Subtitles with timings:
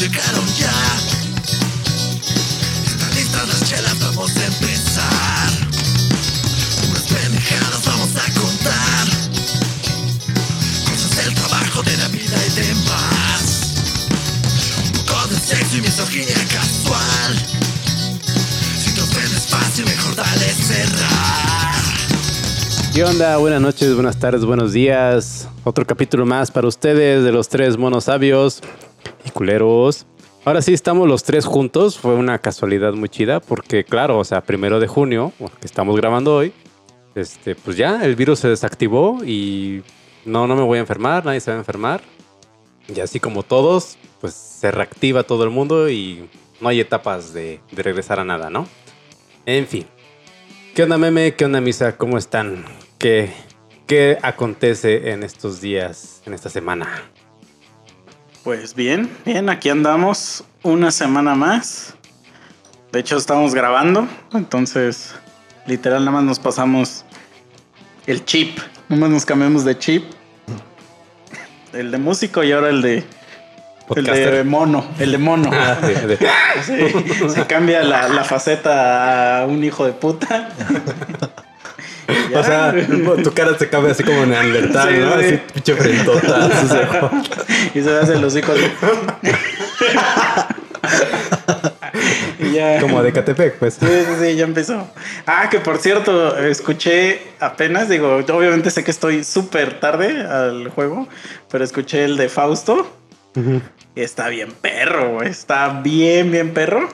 [0.00, 0.72] llegaron ya.
[2.86, 5.50] Están listas las chelas, vamos a empezar.
[6.88, 9.06] Unas pendejadas vamos a contar.
[10.88, 13.74] Cosas del trabajo, de la vida y demás.
[14.86, 17.36] Un poco de sexo y misoginia casual.
[18.82, 21.84] Si te ofendes fácil, mejor dale cerrar.
[22.94, 23.36] ¿Qué onda?
[23.36, 25.46] Buenas noches, buenas tardes, buenos días.
[25.62, 28.62] Otro capítulo más para ustedes de los tres monos sabios
[29.24, 30.06] y culeros.
[30.44, 31.98] Ahora sí estamos los tres juntos.
[31.98, 36.36] Fue una casualidad muy chida porque, claro, o sea, primero de junio, que estamos grabando
[36.36, 36.52] hoy,
[37.14, 39.82] este, pues ya el virus se desactivó y
[40.24, 42.00] no, no me voy a enfermar, nadie se va a enfermar.
[42.88, 46.28] Y así como todos, pues se reactiva todo el mundo y
[46.60, 48.66] no hay etapas de, de regresar a nada, ¿no?
[49.46, 49.86] En fin.
[50.74, 51.34] ¿Qué onda, meme?
[51.34, 51.96] ¿Qué onda, misa?
[51.96, 52.64] ¿Cómo están?
[52.98, 53.32] ¿Qué,
[53.86, 57.10] ¿Qué acontece en estos días, en esta semana?
[58.44, 61.94] Pues bien, bien, aquí andamos una semana más.
[62.92, 65.14] De hecho, estamos grabando, entonces
[65.66, 67.04] literal nada más nos pasamos
[68.06, 70.04] el chip, nada más nos cambiamos de chip.
[71.72, 73.04] El de músico y ahora el de
[73.94, 75.50] el de mono, el de mono.
[75.54, 76.18] Ah, de- de-
[76.64, 80.48] Sí, se cambia la, la faceta a un hijo de puta.
[82.34, 82.74] O sea,
[83.22, 85.18] tu cara se cambia así como neandertal, Sí, ¿no?
[85.20, 85.24] sí.
[85.26, 86.48] Así pinche frentota.
[87.74, 88.70] y se hace los hijos de...
[92.38, 92.80] y ya.
[92.80, 93.74] como de Catepec, pues.
[93.74, 94.88] Sí, sí, sí, ya empezó.
[95.26, 101.08] Ah, que por cierto, escuché apenas, digo, obviamente sé que estoy súper tarde al juego,
[101.50, 102.90] pero escuché el de Fausto.
[103.94, 105.22] Y está bien perro.
[105.22, 106.88] Está bien, bien perro.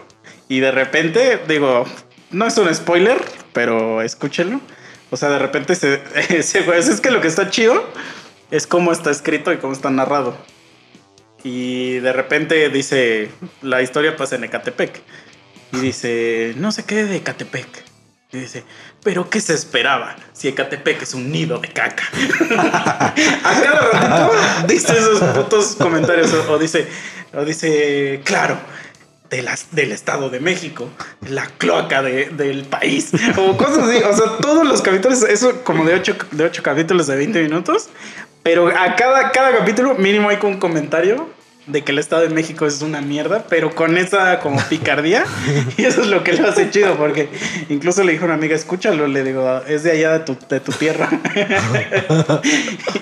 [0.48, 1.84] Y de repente, digo,
[2.30, 3.18] no es un spoiler,
[3.52, 4.60] pero escúchenlo.
[5.10, 7.84] O sea, de repente se, es que lo que está chido
[8.50, 10.36] es cómo está escrito y cómo está narrado.
[11.44, 13.30] Y de repente dice,
[13.62, 15.00] la historia pasa en Ecatepec.
[15.72, 17.68] Y dice, no sé qué de Ecatepec.
[18.32, 18.64] Y dice,
[19.04, 22.04] pero ¿qué se esperaba si Ecatepec es un nido de caca?
[22.58, 23.14] A
[23.62, 26.32] cada ratito dice esos putos comentarios.
[26.32, 26.88] O dice,
[27.32, 28.58] o dice, claro,
[29.30, 30.88] de las, del Estado de México,
[31.28, 33.10] la cloaca de- del país.
[33.36, 33.98] O cosas así.
[34.02, 37.88] O sea, todos los capítulos, eso como de ocho, de ocho capítulos de 20 minutos.
[38.42, 41.28] Pero a cada, cada capítulo mínimo hay un comentario
[41.66, 45.24] de que el Estado de México es una mierda, pero con esa como picardía.
[45.76, 47.28] y eso es lo que lo hace chido, porque
[47.68, 50.60] incluso le dijo a una amiga, escúchalo, le digo, es de allá de tu, de
[50.60, 51.08] tu tierra.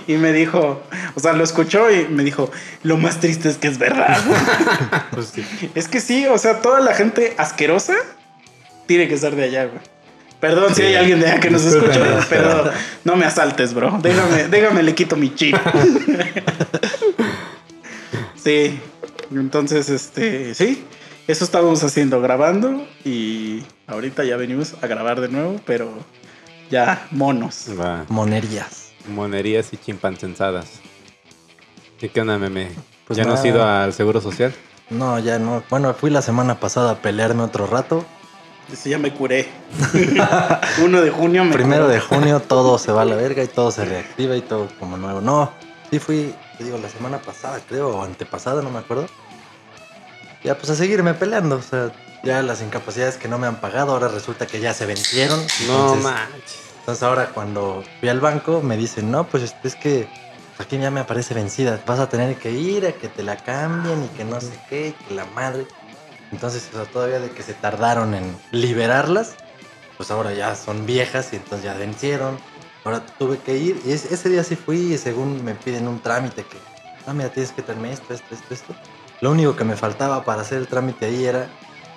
[0.07, 0.83] y me dijo,
[1.15, 2.51] o sea, lo escuchó y me dijo,
[2.83, 4.17] lo más triste es que es verdad.
[5.13, 5.45] pues sí.
[5.75, 7.95] es que sí, o sea, toda la gente asquerosa
[8.87, 9.81] tiene que ser de allá, güey.
[10.41, 12.71] Perdón si hay alguien de allá que nos escucha, pero
[13.05, 13.99] no me asaltes, bro.
[14.03, 15.57] Déjame, déjame, le quito mi chip.
[18.45, 18.79] sí,
[19.33, 20.85] entonces, este, sí,
[21.27, 25.91] eso estábamos haciendo, grabando y ahorita ya venimos a grabar de nuevo, pero
[26.71, 27.67] ya monos.
[27.79, 28.05] Va.
[28.09, 28.93] Monerías.
[29.09, 30.67] Monerías y chimpancensadas.
[32.01, 32.69] ¿Y qué onda, meme?
[33.07, 33.49] Pues ¿Ya no has nada.
[33.49, 34.55] ido al Seguro Social?
[34.91, 35.63] No, ya no.
[35.71, 38.05] Bueno, fui la semana pasada a pelearme otro rato.
[38.69, 39.49] Dice, ya me curé.
[40.83, 41.95] 1 de junio me Primero curé.
[41.95, 44.97] de junio todo se va a la verga y todo se reactiva y todo como
[44.97, 45.21] nuevo.
[45.21, 45.51] No,
[45.91, 49.07] sí fui, te digo, la semana pasada creo, o antepasada, no me acuerdo.
[50.43, 51.57] Ya pues a seguirme peleando.
[51.57, 51.91] O sea,
[52.23, 55.39] ya las incapacidades que no me han pagado ahora resulta que ya se vencieron.
[55.67, 56.65] No Entonces, manches.
[56.81, 60.07] Entonces ahora cuando fui al banco me dicen, no, pues este, es que
[60.59, 61.81] aquí ya me aparece vencida.
[61.87, 64.89] Vas a tener que ir a que te la cambien y que no sé qué,
[64.89, 65.67] y que la madre.
[66.31, 69.37] Entonces, o sea, todavía de que se tardaron en liberarlas,
[69.97, 72.39] pues ahora ya son viejas y entonces ya vencieron.
[72.85, 76.01] Ahora tuve que ir y es- ese día sí fui y según me piden un
[76.01, 76.59] trámite que,
[77.07, 78.75] ah, mira, tienes que traerme esto, esto, esto, esto.
[79.23, 81.49] Lo único que me faltaba para hacer el trámite ahí era,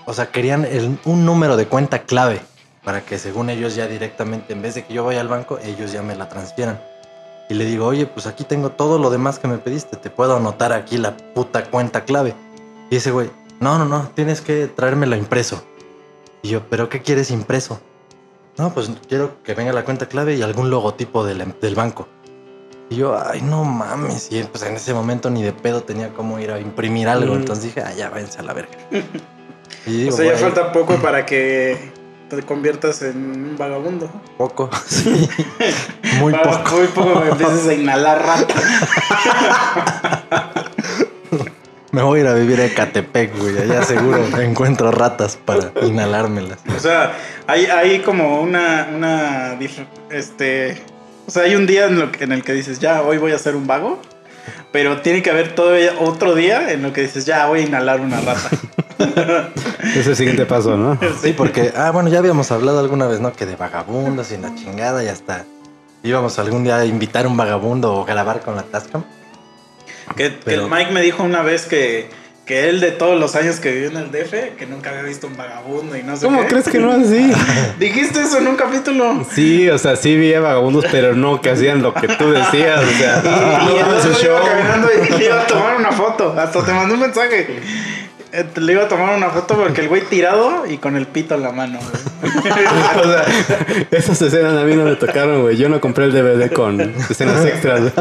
[0.06, 2.42] o sea, querían el- un número de cuenta clave
[2.86, 5.92] para que según ellos ya directamente, en vez de que yo vaya al banco, ellos
[5.92, 6.80] ya me la transfieran.
[7.50, 10.38] Y le digo, oye, pues aquí tengo todo lo demás que me pediste, te puedo
[10.38, 12.34] anotar aquí la puta cuenta clave.
[12.90, 13.30] Y ese güey,
[13.60, 15.62] no, no, no, tienes que traérmelo impreso.
[16.42, 17.82] Y yo, ¿pero qué quieres impreso?
[18.58, 22.08] No, pues quiero que venga la cuenta clave y algún logotipo del, del banco.
[22.90, 24.30] Y yo, ay, no mames.
[24.32, 27.34] Y pues en ese momento ni de pedo tenía como ir a imprimir algo.
[27.36, 27.38] Mm.
[27.38, 28.78] Entonces dije, ah, ya váyanse a la verga.
[29.86, 31.92] Y digo, O sea, ya "Güey, falta poco para que
[32.30, 33.18] te conviertas en
[33.52, 34.10] un vagabundo.
[34.38, 34.70] poco.
[34.88, 35.30] Sí.
[36.20, 36.76] Muy poco.
[36.78, 38.56] Muy poco me empieces a inhalar rata.
[41.98, 43.58] Me voy a ir a vivir a Ecatepec, güey.
[43.58, 46.60] Allá seguro encuentro ratas para inhalármelas.
[46.76, 47.14] O sea,
[47.48, 49.58] hay, hay como una, una,
[50.12, 50.80] este,
[51.26, 53.32] o sea, hay un día en, lo que- en el que dices, ya, hoy voy
[53.32, 54.00] a ser un vago.
[54.72, 58.00] pero tiene que haber todavía otro día en lo que dices, ya voy a inhalar
[58.00, 58.50] una rata.
[59.96, 61.00] Es el siguiente paso, ¿no?
[61.22, 63.34] Sí, porque, ah, bueno, ya habíamos hablado alguna vez, ¿no?
[63.34, 65.46] Que de vagabundos y la chingada y hasta
[66.04, 69.04] íbamos algún día a invitar a un vagabundo o grabar con la Tascam.
[70.16, 72.10] Que, que Pero- el Mike me dijo una vez que,
[72.46, 75.28] que él de todos los años que vivió en el DF, que nunca había visto
[75.28, 76.48] un vagabundo y no sé ¿Cómo qué.
[76.48, 77.32] crees que no así?
[77.80, 79.26] Dijiste eso en un capítulo.
[79.34, 82.82] Sí, o sea, sí vi a vagabundos, pero no que hacían lo que tú decías,
[82.84, 83.22] o sea.
[83.24, 84.38] Y, no, iba show.
[84.46, 84.88] caminando
[85.20, 86.34] y iba a tomar una foto.
[86.40, 87.60] Hasta te mandó un mensaje.
[88.40, 91.36] Eh, Le iba a tomar una foto porque el güey tirado y con el pito
[91.36, 91.80] en la mano.
[91.80, 92.34] güey.
[92.98, 93.26] O sea,
[93.92, 95.56] esas escenas a mí no me tocaron, güey.
[95.58, 96.80] Yo no compré el DVD con
[97.10, 97.92] escenas extras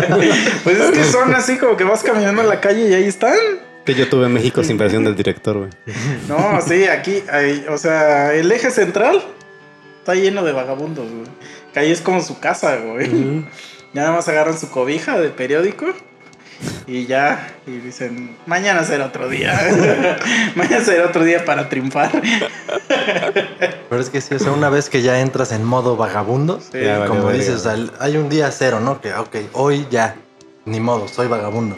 [0.64, 3.36] Pues es que son así como que vas caminando en la calle y ahí están.
[3.84, 5.70] que yo tuve en México sin versión del director, güey.
[6.28, 9.22] No, sí, aquí, hay- o sea, el eje central
[9.98, 11.26] está lleno de vagabundos, güey.
[11.72, 13.08] Que ahí es como su casa, güey.
[13.92, 15.86] Ya nada más agarran su cobija de periódico
[16.86, 19.58] y ya, y dicen, mañana será otro día.
[20.54, 22.10] mañana será otro día para triunfar.
[23.88, 26.80] Pero es que sí, o sea, una vez que ya entras en modo vagabundo, Sí.
[26.80, 29.00] Ya valió como dices, o sea, hay un día cero, ¿no?
[29.00, 30.16] Que, ok, hoy ya,
[30.64, 31.76] ni modo, soy vagabundo.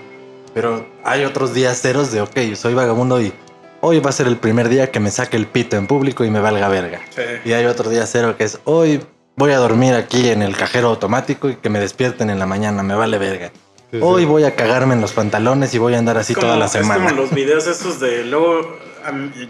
[0.54, 3.32] Pero hay otros días ceros de, ok, soy vagabundo y
[3.80, 6.30] hoy va a ser el primer día que me saque el pito en público y
[6.30, 7.00] me valga verga.
[7.44, 9.00] Y hay otro día cero que es, hoy
[9.36, 12.82] voy a dormir aquí en el cajero automático y que me despierten en la mañana,
[12.82, 13.52] me vale verga.
[13.90, 14.26] Sí, Hoy sí.
[14.26, 16.73] voy a cagarme en los pantalones y voy a andar así Como- toda la Es
[16.73, 17.05] semana.
[17.08, 18.79] como los videos esos de luego,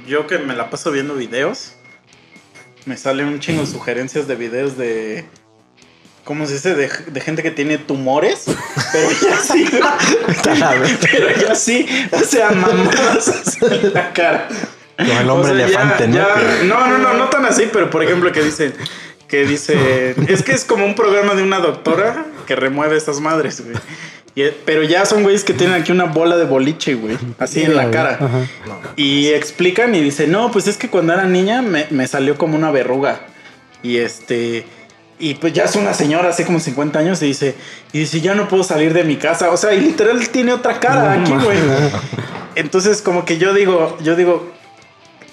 [0.07, 1.73] yo que me la paso viendo videos,
[2.87, 5.25] me salen un chingo de sugerencias de videos de,
[6.25, 6.75] ¿cómo se dice?
[6.77, 8.45] De, de gente que tiene tumores,
[8.93, 9.67] pero ya sí,
[11.13, 14.49] pero ya sí, o sea, mamadas en la cara.
[14.97, 16.15] Como el hombre O sea, ya- elefante, ¿no?
[16.17, 18.73] ya- no, no, no, no tan así, pero por ejemplo que dicen,
[19.29, 23.61] que dice, es que es como un programa de una doctora que remueve esas madres,
[23.63, 23.77] güey.
[24.39, 27.75] Y, pero ya son güeyes que tienen aquí una bola de boliche, güey, así en
[27.75, 28.21] la cara.
[28.95, 32.57] Y explican y dicen, no, pues es que cuando era niña me, me salió como
[32.57, 33.21] una verruga.
[33.83, 34.65] Y este...
[35.19, 37.57] Y pues ya es una señora, hace como 50 años, y dice,
[37.93, 39.51] y dice, ya no puedo salir de mi casa.
[39.51, 41.59] O sea, y literal tiene otra cara aquí, güey.
[42.55, 44.53] Entonces, como que yo digo, yo digo,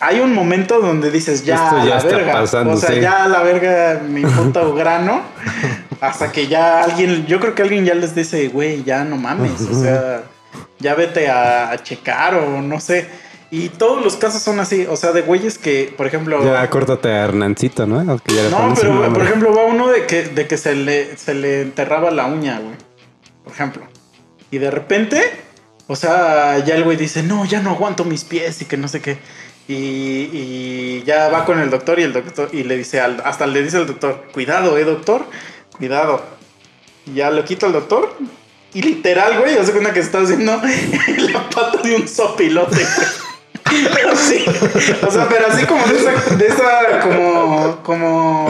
[0.06, 2.34] hay un momento donde dices, ya, Esto ya la está verga.
[2.34, 3.00] pasando, o sea, sí.
[3.02, 5.22] ya la verga mi puto grano.
[6.02, 9.62] Hasta que ya alguien, yo creo que alguien ya les dice, güey, ya no mames.
[9.62, 10.24] O sea,
[10.80, 13.07] ya vete a, a checar o no sé.
[13.52, 16.44] Y todos los casos son así, o sea, de güeyes que, por ejemplo...
[16.44, 18.00] Ya córtate a Hernancito, ¿no?
[18.19, 21.34] Que ya No, pero por ejemplo va uno de que, de que se, le, se
[21.34, 22.75] le enterraba la uña, güey.
[23.44, 23.84] Por ejemplo.
[24.52, 25.22] Y de repente,
[25.88, 28.88] o sea, ya el güey dice, no, ya no aguanto mis pies y que no
[28.88, 29.18] sé qué.
[29.68, 33.48] Y, y ya va con el doctor y el doctor y le dice, al- hasta
[33.48, 35.26] le dice al doctor, cuidado, eh, doctor,
[35.78, 36.22] cuidado.
[37.08, 38.16] Y ya lo quita el doctor.
[38.74, 40.62] Y literal, güey, hace cuenta que está haciendo
[41.32, 43.08] la pata de un sopilote, güey.
[44.12, 44.46] Así,
[45.06, 48.48] o sea, pero así como de esa, de esa como, como,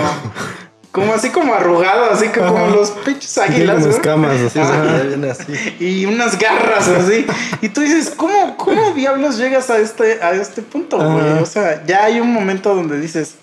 [0.96, 3.98] como así como arrugado, así que como los pinches Tiene águilas, como güey.
[3.98, 5.08] escamas, así.
[5.10, 5.76] Viene así.
[5.82, 7.26] Y unas garras así.
[7.62, 11.44] Y tú dices, ¿cómo, cómo diablos llegas a este, a este punto, güey?
[11.44, 13.36] O sea, ya hay un momento donde dices,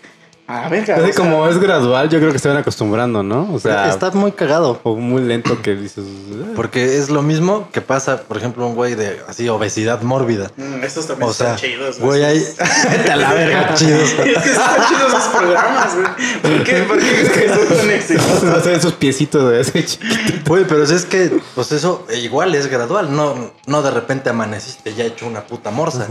[0.65, 3.49] a ver, Así como es gradual, yo creo que se van acostumbrando, ¿no?
[3.53, 4.81] O sea, Está muy cagado.
[4.83, 6.05] o muy lento que dices.
[6.05, 6.53] "Eh".
[6.57, 10.51] Porque es lo mismo que pasa, por ejemplo, un güey de así obesidad mórbida.
[10.57, 11.99] Mm, Estos también O sea, están chidos.
[12.01, 12.39] güey, hay.
[12.91, 14.03] Vete a la verga, chidos.
[14.13, 16.07] Es que están chidos esos programas, güey.
[16.57, 16.73] ¿Por qué?
[16.83, 18.43] ¿Por qué crees que son tan exitosos?
[18.45, 20.13] O sea, esos piecitos de ese chiquito.
[20.49, 23.15] Güey, pero es que, pues eso igual es gradual.
[23.15, 26.07] No, no de repente amaneciste ya hecho una puta morsa.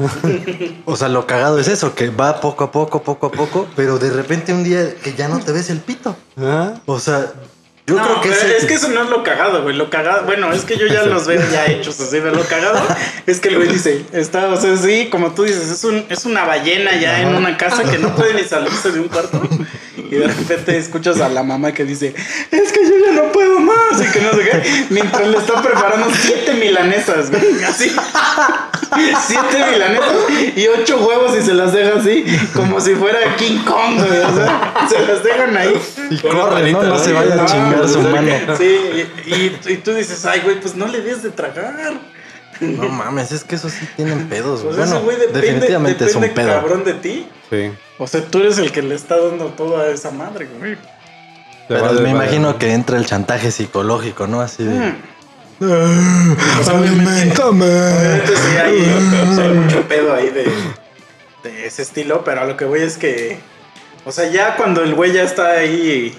[0.85, 3.99] O sea, lo cagado es eso, que va poco a poco, poco a poco, pero
[3.99, 6.15] de repente un día que ya no te ves el pito.
[6.37, 6.73] ¿Ah?
[6.85, 7.33] O sea,
[7.87, 9.75] yo no, creo que pero es que eso no es lo cagado, güey.
[9.75, 12.17] Lo cagado, bueno, es que yo ya los veo ya hechos así.
[12.21, 12.79] Pero lo cagado
[13.25, 16.25] es que el güey dice, está, o sea, sí, como tú dices, es, un, es
[16.25, 19.41] una ballena ya en una casa que no puede ni salirse de un cuarto.
[20.11, 22.13] Y de repente escuchas a la mamá que dice,
[22.51, 23.99] es que yo ya no puedo más.
[24.01, 24.85] Y que no sé qué.
[24.89, 27.63] Mientras le está preparando siete milanesas, güey.
[27.63, 27.89] Así.
[29.25, 30.15] Siete milanesas
[30.55, 34.19] y ocho huevos y se las deja así, como si fuera King Kong, güey.
[34.19, 35.81] O sea, se las dejan ahí.
[36.09, 36.83] Y corre, ¿no?
[36.83, 38.31] No se vaya a No, chingar su mano.
[38.57, 38.77] Sí,
[39.25, 41.93] y, y- y tú dices, ay, güey, pues no le des de tragar.
[42.59, 44.61] No mames, es que eso sí tienen pedos.
[44.61, 46.61] Pues bueno, ese güey depende, definitivamente es un depende pedo.
[46.61, 47.27] cabrón de ti.
[47.49, 47.71] Sí.
[48.01, 50.75] O sea, tú eres el que le está dando toda esa madre, güey.
[51.67, 52.25] Pero Vale, me vale.
[52.25, 54.41] imagino que entra el chantaje psicológico, ¿no?
[54.41, 54.93] Así de.
[55.59, 56.35] Mm.
[56.73, 57.35] Obviamente
[58.35, 58.81] sí hay,
[59.35, 60.45] sí hay mucho pedo ahí de,
[61.43, 63.37] de ese estilo, pero a lo que voy es que,
[64.03, 66.17] o sea, ya cuando el güey ya está ahí,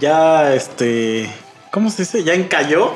[0.00, 1.30] ya este,
[1.70, 2.24] ¿cómo se dice?
[2.24, 2.94] Ya encalló.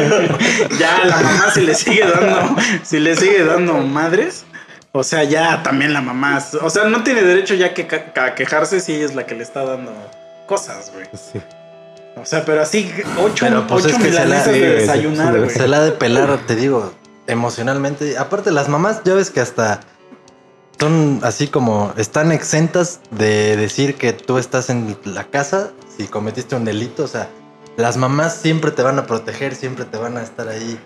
[0.80, 4.46] ya la mamá si le sigue dando, si le sigue dando madres,
[4.92, 7.86] o sea, ya también la mamá, o sea, no tiene derecho ya que
[8.20, 9.92] a quejarse si ella es la que le está dando
[10.46, 11.06] cosas, güey.
[11.12, 11.40] Sí.
[12.16, 12.90] O sea, pero así
[13.22, 15.50] ocho, Pero, pues, ocho es que se la- de sí, desayunar, güey.
[15.50, 16.92] Se la ha de pelar, te digo,
[17.26, 18.18] emocionalmente.
[18.18, 19.80] Aparte, las mamás, ya ves que hasta
[20.78, 26.56] son así como están exentas de decir que tú estás en la casa si cometiste
[26.56, 27.04] un delito.
[27.04, 27.28] O sea,
[27.76, 30.80] las mamás siempre te van a proteger, siempre te van a estar ahí.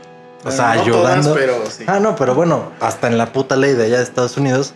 [0.44, 1.28] O sea, Bueno, no ayudando.
[1.30, 1.84] todas, pero sí.
[1.86, 4.74] Ah, no, pero bueno, hasta en la puta ley de allá de Estados Unidos,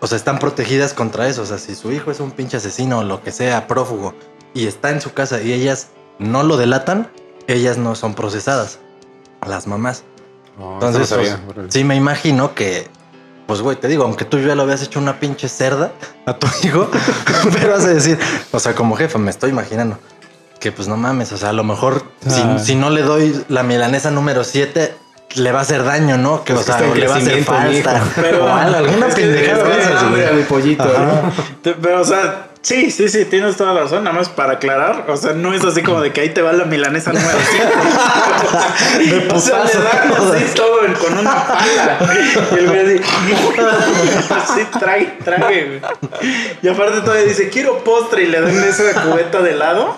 [0.00, 1.42] o sea, están protegidas contra eso.
[1.42, 4.14] O sea, si su hijo es un pinche asesino o lo que sea, prófugo,
[4.54, 5.88] y está en su casa y ellas
[6.18, 7.10] no lo delatan,
[7.46, 8.78] ellas no son procesadas.
[9.46, 10.04] Las mamás.
[10.58, 12.88] No, Entonces, eso no sabía, pues, sí me imagino que,
[13.46, 15.92] pues, güey, te digo, aunque tú ya lo habías hecho una pinche cerda
[16.26, 16.88] a tu hijo,
[17.52, 18.18] pero vas a decir,
[18.52, 19.98] o sea, como jefa, me estoy imaginando
[20.60, 22.56] que, pues, no mames, o sea, a lo mejor Ah.
[22.58, 24.94] si, si no le doy la milanesa número 7,
[25.34, 26.44] le va a hacer daño, ¿no?
[26.44, 28.02] Que, o Es que sea, o le va a hacer falta.
[28.16, 30.32] Pero- o algo, alguna pendejada es de esas, güey.
[30.34, 31.32] mi pollito, ¿no?
[31.80, 34.04] Pero, o sea, sí, sí, sí, tienes toda la razón.
[34.04, 35.06] Nada más para aclarar.
[35.08, 37.38] O sea, no es así como de que ahí te va la milanesa número
[39.28, 39.34] 5.
[39.34, 41.98] o sea, le dan así todo en- con una pala.
[42.52, 43.00] Y el güey así,
[44.30, 45.80] así trague, güey.
[46.62, 49.96] Y aparte todavía dice, quiero postre y le dan esa cubeta de helado.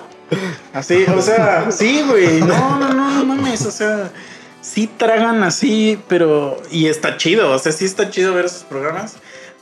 [0.73, 2.41] Así, o sea, sí, güey.
[2.41, 3.65] No, no, no, no mames.
[3.67, 4.11] O sea,
[4.65, 6.57] sí tragan así, pero.
[6.71, 7.53] Y está chido.
[7.53, 9.17] O sea, sí está chido ver esos programas.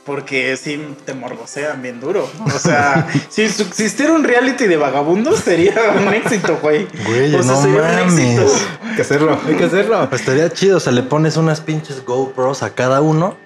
[0.05, 2.29] Porque sí te morbosean bien duro.
[2.45, 6.87] O sea, si existiera un reality de vagabundos, sería un éxito, güey.
[7.05, 8.53] Güey, o sea, no sería un éxito.
[8.83, 10.09] Hay que hacerlo, hay que hacerlo.
[10.09, 13.37] Pues estaría chido, o sea, le pones unas pinches GoPros a cada uno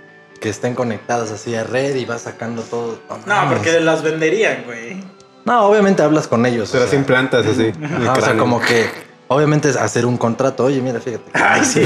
[0.42, 3.00] que estén conectadas así a red y vas sacando todo.
[3.08, 3.60] No, mames.
[3.60, 5.04] porque las venderían, güey.
[5.46, 6.70] No, obviamente hablas con ellos.
[6.72, 7.72] Pero o sea, sin plantas así.
[7.84, 8.90] Ajá, o sea, como que
[9.28, 10.66] obviamente es hacer un contrato.
[10.66, 11.32] Oye, mira, fíjate.
[11.34, 11.82] Ay, sí.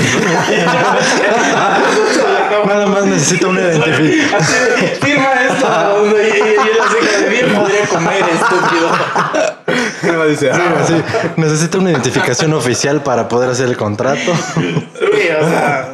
[2.65, 4.39] Nada más necesito una identificación.
[5.01, 5.67] Firma esto.
[6.05, 8.91] Y, y, y él así de bien podría comer, estúpido.
[10.03, 10.85] No, dice, ah,
[11.35, 14.33] necesito una identificación oficial para poder hacer el contrato.
[14.55, 15.93] Sí, o sea.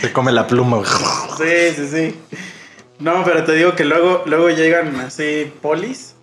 [0.00, 0.82] Se come la pluma.
[1.36, 2.20] Sí, sí, sí.
[2.98, 6.14] No, pero te digo que luego, luego llegan así polis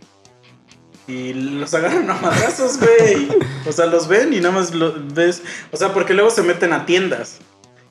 [1.07, 3.27] y los agarran a madrazos, güey.
[3.67, 5.43] O sea, los ven y nada más los ves.
[5.71, 7.39] O sea, porque luego se meten a tiendas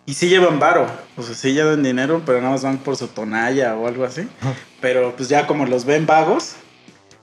[0.07, 0.87] y sí llevan varo.
[1.17, 4.29] O sea, sí llevan dinero, pero nada más van por su tonalla o algo así.
[4.81, 6.55] Pero pues ya como los ven vagos,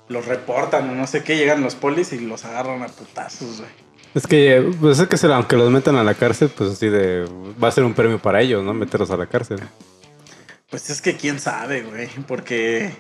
[0.08, 3.70] los reportan o no sé qué, llegan los polis y los agarran a putazos, güey.
[4.14, 7.26] Es que, pues es que aunque los metan a la cárcel, pues así de.
[7.64, 8.74] Va a ser un premio para ellos, ¿no?
[8.74, 9.62] Meterlos a la cárcel.
[10.70, 12.94] Pues es que quién sabe, güey, porque...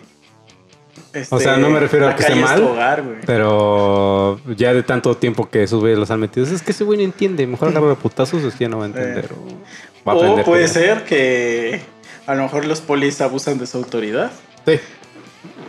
[1.13, 3.03] este, O sea, no me refiero a que esté mal, hogar.
[3.25, 6.97] Pero ya de tanto tiempo que esos güeyes los han metido, es que ese güey
[6.99, 7.45] no entiende.
[7.47, 9.29] Mejor agarra putazos, es que ya no va a entender.
[9.33, 11.81] O, va a O aprender, puede ser que
[12.27, 14.31] a lo mejor los polis abusan de su autoridad.
[14.65, 14.79] Sí,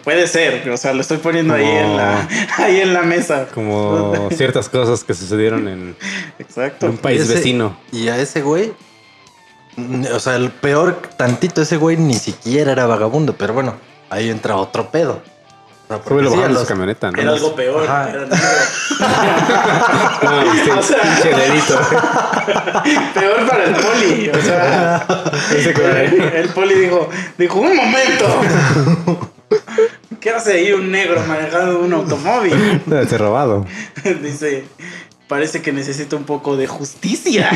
[0.05, 3.47] Puede ser, o sea, lo estoy poniendo ahí en la ahí en la mesa.
[3.55, 5.97] como ciertas cosas que sucedieron en,
[6.41, 6.87] Exacto.
[6.87, 7.79] en un país Ese- vecino.
[7.93, 8.73] Y a ese güey,
[10.13, 13.77] o sea, el peor tantito, ese güey ni siquiera era vagabundo, pero bueno,
[14.13, 15.23] ahí entra otro pedo.
[15.89, 17.21] O sea, Ese güey lo sí, los- camioneta, ¿no?
[17.21, 18.09] Era algo peor, Ajá.
[18.11, 18.39] era negro.
[20.23, 21.81] No, sí, O sea- pinche delito.
[23.15, 25.07] peor para el poli, o sea,
[26.35, 28.41] el poli dijo, dijo, un momento.
[30.21, 32.81] ¿Qué hace ahí un negro manejando un automóvil?
[32.87, 33.67] Debe ser robado.
[34.23, 34.65] Dice,
[35.29, 37.51] parece que necesita un poco de justicia.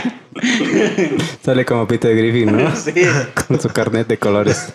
[1.43, 2.75] Sale como Peter Griffin, ¿no?
[2.77, 2.93] Sí.
[3.47, 4.73] Con su carnet de colores.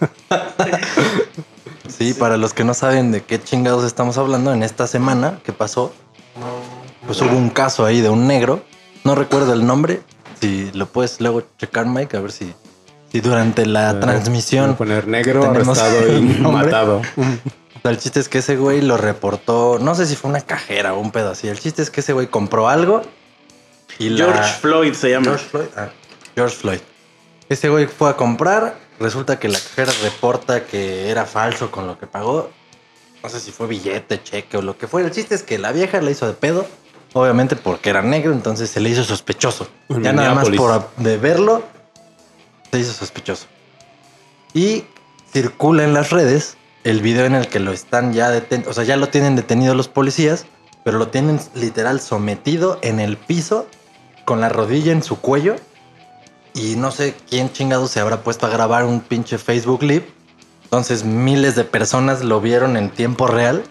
[2.01, 5.53] Sí, para los que no saben de qué chingados estamos hablando, en esta semana que
[5.53, 5.93] pasó,
[7.05, 8.63] pues hubo un caso ahí de un negro,
[9.03, 10.01] no recuerdo el nombre,
[10.39, 12.53] si lo puedes luego checar Mike, a ver si,
[13.12, 14.75] si durante la Voy a transmisión...
[14.75, 17.01] poner negro, tenemos arrestado y matado.
[17.84, 21.00] El chiste es que ese güey lo reportó, no sé si fue una cajera o
[21.00, 23.01] un pedo así, el chiste es que ese güey compró algo
[24.00, 25.25] y la- George Floyd se llama.
[25.25, 25.65] George Floyd.
[25.77, 25.89] Ah,
[26.36, 26.79] George Floyd.
[27.50, 28.75] Ese güey fue a comprar.
[29.01, 32.51] Resulta que la cajera reporta que era falso con lo que pagó.
[33.24, 35.08] No sé si fue billete, cheque o lo que fuera.
[35.08, 36.67] El chiste es que la vieja la hizo de pedo.
[37.13, 39.67] Obviamente porque era negro, entonces se le hizo sospechoso.
[39.89, 41.63] En ya nada más por de verlo,
[42.72, 43.48] se hizo sospechoso.
[44.53, 44.86] Y
[45.34, 48.70] circula en las redes el video en el que lo están ya deteniendo.
[48.70, 50.46] O sea, ya lo tienen detenido los policías,
[50.84, 53.65] pero lo tienen literal sometido en el piso
[54.25, 55.55] con la rodilla en su cuello.
[56.53, 60.05] Y no sé quién chingado se habrá puesto a grabar un pinche Facebook Live.
[60.63, 63.63] Entonces miles de personas lo vieron en tiempo real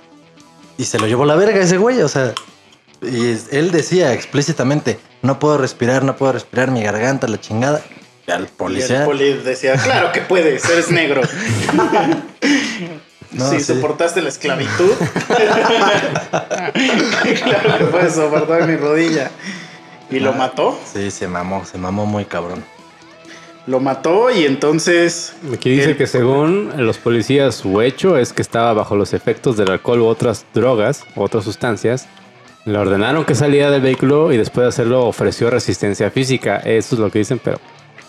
[0.77, 2.01] y se lo llevó la verga ese güey.
[2.03, 2.35] O sea,
[3.03, 7.83] y él decía explícitamente, no puedo respirar, no puedo respirar, mi garganta, la chingada.
[8.27, 11.23] Y al Y policía, el poli decía, claro que puedes, eres negro.
[13.33, 13.75] No, si sí.
[13.75, 14.91] soportaste la esclavitud.
[17.45, 19.31] claro que puedes soportar mi rodilla.
[20.11, 20.37] Y lo Ah.
[20.37, 20.79] mató.
[20.93, 22.65] sí, se mamó, se mamó muy cabrón.
[23.67, 25.35] Lo mató y entonces.
[25.53, 29.57] Aquí dice él- que según los policías su hecho es que estaba bajo los efectos
[29.57, 32.07] del alcohol u otras drogas u otras sustancias.
[32.65, 36.57] Le ordenaron que saliera del vehículo y después de hacerlo ofreció resistencia física.
[36.57, 37.59] Eso es lo que dicen, pero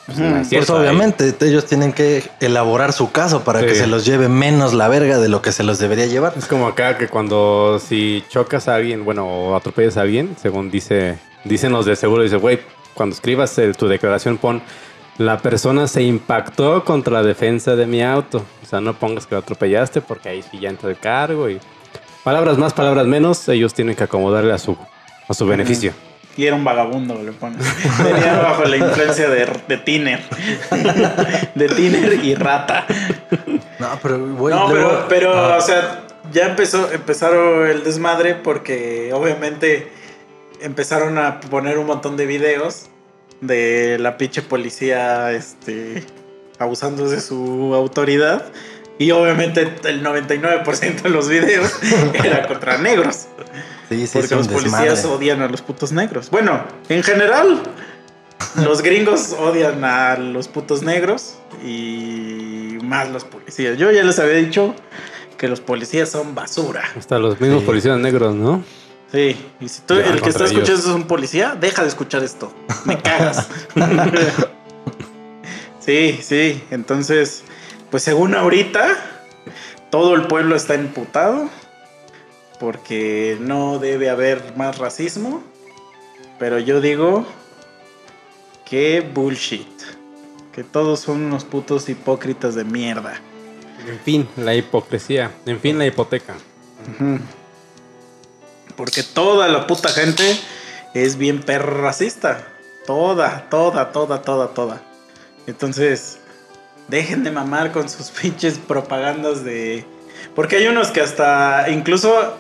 [0.06, 3.68] pues, no Pues obviamente ellos tienen que elaborar su caso para Sí.
[3.68, 6.34] que se los lleve menos la verga de lo que se los debería llevar.
[6.38, 10.70] Es como acá que cuando si chocas a alguien, bueno, o atropellas a alguien, según
[10.72, 12.60] dice, dicen los de seguro, dice, güey,
[12.94, 14.62] cuando escribas el- tu declaración pon,
[15.18, 18.44] la persona se impactó contra la defensa de mi auto.
[18.64, 21.60] O sea, no pongas que lo atropellaste porque ahí sí ya entra el cargo y
[22.24, 24.78] palabras más, palabras menos, ellos tienen que acomodarle a su,
[25.28, 25.94] a su beneficio.
[26.38, 27.60] Y era un vagabundo, le pones.
[28.04, 30.22] Venía bajo la influencia de, de Tiner.
[31.56, 32.86] de Tiner y rata.
[33.80, 39.12] No, pero güey, no, pero, pero Ah, o sea, ya empezó, empezaron el desmadre porque
[39.14, 39.92] obviamente
[40.62, 42.88] empezaron a poner un montón de videos
[43.42, 46.04] de la pinche policía este,
[46.60, 48.46] abusando de su autoridad.
[49.00, 51.72] Y obviamente el 99% de los videos
[52.24, 53.28] era contra negros.
[53.90, 55.16] sí, sí, Porque los policías desmadre.
[55.18, 56.30] odian a los putos negros.
[56.30, 57.64] Bueno, en general,
[58.64, 63.78] los gringos odian a los putos negros y más los policías.
[63.80, 64.76] Yo ya les había dicho
[65.38, 66.84] que los policías son basura.
[66.96, 67.66] Hasta los mismos Sí.
[67.66, 68.64] policías negros, ¿no?
[69.12, 72.54] Sí, y si tú, el que está escuchando es un policía, deja de escuchar esto.
[72.86, 73.50] Me cagas.
[75.80, 76.64] sí, sí.
[76.72, 77.44] Entonces,
[77.90, 78.96] pues según ahorita,
[79.90, 81.50] todo el pueblo está emputado
[82.58, 85.44] porque no debe haber más racismo.
[86.40, 87.26] Pero yo digo
[88.66, 89.68] que bullshit.
[90.54, 93.20] Que todos son unos putos hipócritas de mierda.
[93.88, 95.32] En fin, la hipocresía.
[95.46, 96.36] En fin, la hipoteca.
[96.96, 97.20] Ujú.
[98.76, 100.40] Porque toda la puta gente
[100.94, 102.48] es bien perra racista.
[102.86, 104.82] Toda, toda, toda, toda, toda.
[105.48, 106.20] Entonces,
[106.88, 109.86] dejen de mamar con sus pinches propagandas de...
[110.36, 112.38] Porque hay unos que hasta incluso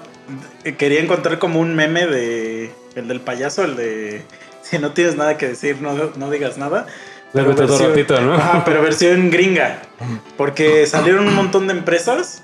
[0.78, 2.74] quería encontrar como un meme de...
[2.96, 4.22] El del payaso, el de...
[4.62, 6.86] Si no tienes nada que decir, no, no digas nada.
[7.34, 8.36] Pero todo ratito, ¿no?
[8.36, 9.82] Ajá, pero versión gringa.
[10.38, 12.44] Porque salieron un montón de empresas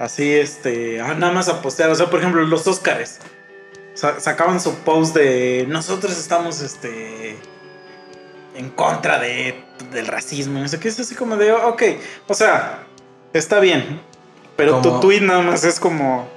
[0.00, 1.90] así, este, ah, nada más a postear.
[1.90, 3.20] O sea, por ejemplo, los Óscares.
[3.94, 7.36] Sa- sacaban su post de nosotros estamos, este,
[8.56, 10.58] en contra de, del racismo.
[10.58, 11.82] No sé qué, es así como de, ok,
[12.26, 12.84] o sea,
[13.32, 14.00] está bien.
[14.56, 16.28] Pero tu tweet nada más es como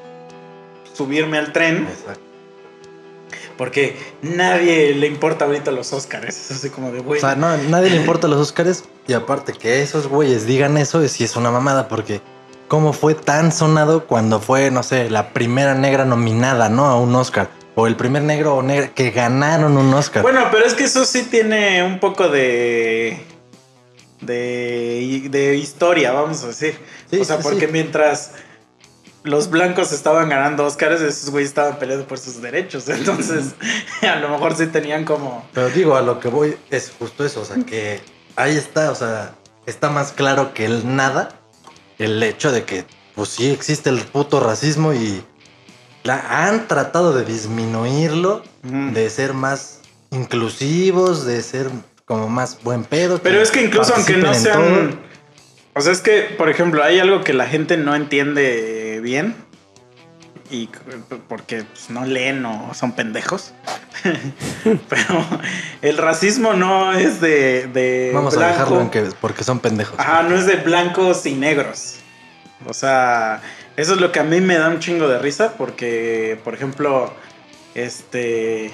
[0.93, 1.87] subirme al tren.
[1.89, 2.21] Exacto.
[3.57, 6.35] Porque nadie le importa ahorita los Óscares.
[6.35, 7.19] Es así como de, güey.
[7.19, 11.07] O sea, no, nadie le importa los Oscars y aparte que esos güeyes digan eso,
[11.07, 12.21] sí es una mamada porque
[12.73, 16.87] cómo fue tan sonado cuando fue, no sé, la primera negra nominada, ¿no?
[16.87, 17.51] A un Oscar.
[17.75, 20.23] O el primer negro o negra que ganaron un Oscar.
[20.23, 23.23] Bueno, pero es que eso sí tiene un poco de.
[24.21, 26.79] de, de historia, vamos a decir.
[27.11, 27.71] Sí, o sea, sí, porque sí.
[27.71, 28.31] mientras
[29.21, 32.89] los blancos estaban ganando Oscars, esos güeyes estaban peleando por sus derechos.
[32.89, 33.53] Entonces,
[34.01, 35.47] a lo mejor sí tenían como.
[35.53, 38.01] Pero digo, a lo que voy es justo eso, o sea, que
[38.35, 39.35] ahí está, o sea,
[39.67, 41.42] está más claro que el nada
[41.99, 45.23] el hecho de que, pues sí existe el puto racismo y
[46.03, 51.69] la han tratado de disminuirlo, de ser más inclusivos, de ser
[52.05, 53.19] como más buen pedo.
[53.21, 54.61] Pero es que incluso aunque no sean.
[54.61, 54.99] todo.
[55.75, 59.35] O sea, es que, por ejemplo, hay algo que la gente no entiende bien.
[60.53, 60.69] Y
[61.27, 63.53] porque pues, no leen o son pendejos.
[64.63, 65.25] Pero
[65.81, 69.99] el racismo no es de, de Vamos a dejarlo en que porque son pendejos.
[69.99, 71.95] Ajá, no es de blancos y negros.
[72.67, 73.41] O sea,
[73.77, 77.11] eso es lo que a mí me da un chingo de risa porque, por ejemplo,
[77.73, 78.71] este...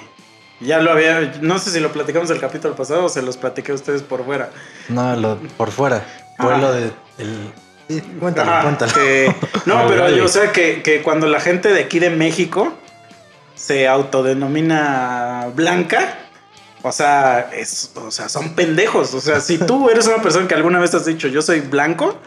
[0.60, 1.32] Ya lo había...
[1.40, 4.26] No sé si lo platicamos el capítulo pasado o se los platiqué a ustedes por
[4.26, 4.50] fuera.
[4.90, 6.04] No, lo, por fuera.
[6.36, 7.52] Fue lo de el.
[8.18, 8.92] Cuéntalo, Ajá, cuéntalo.
[8.92, 9.34] que-
[9.66, 12.72] no, pero yo, o sea, que, que cuando la gente de aquí de México
[13.54, 16.18] se autodenomina blanca,
[16.82, 19.12] o sea, es, o sea, son pendejos.
[19.14, 22.18] O sea, si tú eres una persona que alguna vez has dicho yo soy blanco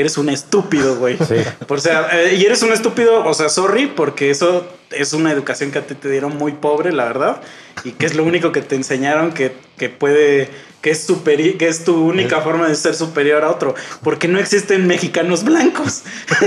[0.00, 1.16] eres un estúpido, güey.
[1.18, 1.36] Sí.
[1.66, 5.70] Por sea, eh, y eres un estúpido, o sea, sorry, porque eso es una educación
[5.70, 7.40] que a ti te dieron muy pobre, la verdad,
[7.84, 10.48] y que es lo único que te enseñaron que, que puede,
[10.80, 14.38] que es superi- que es tu única forma de ser superior a otro, porque no
[14.38, 16.02] existen mexicanos blancos.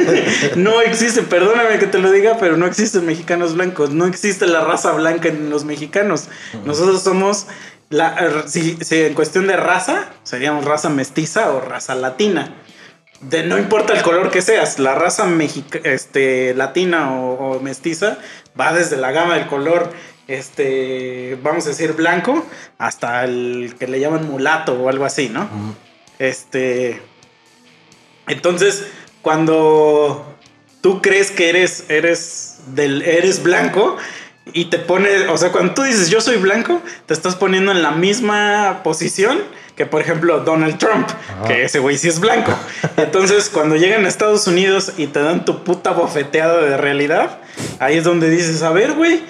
[0.55, 4.61] no existen, perdóname que te lo diga, pero no existen mexicanos blancos, no existe la
[4.61, 6.25] raza blanca en los mexicanos.
[6.65, 7.47] Nosotros somos
[7.89, 12.55] la, si, si en cuestión de raza, seríamos raza mestiza o raza latina
[13.21, 18.17] de no importa el color que seas, la raza mexica, este, latina o, o mestiza
[18.59, 19.91] va desde la gama del color,
[20.27, 22.45] este, vamos a decir blanco,
[22.77, 25.47] hasta el que le llaman mulato o algo así, ¿no?
[26.19, 27.01] Este,
[28.27, 28.85] entonces,
[29.21, 30.35] cuando
[30.81, 33.97] tú crees que eres, eres, del, eres blanco
[34.53, 37.81] y te pones, o sea, cuando tú dices yo soy blanco, te estás poniendo en
[37.81, 39.39] la misma posición
[39.81, 41.07] que, por ejemplo, Donald Trump,
[41.47, 42.53] que ese güey sí es blanco.
[42.97, 47.39] Entonces, cuando llegan a Estados Unidos y te dan tu puta bofeteada de realidad,
[47.79, 49.23] ahí es donde dices, a ver, güey.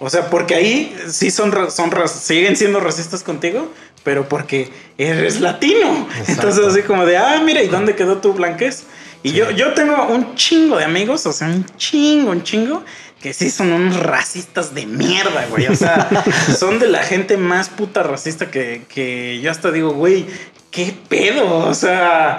[0.00, 3.70] O sea, porque ahí sí son, son siguen siendo racistas contigo,
[4.02, 6.08] pero porque eres latino.
[6.26, 8.86] Entonces, así como de, ah, mira, ¿y dónde quedó tu blanquez?
[9.22, 12.82] Y yo, yo tengo un chingo de amigos, o sea, un chingo, un chingo,
[13.22, 15.68] que sí son unos racistas de mierda, güey.
[15.68, 16.08] O sea,
[16.58, 20.26] son de la gente más puta racista que, que yo hasta digo, güey,
[20.72, 21.58] ¿qué pedo?
[21.68, 22.38] O sea,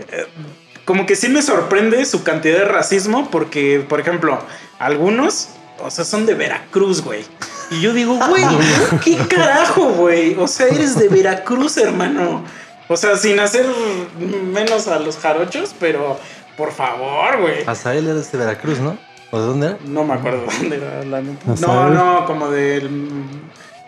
[0.00, 0.26] eh,
[0.84, 4.38] como que sí me sorprende su cantidad de racismo, porque, por ejemplo,
[4.80, 7.24] algunos, o sea, son de Veracruz, güey.
[7.70, 8.44] Y yo digo, güey,
[9.04, 10.34] ¿qué carajo, güey?
[10.34, 12.44] O sea, eres de Veracruz, hermano.
[12.88, 13.66] O sea, sin hacer
[14.18, 16.18] menos a los jarochos, pero
[16.56, 17.64] por favor, güey.
[17.66, 18.98] Azael eres de Veracruz, ¿no?
[19.34, 19.78] ¿O de dónde era?
[19.86, 21.52] No me acuerdo dónde era la neta.
[21.52, 22.88] ¿Hasta No, no, como del,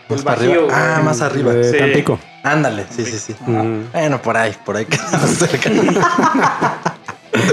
[0.09, 0.97] Más para Bajío, arriba.
[0.97, 1.53] Ah, más arriba.
[1.55, 1.79] De Sí.
[1.79, 2.19] Tampico.
[2.43, 3.35] Ándale, sí, sí, sí.
[3.47, 3.93] Mm.
[3.93, 5.71] Bueno, por ahí, por ahí quedamos cerca.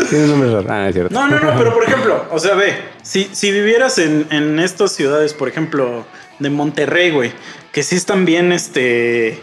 [0.10, 0.67] Tiene un nombre raro.
[0.69, 1.13] Ah, no es cierto.
[1.13, 4.91] No, no, no, pero por ejemplo, o sea, ve, si, si vivieras en, en estas
[4.93, 6.06] ciudades, por ejemplo,
[6.39, 7.32] de Monterrey, güey,
[7.71, 9.41] que sí están bien, este,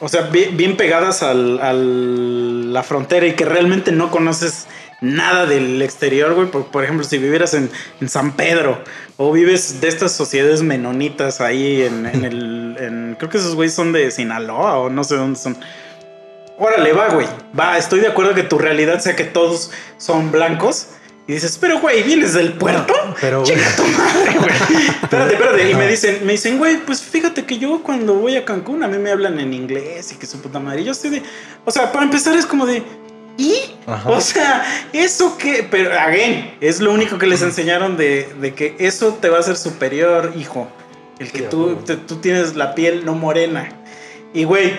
[0.00, 4.66] o sea, bien, bien pegadas al, al- la frontera y que realmente no conoces
[5.04, 8.82] nada del exterior, güey, por, por ejemplo, si vivieras en, en San Pedro
[9.16, 13.74] o vives de estas sociedades menonitas ahí en, en el, en- creo que esos güeyes
[13.74, 15.56] son de Sinaloa o no sé dónde son.
[16.58, 17.26] Órale, va, güey.
[17.58, 20.88] Va, estoy de acuerdo que tu realidad sea que todos son blancos.
[21.26, 22.92] Y dices, pero güey, vienes del puerto.
[23.20, 23.56] pero, güey.
[23.76, 24.50] tu madre, güey.
[25.02, 25.70] espérate, espérate.
[25.70, 28.88] Y me dicen, me dicen, güey, pues fíjate que yo cuando voy a Cancún a
[28.88, 30.82] mí me hablan en inglés y que su puta madre.
[30.82, 31.22] Y yo estoy de.
[31.64, 32.82] O sea, para empezar es como de.
[33.36, 33.54] ¿Y?
[33.86, 34.10] Ajá.
[34.10, 35.66] O sea, eso que.
[35.68, 39.40] Pero, again, es lo único que les enseñaron de, de que eso te va a
[39.40, 40.68] hacer superior, hijo.
[41.18, 43.68] El que Sí, tú, te- tú tienes la piel no morena.
[44.32, 44.72] Y, güey,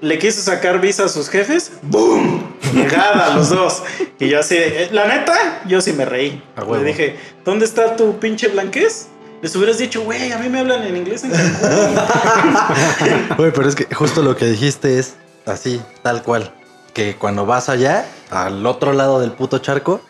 [0.00, 1.72] le quiso sacar visa a sus jefes.
[1.82, 2.54] ¡Boom!
[2.74, 3.82] Llegada a los dos.
[4.18, 4.56] Y yo así,
[4.92, 6.42] la neta, yo sí me reí.
[6.72, 9.08] Le dije, ¿dónde está tu pinche blanquez?
[9.42, 11.30] Les hubieras dicho, güey, a mí me hablan en inglés en.
[13.36, 15.14] Güey, pero es que justo lo que dijiste es
[15.44, 16.52] así, tal cual.
[16.96, 20.00] Que cuando vas allá, al otro lado del puto charco,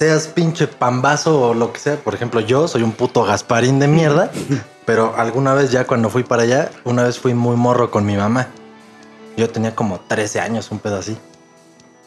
[0.00, 1.94] seas pinche pambazo o lo que sea.
[1.94, 4.32] Por ejemplo, yo soy un puto Gasparín de mierda,
[4.84, 8.16] pero alguna vez ya cuando fui para allá, una vez fui muy morro con mi
[8.16, 8.48] mamá.
[9.36, 11.16] Yo tenía como 13 años, un pedo así.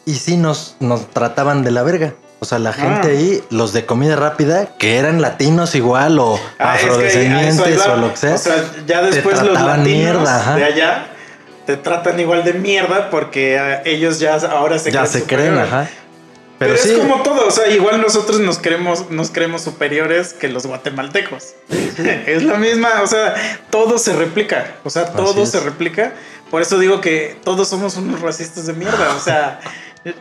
[0.04, 2.12] Y sí nos, nos trataban de la verga.
[2.38, 3.12] O sea, la gente Ah.
[3.12, 7.96] ahí, los de comida rápida, que eran latinos igual o Ah, es que afrodescendientes o
[7.96, 8.34] lo que sea.
[8.34, 11.06] O sea, ya te después los latinos mierda, de allá
[11.66, 15.58] te tratan igual de mierda porque ah, ellos ya ahora se ya creen se creen,
[15.58, 15.88] ajá.
[16.58, 20.32] Pero, Pero, sí, es como todo, o sea, igual nosotros nos creemos, nos creemos superiores
[20.32, 21.54] que los guatemaltecos.
[22.26, 23.34] es la misma, o sea,
[23.70, 26.12] todo se replica, o sea, todo se replica.
[26.52, 29.58] Por eso digo que todos somos unos racistas de mierda, o sea,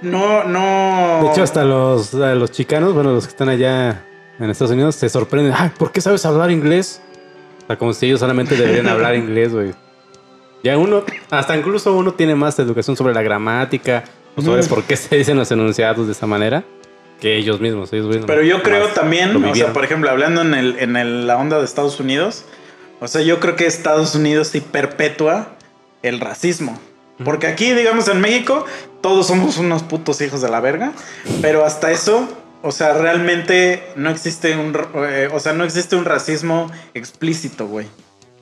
[0.02, 1.22] no, no.
[1.24, 4.04] De hecho, hasta los, los chicanos, bueno, los que están allá
[4.40, 5.54] en Estados Unidos, se sorprenden.
[5.56, 7.02] Ay, ¿por qué sabes hablar inglés?
[7.64, 9.74] O sea, como si ellos solamente deberían hablar inglés, güey.
[10.64, 14.04] Ya uno, hasta incluso uno tiene más educación sobre la gramática,
[14.36, 16.64] o sobre por qué se dicen los enunciados de esa manera,
[17.20, 17.92] que ellos mismos.
[17.94, 21.28] Ellos mismos Pero yo creo también, o sea, por ejemplo, hablando en, el, en el-
[21.28, 22.46] la onda de Estados Unidos,
[23.00, 25.56] o sea, yo creo que Estados Unidos sí perpetúa
[26.04, 26.80] el racismo.
[27.24, 28.66] Porque aquí, digamos, en México,
[29.02, 30.92] todos somos unos putos hijos de la verga,
[31.42, 32.28] pero hasta eso,
[32.64, 34.76] o sea, realmente no existe un,
[35.08, 37.86] eh, o sea, no existe un racismo explícito, güey.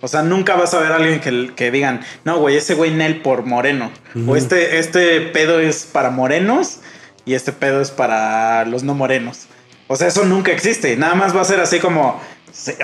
[0.02, 2.92] O sea, nunca vas a ver a alguien que, que digan, no, güey, ese güey
[2.92, 3.92] Nel por moreno.
[4.28, 6.80] O este, este pedo es para morenos
[7.26, 9.48] y este pedo es para los no morenos.
[9.88, 10.96] O sea, eso nunca existe.
[10.96, 12.20] Nada más va a ser así como,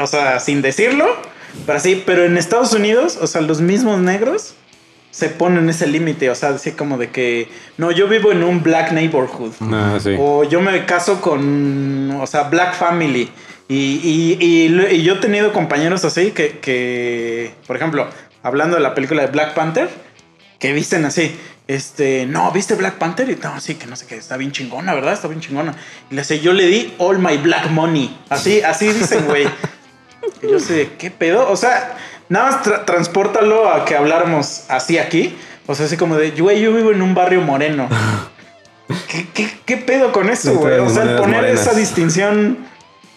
[0.02, 1.06] o sea, sin decirlo,
[1.66, 2.04] pero así.
[2.06, 4.56] Pero en Estados Unidos, o sea, los mismos negros
[5.12, 7.48] se ponen ese límite, o sea, así como de que,
[7.78, 9.54] no, yo vivo en un black neighborhood.
[9.62, 10.14] Ah, sí.
[10.20, 13.32] O yo me caso con, o sea, Black Family.
[13.68, 18.08] Y, y- y y yo he tenido compañeros así que, que, por ejemplo,
[18.44, 19.90] hablando de la película de Black Panther,
[20.60, 21.36] que visten así,
[21.68, 23.28] este, no, ¿viste Black Panther?
[23.30, 25.14] Y no, sí, que no sé qué, está bien chingona, ¿verdad?
[25.14, 25.74] Está bien chingona.
[26.12, 28.16] Y le dice, yo le di all my black money.
[28.30, 29.48] Así, así dicen, güey.
[30.42, 31.50] Y yo sé, ¿qué pedo?
[31.52, 31.98] O sea,
[32.30, 35.36] nada más tra- transpórtalo a que habláramos así aquí.
[35.68, 37.88] O sea, así como de, güey, yo vivo en un barrio moreno.
[39.08, 40.80] ¿Qué, qué, qué pedo con eso, güey?
[40.80, 41.62] O sea, poner morenas.
[41.62, 42.58] esa distinción.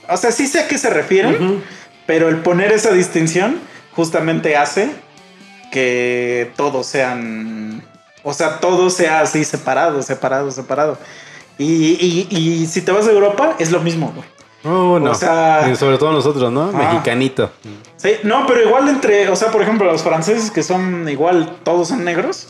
[0.08, 1.62] O sea, sí sé a qué se refieren,
[2.06, 3.58] pero el poner esa distinción
[3.92, 4.90] justamente hace
[5.70, 7.82] que todos sean.
[8.22, 10.98] O sea, todo sea así separado, separado, separado.
[11.56, 11.66] Y,
[12.00, 14.26] y- y si te vas a Europa, es lo mismo, güey.
[14.64, 15.12] Oh, no.
[15.12, 16.70] O sea- sobre todo nosotros, ¿no?
[16.74, 16.90] Ah.
[16.92, 17.50] Mexicanito.
[17.96, 21.88] Sí, no, pero igual entre, o sea, por ejemplo, los franceses que son igual, todos
[21.88, 22.48] son negros,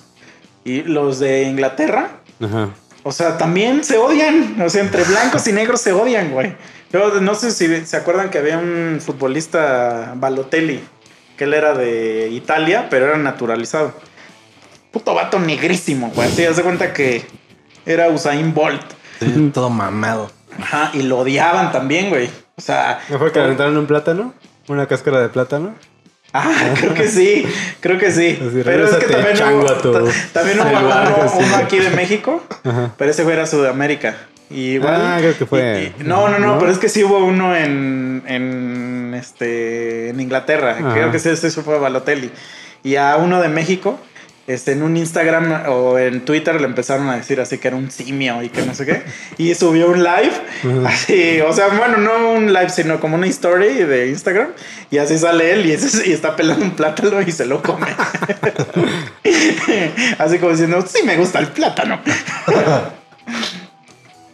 [0.64, 2.10] y los de Inglaterra,
[2.42, 2.70] Ajá.
[3.02, 6.54] o sea, también se odian, o sea, entre blancos y negros se odian, güey.
[6.92, 10.80] Yo no sé si se acuerdan que había un futbolista, Balotelli,
[11.36, 13.92] que él era de Italia, pero era naturalizado.
[14.90, 16.28] Puto vato negrísimo, güey.
[16.28, 17.26] Así, haz de cuenta que
[17.84, 18.82] era Usain Bolt.
[19.20, 20.30] Sí, todo mamado.
[20.60, 22.30] Ajá, y lo odiaban también, güey.
[22.56, 24.34] O sea, ¿No fue que aventaron un plátano?
[24.66, 25.74] ¿Una cáscara de plátano?
[26.32, 27.46] Ah, creo que sí,
[27.80, 28.38] creo que sí.
[28.40, 31.54] Así, pero es que también chango, hubo, también hubo al uno, sí.
[31.54, 32.92] aquí de México, Ajá.
[32.98, 34.16] pero ese güey era Sudamérica.
[34.50, 36.58] Y igual, Ah, creo que fue- y- y- no, no, no, ¿no?
[36.58, 40.76] pero es que sí hubo uno en, en, este, en Inglaterra.
[40.78, 40.94] Ajá.
[40.94, 42.30] Creo que sí, ese fue Balotelli.
[42.82, 43.98] Y a uno de México,
[44.46, 47.90] este, en un Instagram o en Twitter le empezaron a decir así que era un
[47.90, 49.02] simio y que no sé qué.
[49.36, 50.32] Y subió un live,
[50.86, 54.48] así, o sea, bueno, no un live, sino como una story de Instagram.
[54.90, 57.88] Y así sale él y, ese- y está pelando un plátano y se lo come.
[60.18, 62.00] así como diciendo, sí me gusta el plátano.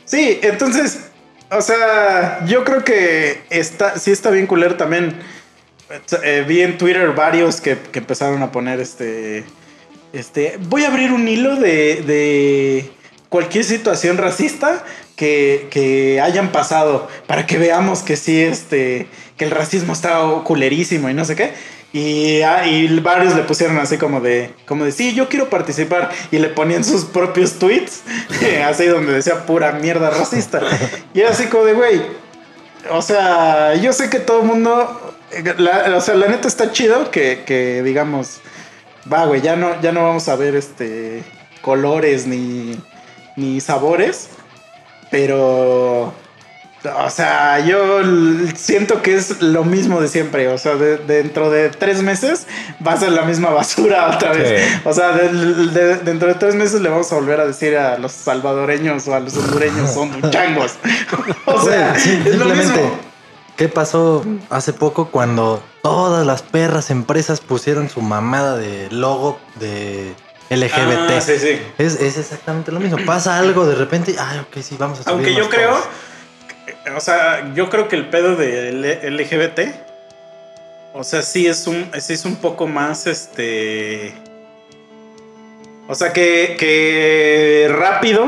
[0.05, 1.01] Sí, entonces,
[1.51, 5.15] o sea, yo creo que está, sí está bien culero también.
[6.23, 9.45] Eh, vi en Twitter varios que, que empezaron a poner este.
[10.13, 10.59] Este.
[10.61, 12.03] Voy a abrir un hilo de.
[12.03, 12.91] de
[13.29, 14.85] cualquier situación racista
[15.17, 17.09] que, que hayan pasado.
[17.27, 19.07] Para que veamos que sí, este.
[19.37, 21.53] Que el racismo está culerísimo y no sé qué.
[21.95, 24.53] Y, ah, y varios le pusieron así como de.
[24.67, 26.11] Como de sí, yo quiero participar.
[26.33, 28.03] Y le ponían sus propios tweets.
[28.67, 30.61] así donde decía pura mierda racista.
[31.15, 32.03] Y era así como de güey.
[32.91, 35.15] O sea, yo sé que todo el mundo.
[35.95, 38.41] o sea, la neta está chido que, que digamos.
[39.11, 41.23] Va, güey, ya no, ya no vamos a ver este.
[41.63, 42.77] colores ni.
[43.37, 44.31] ni sabores.
[45.13, 46.13] Pero.
[46.85, 48.01] O sea, yo
[48.57, 50.49] siento que es lo mismo de siempre.
[50.49, 52.47] O sea, de- dentro de tres meses
[52.87, 54.61] va a ser la misma basura otra vez.
[54.61, 54.81] Sí.
[54.85, 55.29] O sea, de-
[55.69, 59.15] de- dentro de tres meses le vamos a volver a decir a los salvadoreños o
[59.15, 60.75] a los hondureños son changos.
[61.47, 62.99] o sea, sí, es lo mismo.
[63.57, 70.13] ¿qué pasó hace poco cuando todas las perras empresas pusieron su mamada de logo de
[70.51, 71.11] LGBT?
[71.17, 71.61] Ah, sí, sí.
[71.79, 72.99] Es, es exactamente lo mismo.
[73.07, 75.77] Pasa algo de repente, ay, ok, sí, vamos a Aunque yo creo.
[76.97, 79.61] O sea, yo creo que el pedo de L- LGBT,
[80.95, 84.15] o sea, sí es un, sí es un poco más, este,
[85.89, 88.27] o sea, que, que rápido,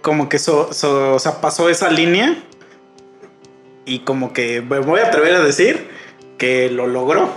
[0.00, 2.36] como que so- o sea, pasó esa línea
[3.84, 5.88] y como que me voy a atrever a decir
[6.38, 7.28] que lo logró.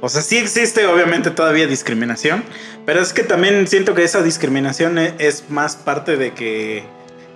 [0.00, 2.42] O sea, sí existe obviamente todavía discriminación,
[2.84, 6.82] pero es que también siento que esa discriminación e- es más parte de que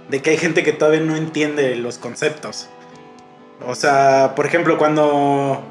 [0.09, 2.69] de que hay gente que todavía no entiende los conceptos.
[3.67, 5.65] O sea, por ejemplo, cuando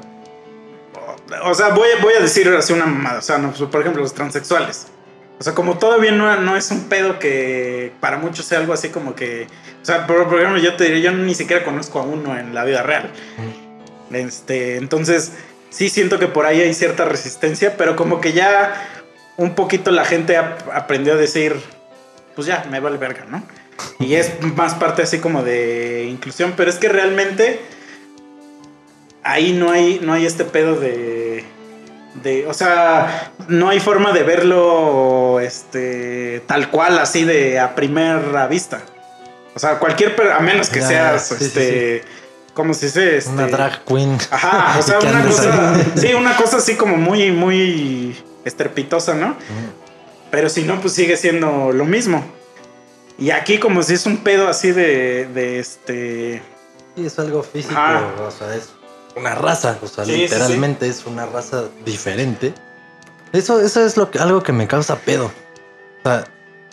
[1.44, 4.14] o sea, voy, voy a decir así una mamada, o sea, no, por ejemplo, los
[4.14, 4.88] transexuales.
[5.38, 8.88] O sea, como todavía no, no es un pedo que para muchos sea algo así
[8.88, 9.46] como que.
[9.82, 12.54] O sea, por, por ejemplo, yo te diré, yo ni siquiera conozco a uno en
[12.54, 13.10] la vida real.
[14.12, 15.32] Este, entonces,
[15.68, 18.82] sí siento que por ahí hay cierta resistencia, pero como que ya
[19.36, 21.54] un poquito la gente ap- aprendió a decir,
[22.34, 23.42] pues ya, me vale verga, ¿no?
[23.98, 27.60] Y es más parte así como de inclusión, pero es que realmente
[29.22, 31.44] ahí no hay, no hay este pedo de,
[32.22, 38.46] de, o sea, no hay forma de verlo, este, tal cual, así de a primera
[38.46, 38.82] vista.
[39.54, 42.04] O sea, cualquier, a menos que seas, sí, sí, este,
[42.54, 43.16] ¿cómo se dice?
[43.16, 44.18] Este, Una drag queen.
[44.30, 49.36] Ajá, o sea, una cosa, sí, una cosa así como muy, muy estrepitosa, ¿no?
[50.30, 52.35] Pero si no, pues sigue siendo lo mismo.
[53.18, 56.42] Y aquí como si es un pedo así de, de este...
[56.94, 57.80] Sí, es algo físico,
[58.26, 58.70] o sea, es
[59.16, 62.54] una raza, o sea, Sí, sí, literalmente es una raza diferente.
[63.32, 65.26] Eso, eso es lo que, algo que me causa pedo.
[65.26, 66.26] O sea,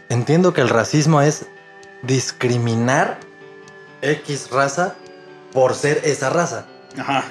[0.09, 1.45] entiendo que el racismo es
[2.03, 3.19] discriminar
[4.01, 4.95] X raza
[5.53, 6.65] por ser esa raza.
[6.97, 7.23] Ajá.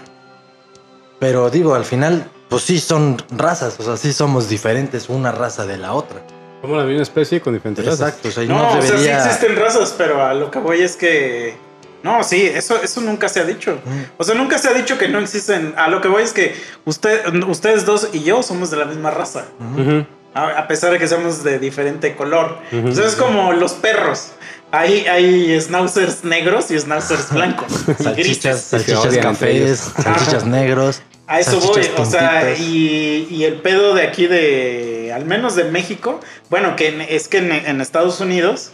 [1.21, 5.67] Pero digo, al final, pues sí son razas, o sea, sí somos diferentes una raza
[5.67, 6.23] de la otra.
[6.63, 8.01] Somos la misma especie con diferentes razas.
[8.09, 10.81] Exacto, o sea, y No, o sea, sí existen razas, pero a lo que voy
[10.81, 11.55] es que.
[12.03, 13.79] No, sí, eso, eso nunca se ha dicho.
[13.85, 14.03] Mm.
[14.17, 15.75] O sea, nunca se ha dicho que no existen.
[15.77, 19.11] A lo que voy es que usted, ustedes dos y yo somos de la misma
[19.11, 19.45] raza.
[19.77, 20.07] Ujú.
[20.35, 22.59] A, a pesar de que somos de diferente color.
[22.89, 24.33] O sea, es como los perros.
[24.73, 27.71] Hay, hay schnauzers negros y schnauzers blancos.
[27.87, 28.63] y Salchichas, grises.
[28.63, 31.03] salchichas cafés, salchichas negros.
[31.27, 35.65] A eso voy, o sea, y, y el pedo de aquí de, al menos de
[35.65, 38.71] México, bueno, que en- es que en, en Estados Unidos,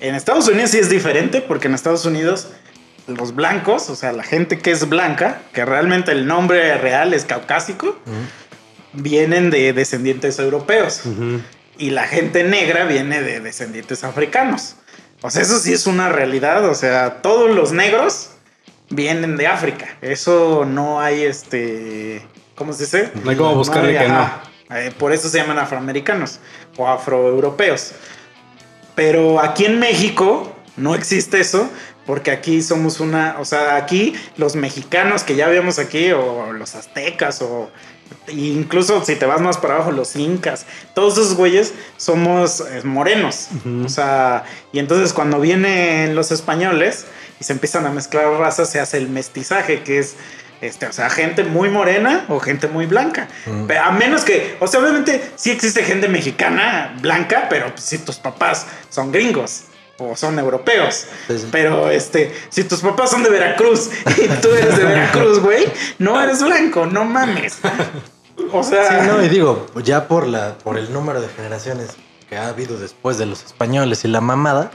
[0.00, 2.48] en Estados Unidos sí es diferente, porque en Estados Unidos
[3.06, 7.24] los blancos, o sea, la gente que es blanca, que realmente el nombre real es
[7.24, 7.96] caucásico,
[8.92, 11.40] vienen de descendientes europeos, Ujú.
[11.78, 14.76] y la gente negra viene de descendientes africanos.
[15.22, 18.30] O sea, eso sí es una realidad, o sea, todos los negros
[18.90, 19.96] vienen de África.
[20.00, 22.26] Eso no hay este.
[22.54, 23.12] ¿Cómo se dice?
[23.22, 24.18] No hay como buscarle hay- que no.
[24.18, 24.42] ajá.
[24.70, 26.40] Eh, por eso se llaman afroamericanos
[26.76, 27.92] o afroeuropeos.
[28.94, 31.68] Pero aquí en México no existe eso,
[32.06, 33.36] porque aquí somos una.
[33.38, 37.70] O sea, aquí los mexicanos que ya vemos aquí, o los aztecas, o
[38.28, 43.48] incluso si te vas más para abajo, los incas, todos esos güeyes somos eh, morenos.
[43.84, 47.06] O sea, y entonces cuando vienen los españoles
[47.40, 50.16] y se empiezan a mezclar razas, se hace el mestizaje, que es,
[50.60, 53.28] este, o sea, gente muy morena o gente muy blanca.
[53.46, 53.70] Mm.
[53.82, 58.16] A menos que, o sea, obviamente sí existe gente mexicana blanca, pero pues, si tus
[58.16, 59.64] papás son gringos
[59.98, 61.06] o son europeos.
[61.26, 61.48] Sí, sí.
[61.50, 65.66] Pero este, si tus papás son de Veracruz y tú eres de Veracruz, güey,
[65.98, 67.58] no eres blanco, no mames.
[68.52, 71.90] O sea, Sí, no, y digo, ya por la, por el número de generaciones
[72.28, 74.70] que ha habido después de los españoles y la mamada,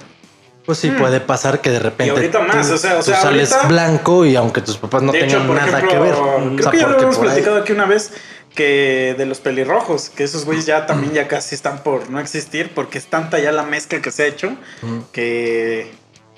[0.72, 0.98] pues sí Mm.
[1.00, 3.52] puede pasar que de repente Y ahorita más, tú, o sea, o tú sea, sales
[3.52, 6.14] ahorita- blanco y aunque tus papás no tengan hecho, nada ejemplo, que ver.
[6.14, 8.12] creo O sea, que ya lo ahí- platicado aquí una vez
[8.56, 12.72] que de los pelirrojos, que esos güeyes ya también ya casi están por no existir
[12.74, 15.00] porque es tanta ya la mezcla que se ha hecho Mm.
[15.12, 15.92] que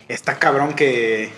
[0.08, 1.32] está cabrón que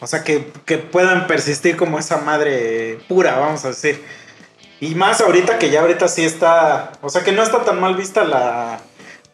[0.00, 4.02] o sea que, que puedan persistir como esa madre pura, vamos a decir.
[4.80, 7.94] Y más ahorita que ya ahorita sí está, o sea que no está tan mal
[7.96, 8.80] vista la,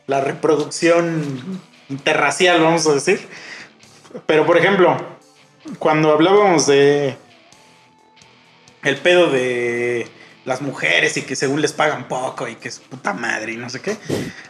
[0.08, 3.26] la reproducción interracial, vamos a decir.
[4.26, 4.96] Pero por ejemplo,
[5.78, 7.16] cuando hablábamos de
[8.82, 10.08] el pedo de
[10.44, 13.68] las mujeres y que según les pagan poco y que es puta madre y no
[13.68, 13.96] sé qué.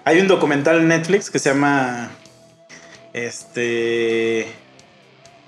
[0.05, 2.11] Hay un documental en Netflix que se llama
[3.15, 4.47] este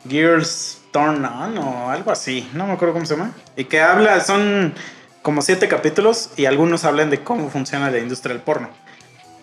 [0.09, 3.35] Girls Turn On o algo así, no me acuerdo cómo se llama.
[3.57, 4.75] Y que habla, son
[5.21, 8.71] como siete capítulos y algunos hablan de cómo funciona la industria del porno.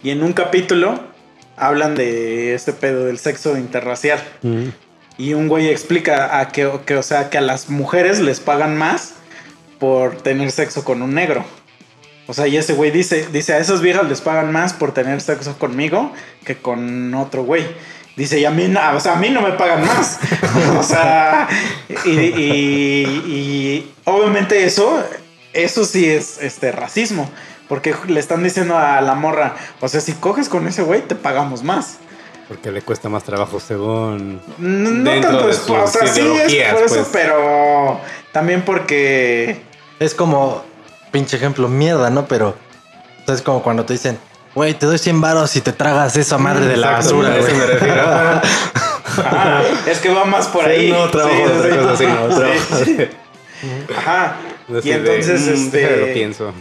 [0.01, 1.14] Y en un capítulo
[1.57, 4.19] hablan de este pedo del sexo interracial.
[4.43, 4.71] Ujú.
[5.17, 8.77] Y un güey explica a que, que, o sea, que a las mujeres les pagan
[8.77, 9.13] más
[9.79, 11.45] por tener sexo con un negro.
[12.27, 15.21] O sea, y ese güey dice, dice, a esas viejas les pagan más por tener
[15.21, 16.11] sexo conmigo
[16.43, 17.65] que con otro güey.
[18.17, 20.19] Dice, y a mí, no- o sea, a mí no me pagan más.
[20.79, 21.47] o sea,
[22.05, 25.03] y, y- y obviamente eso,
[25.53, 27.29] eso sí es este racismo.
[27.67, 31.15] Porque le están diciendo a la morra, o sea, si coges con ese güey, te
[31.15, 31.97] pagamos más.
[32.47, 34.39] Porque le cuesta más trabajo según...
[34.59, 37.07] No, no tanto de es, o sea, sí es por eso, pues.
[37.11, 37.99] pero
[38.31, 39.61] también porque
[39.99, 40.63] Es como,
[41.11, 42.27] pinche ejemplo, mierda, ¿no?
[42.27, 44.19] Pero o sea, es como cuando te dicen,
[44.53, 47.57] güey, te doy 100 varos y te tragas esa madre de la basura, eso güey.
[47.57, 48.01] me refiero.
[49.17, 50.91] ajá, es que va más por Sí, ahí.
[50.91, 53.15] no trabajo Sí, de otra sí, cosa así, no sí, trabajo
[53.97, 54.35] Ajá.
[54.83, 55.77] Y entonces, mm, este.
[55.79, 56.53] déjame lo pienso.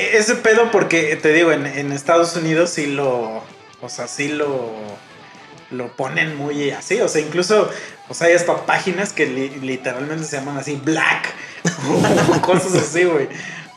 [0.00, 3.42] E- Ese pedo, porque te digo, en, en Estados Unidos sí lo.
[3.80, 4.70] O sea, sí lo.
[5.70, 7.00] Lo ponen muy así.
[7.00, 7.70] O sea, incluso.
[8.08, 11.32] O sea, hay hasta páginas que li- literalmente se llaman así Black.
[11.88, 13.28] o cosas así, güey.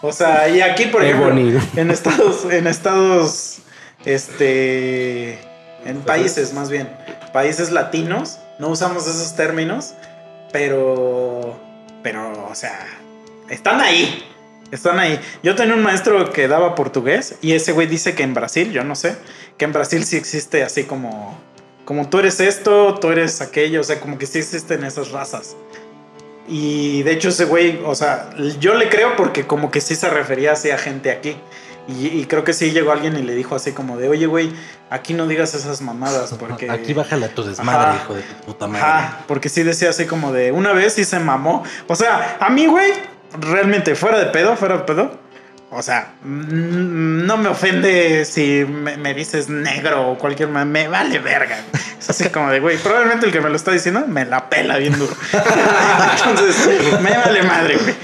[0.02, 1.30] O sea, y aquí, por ejemplo,
[1.76, 2.46] en Estados.
[2.52, 3.60] En Estados.
[4.06, 5.40] Este.
[5.86, 6.90] En países, más bien.
[7.34, 8.40] Países latinos.
[8.60, 9.94] No usamos esos términos.
[10.52, 11.60] Pero.
[12.02, 12.88] Pero, o sea.
[13.50, 14.24] Están ahí.
[14.74, 15.20] Están ahí.
[15.44, 18.84] Yo tenía un maestro que daba portugués y ese güey dice que en Brasil, yo
[18.84, 19.16] no sé,
[19.56, 21.40] que en Brasil sí existe así como,
[21.86, 25.56] como tú eres esto, tú eres aquello, o sea, como que sí existen esas razas.
[26.48, 30.10] Y de hecho ese güey, o sea, yo le creo porque como que sí se
[30.10, 31.38] refería así a gente aquí.
[31.88, 34.54] Y, y creo que sí llegó alguien y le dijo así como de, oye güey,
[34.90, 36.72] aquí no digas esas mamadas porque...
[36.72, 38.02] Aquí bájale a tu desmadre, Ajá.
[38.04, 38.82] hijo de tu puta madre.
[38.82, 41.64] Ajá, porque sí decía así como de una vez sí se mamó.
[41.88, 45.20] O sea, a mí, güey, realmente fuera de pedo, fuera de pedo,
[45.72, 50.88] O sea, mm, no me ofende si me, me dices negro o cualquier ma- me
[50.88, 51.58] vale verga.
[52.00, 54.78] Es así como de, güey, probablemente el que me lo está diciendo me la pela
[54.78, 55.16] bien duro.
[56.30, 57.96] Entonces, me vale madre, güey.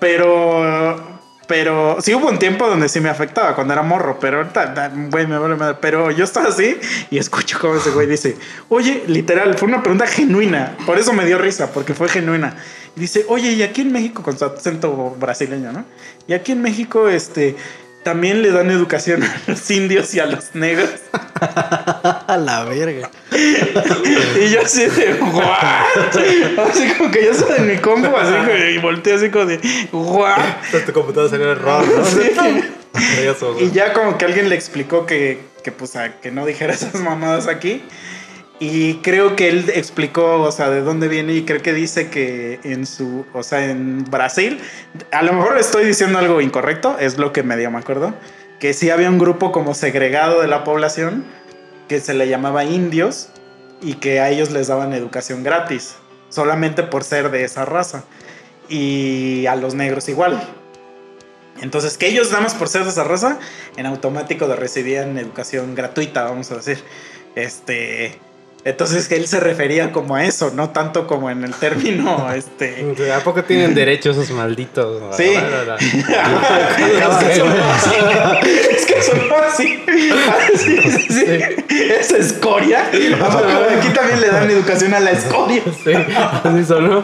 [0.00, 4.90] Pero, pero sí hubo un tiempo donde sí me afectaba cuando era morro, pero ahorita,
[5.10, 5.76] güey, me vale madre.
[5.80, 6.78] Pero yo estaba así
[7.10, 8.36] y escucho cómo ese güey dice,
[8.68, 10.76] oye, literal, fue una pregunta genuina.
[10.86, 12.54] Por eso me dio risa, porque fue genuina.
[12.96, 15.84] Y dice, oye, y aquí en México, con su acento brasileño, ¿no?
[16.26, 17.56] Y aquí en México, este,
[18.02, 20.90] también le dan educación a los indios y a los negros.
[21.40, 23.08] A la verga.
[23.32, 26.58] Y yo así de, ¿what?
[26.68, 29.60] Así como que yo soy de mi combo, así como, y volteé así como de,
[29.92, 30.36] ¿what?
[30.64, 32.04] Entonces tu computadora salió error, ¿no?
[32.04, 32.32] Sí.
[33.60, 36.94] Y ya como que alguien le explicó que, que pues a- que no dijera esas
[36.96, 37.84] mamadas aquí.
[38.60, 42.58] Y creo que él explicó, o sea, de dónde viene y creo que dice que
[42.64, 44.60] en su, o sea, en Brasil,
[45.12, 48.14] a lo mejor estoy diciendo algo incorrecto, es lo que medio me acuerdo,
[48.58, 51.24] que sí había un grupo como segregado de la población
[51.86, 53.28] que se le llamaba indios
[53.80, 55.94] y que a ellos les daban educación gratis,
[56.28, 58.04] solamente por ser de esa raza.
[58.68, 60.42] Y a los negros igual.
[61.62, 63.38] Entonces, que ellos nada más por ser de esa raza,
[63.76, 66.84] en automático recibían educación gratuita, vamos a decir.
[67.34, 68.18] Este.
[68.68, 72.84] Entonces que él se refería como a eso, no tanto como en el término, este.
[73.16, 75.16] ¿A poco tienen derecho esos malditos?
[75.16, 75.24] Sí.
[78.70, 79.82] es que sonó así.
[80.54, 81.24] Así, sí, sí.
[81.70, 82.90] Es escoria.
[82.90, 85.62] Aquí también le dan educación a la escoria.
[85.82, 85.92] Sí,
[86.44, 87.02] así sonó.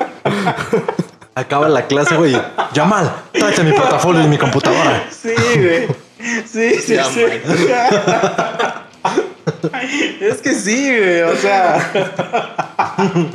[1.34, 2.36] Acaba la clase, güey.
[2.74, 5.06] Yamal, tráete mi portafolio y mi computadora.
[5.10, 5.88] Sí, güey.
[6.44, 7.24] Sí, sí, sí.
[10.20, 11.92] Es que sí, güey, o sea.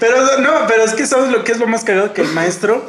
[0.00, 2.84] Pero no, pero es que sabes lo que es lo más cagado que el maestro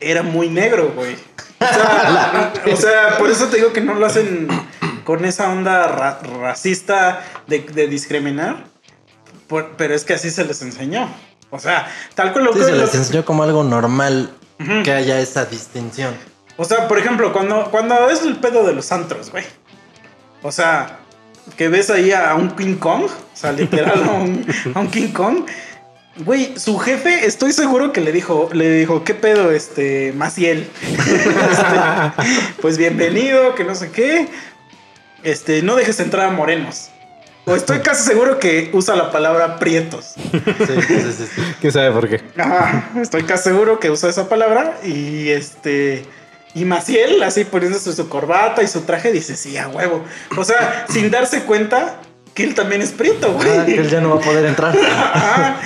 [0.00, 1.14] era muy negro, güey.
[1.60, 4.48] O sea, o sea, por eso te digo que no lo hacen
[5.04, 8.64] con esa onda ra- racista de, de discriminar.
[9.46, 11.08] Por- pero es que así se les enseñó.
[11.50, 14.30] O sea, tal cual lo Sí, que se les enseñó como algo normal
[14.84, 16.14] que haya esa distinción.
[16.56, 19.44] O sea, por ejemplo, cuando, cuando es el pedo de los antros, güey.
[20.42, 20.98] O sea,
[21.56, 25.08] que ves ahí a un King Kong, o sea, literal a un, a un King
[25.12, 25.44] Kong.
[26.24, 30.68] Güey, su jefe, estoy seguro que le dijo, le dijo, ¿qué pedo, este, Maciel?
[30.82, 32.22] Este,
[32.60, 34.28] pues bienvenido, que no sé qué.
[35.22, 36.90] Este, no dejes entrar a morenos.
[37.44, 40.14] O estoy casi seguro que usa la palabra prietos.
[40.14, 40.40] Sí,
[40.86, 41.42] sí, sí, sí.
[41.60, 42.20] ¿Quién sabe por qué?
[42.36, 46.04] Ajá, estoy casi seguro que usa esa palabra y este
[46.54, 50.04] y Maciel así poniéndose su corbata y su traje dice sí a huevo,
[50.36, 52.00] o sea sin darse cuenta
[52.34, 53.48] que él también es prieto, güey.
[53.48, 54.74] Ah, que él ya no va a poder entrar.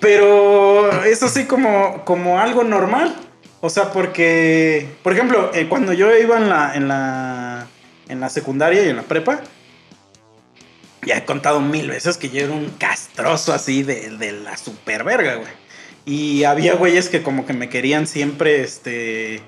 [0.00, 3.14] Pero es así como como algo normal,
[3.60, 7.66] o sea porque por ejemplo eh, cuando yo iba en la en la
[8.08, 9.40] en la secundaria y en la prepa
[11.04, 15.04] ya he contado mil veces que yo era un castroso así de, de la super
[15.04, 15.50] verga, güey.
[16.04, 19.40] Y había güeyes que como que me querían siempre, este,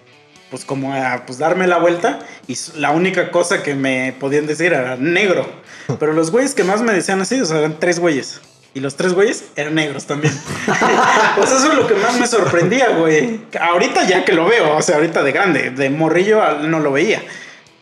[0.54, 2.20] pues como a pues darme la vuelta.
[2.46, 5.44] Y la única cosa que me podían decir era negro.
[5.98, 8.40] Pero los güeyes que más me decían así, o sea, eran tres güeyes.
[8.72, 10.32] Y los tres güeyes eran negros también.
[11.36, 13.40] pues eso es lo que más me sorprendía, güey.
[13.60, 17.20] Ahorita ya que lo veo, o sea, ahorita de grande, de morrillo no lo veía.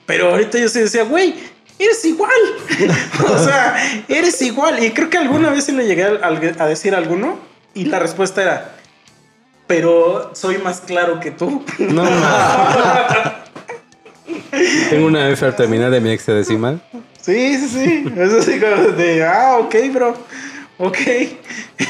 [0.07, 1.35] Pero ahorita yo sí decía, güey,
[1.79, 2.31] eres igual.
[3.29, 3.77] o sea,
[4.09, 4.83] eres igual.
[4.83, 6.27] Y creo que alguna vez sí le llegué a,
[6.59, 7.39] a decir a alguno
[7.75, 8.77] y la respuesta era,
[9.67, 11.65] pero soy más claro que tú.
[11.79, 12.05] No.
[14.91, 16.83] Tengo una F al terminar de mi hexadecimal.
[17.21, 18.05] Sí, sí, sí.
[18.17, 20.17] Es así como de, ah, ok, bro.
[20.79, 20.99] Ok.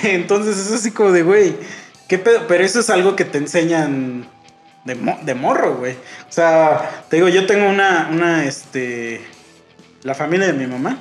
[0.04, 1.54] Entonces es así como de, güey,
[2.08, 2.46] ¿qué pedo?
[2.46, 4.26] Pero eso es algo que te enseñan
[4.84, 5.92] de, mo- de morro, güey.
[6.28, 9.20] O sea, te digo, yo tengo una, una, este,
[10.02, 10.98] la familia de mi mamá.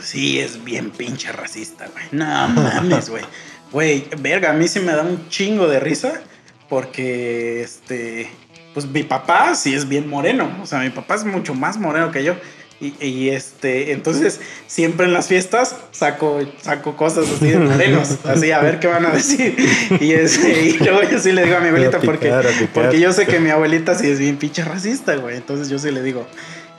[0.00, 2.04] Sí, es bien pinche racista, güey.
[2.12, 3.24] No mames, güey.
[3.72, 6.20] Güey, verga, a mí sí me da un chingo de risa
[6.68, 8.30] porque, este,
[8.74, 10.50] pues mi papá sí es bien moreno.
[10.62, 12.34] O sea, mi papá es mucho más moreno que yo.
[12.80, 18.52] Y, y, este, entonces siempre en las fiestas saco, saco cosas así de morenos, así
[18.52, 19.56] a ver qué van a decir.
[20.00, 23.12] Y, este, y luego yo sí le digo a mi abuelita picar, porque, porque yo
[23.12, 25.36] sé que mi abuelita sí es bien pinche racista, güey.
[25.36, 26.24] Entonces yo sí le digo,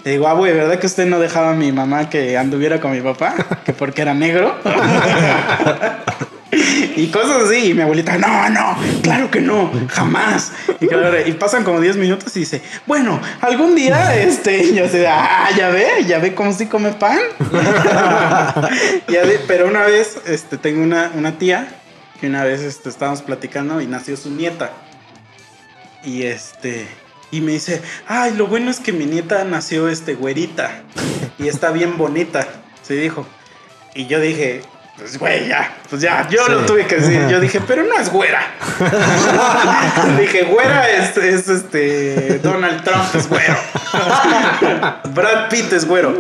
[0.06, 2.94] le digo, ah, güey, ¿verdad que usted no dejaba a mi mamá que anduviera con
[2.94, 3.36] mi papá?
[3.66, 4.56] Que porque era negro.
[6.96, 10.52] Y cosas así, y mi abuelita, no, no, claro que no, jamás.
[10.80, 15.70] Y, pasan como 10 minutos y dice, bueno, algún día, este, yo sé, ah, ya
[15.70, 17.20] ve, ya ve cómo sí come pan.
[19.48, 21.68] Pero una vez, este, tengo una, una tía
[22.20, 24.72] que una vez este, estábamos platicando y nació su nieta.
[26.04, 26.88] Y este,
[27.32, 30.84] Y me dice, ay, lo bueno es que mi nieta nació este güerita
[31.38, 32.48] y está bien bonita,
[32.82, 33.26] se dijo.
[33.96, 34.62] Y yo dije,
[35.00, 37.26] pues güey, ya, pues ya, yo lo tuve que decir.
[37.30, 38.42] Yo dije, pero no es güera.
[40.20, 43.56] dije, güera es, es este Donald Trump es güero.
[45.14, 46.14] Brad Pitt es güero.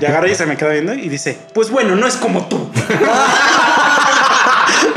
[0.00, 2.70] Y agarra y se me queda viendo y dice, pues bueno, no es como tú.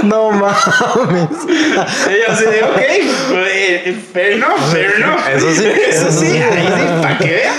[0.05, 1.29] No mames.
[1.47, 5.19] Y yo así de, ok, eh, fair enough, fair enough.
[5.35, 6.37] Eso sí, eso eso sí, sí.
[6.37, 7.55] ahí sí, para que vean.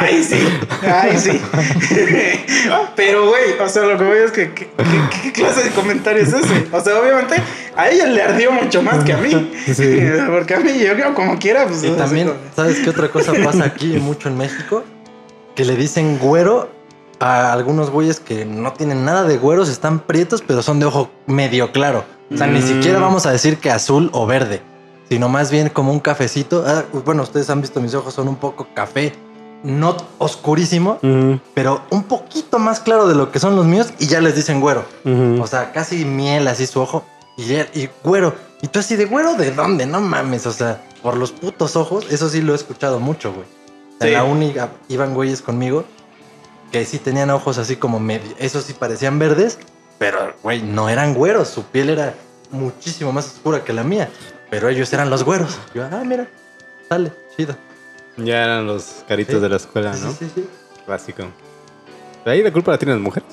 [0.00, 0.48] Ahí sí,
[0.86, 1.40] ahí sí.
[2.96, 6.66] Pero, güey, o sea, lo que voy es que, ¿qué clase de comentario es ese?
[6.70, 7.36] O sea, obviamente,
[7.76, 9.30] a ella le ardió mucho más que a mí.
[10.30, 11.84] Porque a mí, yo creo, como quiera, pues.
[11.84, 14.84] Y también, como- ¿sabes qué otra cosa pasa aquí mucho en México?
[15.54, 16.70] Que le dicen güero
[17.22, 21.10] a algunos güeyes que no tienen nada de güeros, están prietos, pero son de ojo
[21.26, 22.04] medio claro.
[22.32, 22.62] O sea, ni Mm.
[22.66, 24.62] siquiera vamos a decir que azul o verde,
[25.08, 26.64] sino más bien como un cafecito.
[26.66, 29.12] Ah, bueno, ustedes han visto mis ojos, son un poco café,
[29.62, 34.06] no oscurísimo, Ujú, pero un poquito más claro de lo que son los míos y
[34.06, 34.84] ya les dicen güero.
[35.04, 35.40] ujú.
[35.42, 37.04] O sea, casi miel así su ojo
[37.36, 38.34] y, y güero.
[38.62, 39.86] Y tú así de güero, ¿de dónde?
[39.86, 43.44] No mames, o sea, por los putos ojos, eso sí lo he escuchado mucho, güey.
[44.00, 44.12] En Sí.
[44.14, 45.84] la uni ah, iban güeyes conmigo
[46.72, 49.58] que sí tenían ojos así como medio, esos sí parecían verdes,
[49.98, 52.14] pero güey, no eran güeros, su piel era
[52.50, 54.08] muchísimo más oscura que la mía,
[54.50, 55.58] pero ellos eran los güeros.
[55.74, 56.26] Yo, ah, mira,
[56.88, 57.54] sale, chido.
[58.16, 59.40] Ya eran los caritos Sí.
[59.40, 60.10] de la escuela, Sí, ¿no?
[60.12, 60.48] sí, sí, sí.
[60.86, 61.24] Básico.
[62.24, 63.28] Ahí la culpa la tienen las mujeres.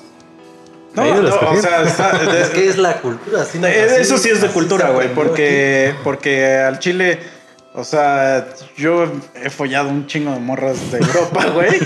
[0.94, 2.10] No, no, o sea, está-
[2.40, 5.94] Es que es la cultura, así, Eh, así- Eso sí es de cultura, güey, porque,
[6.02, 7.20] porque al chile,
[7.72, 11.78] o sea, yo he follado un chingo de morras de Europa, güey,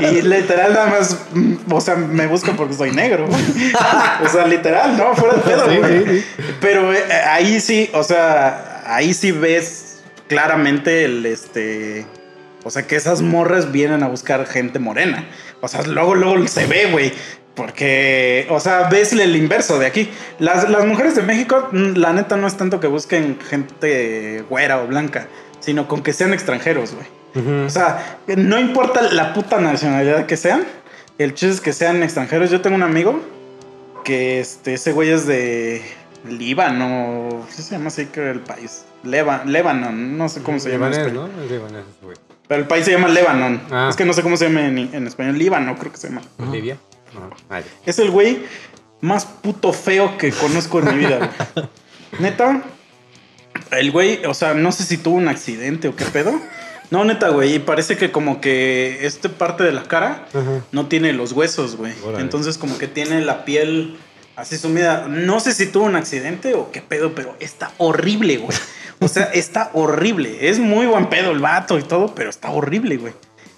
[0.00, 3.42] y literal nada más, mm, o sea, me buscan porque soy negro, güey.
[4.24, 6.20] O sea, literal, no, fuera de pedo, Sí, güey.
[6.20, 6.24] sí,
[6.60, 12.06] Pero eh, ahí sí, o sea, ahí sí ves claramente el, este,
[12.64, 15.26] o sea, que esas morras vienen a buscar gente morena.
[15.60, 17.12] O sea, luego, luego se ve, güey.
[17.54, 20.08] Porque, o sea, ves el inverso de aquí.
[20.38, 24.82] Las, las mujeres de México, mm, la neta, no es tanto que busquen gente güera
[24.82, 25.28] o blanca,
[25.60, 27.06] sino con que sean extranjeros, güey.
[27.64, 30.64] O sea, no importa la puta nacionalidad que sean,
[31.16, 32.50] el chiste es que sean extranjeros.
[32.50, 33.20] Yo tengo un amigo
[34.04, 35.82] que este, ese güey es de
[36.28, 38.84] Líbano, ¿qué se llama así que el país?
[39.02, 41.30] Lebanon, no sé cómo se llama en español.
[41.34, 41.42] ¿no?
[41.42, 42.16] Es libanés, ese güey.
[42.46, 43.60] Pero el país se llama Lebanon.
[43.70, 43.88] Ah.
[43.90, 45.38] Es que no sé cómo se llama en, en español.
[45.38, 46.22] Líbano, creo que se llama.
[46.38, 46.52] Ah,
[47.86, 48.44] Es el güey
[49.00, 51.68] más puto feo que conozco en mi vida, güey.
[52.18, 52.62] Neta,
[53.70, 56.38] el güey, o sea, no sé si tuvo un accidente o qué pedo.
[56.90, 60.62] No, neta, güey, y parece que como que esta parte de la cara Ajá.
[60.72, 61.94] no tiene los huesos, güey.
[62.04, 62.22] Órale.
[62.22, 63.96] Entonces como que tiene la piel
[64.36, 65.08] así sumida.
[65.08, 68.56] No sé si tuvo un accidente o qué pedo, pero está horrible, güey.
[69.00, 70.48] O sea, está horrible.
[70.48, 73.14] Es muy buen pedo el vato y todo, pero está horrible, güey.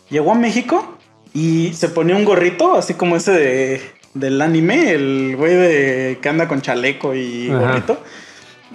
[0.08, 0.96] Llegó a México
[1.34, 3.82] y se ponía un gorrito, así como ese de,
[4.14, 7.58] del anime, el güey de que anda con chaleco y Ajá.
[7.58, 8.02] gorrito.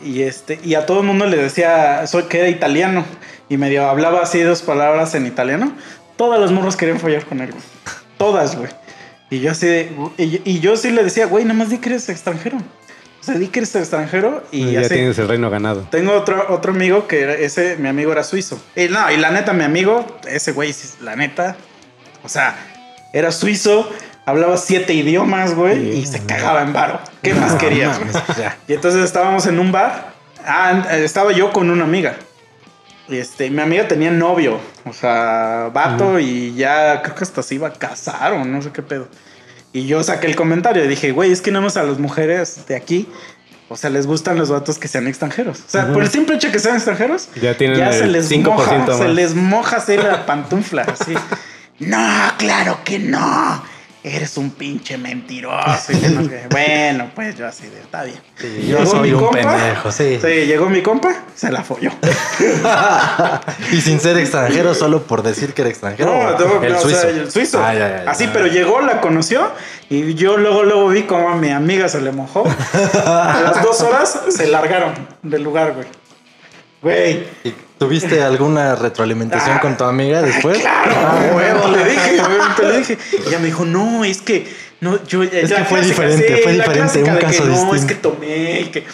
[0.06, 3.04] Y este, y a todo el mundo le decía soy que era italiano.
[3.50, 5.74] Y medio hablaba así dos palabras en italiano.
[6.18, 7.64] Todas las morras querían follar con él, güey.
[8.18, 8.70] Todas, güey.
[9.32, 11.90] Y yo así de, y, y yo sí le decía, güey, nada más di que
[11.90, 12.58] eres extranjero.
[12.58, 14.90] O sea, di que eres extranjero y ya así.
[14.96, 15.88] tienes el reino ganado.
[15.92, 18.62] Tengo otro, otro amigo que era- ese, mi amigo era suizo.
[18.76, 21.58] Y no, y la neta, mi amigo, ese güey, la neta,
[22.30, 22.56] o sea,
[23.12, 23.90] era suizo,
[24.24, 27.00] hablaba siete idiomas, güey, y se cagaba en varo.
[27.24, 28.12] ¿Qué más querías, güey?
[28.68, 30.14] Y entonces estábamos en un bar.
[30.46, 32.18] Ah, estaba yo con una amiga.
[33.08, 37.56] Y este, mi amiga tenía novio, o sea, vato, y ya creo que hasta se
[37.56, 39.08] iba a casar o no sé qué pedo.
[39.74, 42.68] Y yo saqué el comentario y dije, güey, es que nada más a las mujeres
[42.68, 43.10] de aquí,
[43.68, 45.62] o sea, les gustan los vatos que sean extranjeros.
[45.62, 48.30] O sea, por el simple hecho que sean extranjeros, Ya tienen ya se el les
[48.30, 48.98] 5% moja, más.
[49.00, 51.16] se les moja así la pantufla, así.
[51.80, 53.64] no, claro que no.
[54.02, 55.92] Eres un pinche mentiroso.
[55.92, 58.18] y bueno, pues yo así de, está bien.
[58.38, 59.40] Sí, yo Llegó soy mi un compa.
[59.40, 60.18] pendejo, sí.
[60.22, 61.92] Sí, llegó mi compa, se la folló.
[63.74, 66.12] y sin ser extranjero, solo por decir que era extranjero.
[66.14, 66.40] No, ¿o?
[66.40, 67.02] no, el no, o suizo.
[67.02, 67.62] sea, el suizo.
[67.62, 68.12] Ah, ya, ya, ya.
[68.12, 69.52] Así, pero llegó, la conoció
[69.90, 72.46] y yo luego, luego vi como a mi amiga se le mojó.
[73.06, 75.88] a las dos horas se largaron del lugar, güey.
[76.82, 77.28] Güey.
[77.80, 80.58] ¿Y ¿Tuviste alguna retroalimentación Ah, con tu amiga después?
[80.60, 82.18] Claro, Ah, huevo, le dije,
[82.64, 82.98] le dije.
[83.24, 87.00] Y ella me dijo, no, es que no, yo Es que fue diferente, fue diferente,
[87.04, 87.76] un de caso que No, distinto.
[87.76, 88.86] es que tomé y que.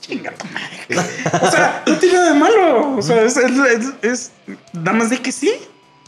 [0.00, 1.08] Chinga tu madre.
[1.46, 2.96] O sea, no tiene nada de malo.
[2.96, 4.30] O sea, es, es, es- es-
[4.72, 5.52] nada más de que sí.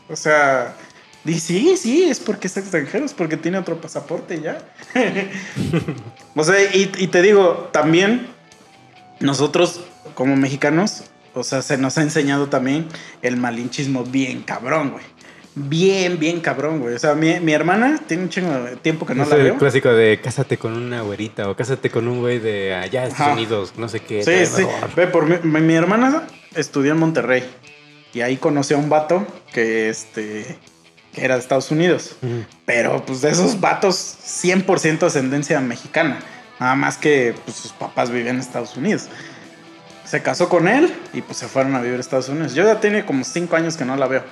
[0.08, 0.74] O sea,
[1.22, 4.58] di sí, sí, es porque es extranjero, es porque tiene otro pasaporte y ya.
[6.34, 8.26] o sea, y, y te digo, también
[9.20, 9.80] nosotros
[10.14, 11.04] como mexicanos
[11.34, 12.86] o sea, se nos ha enseñado también
[13.22, 15.04] el malinchismo bien cabrón, güey.
[15.56, 16.94] Bien, bien cabrón, güey.
[16.94, 19.42] O sea, mi, mi hermana tiene un chingo de tiempo que no es la el
[19.42, 19.58] veo.
[19.58, 23.32] clásico de cásate con una güerita o cásate con un güey de allá de Estados.
[23.36, 24.22] Unidos, no sé qué.
[24.22, 24.66] Sí, sí.
[24.94, 26.22] Ve, por mi, mi- hermana
[26.54, 27.42] estudió en Monterrey.
[28.14, 30.56] Y ahí conoció a un vato que, este,
[31.12, 32.16] que era de Estados Unidos.
[32.64, 36.20] Pero pues de esos vatos, 100% ascendencia mexicana.
[36.60, 39.08] Nada más que pues, sus papás vivían en Estados Unidos.
[40.10, 42.54] Se casó con él y pues se fueron a vivir a Estados Unidos.
[42.54, 44.24] Yo ya tiene como 5 años que no la veo.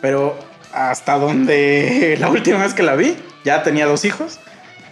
[0.00, 0.36] Pero
[0.72, 4.40] hasta donde la última vez que la vi, ya tenía dos hijos.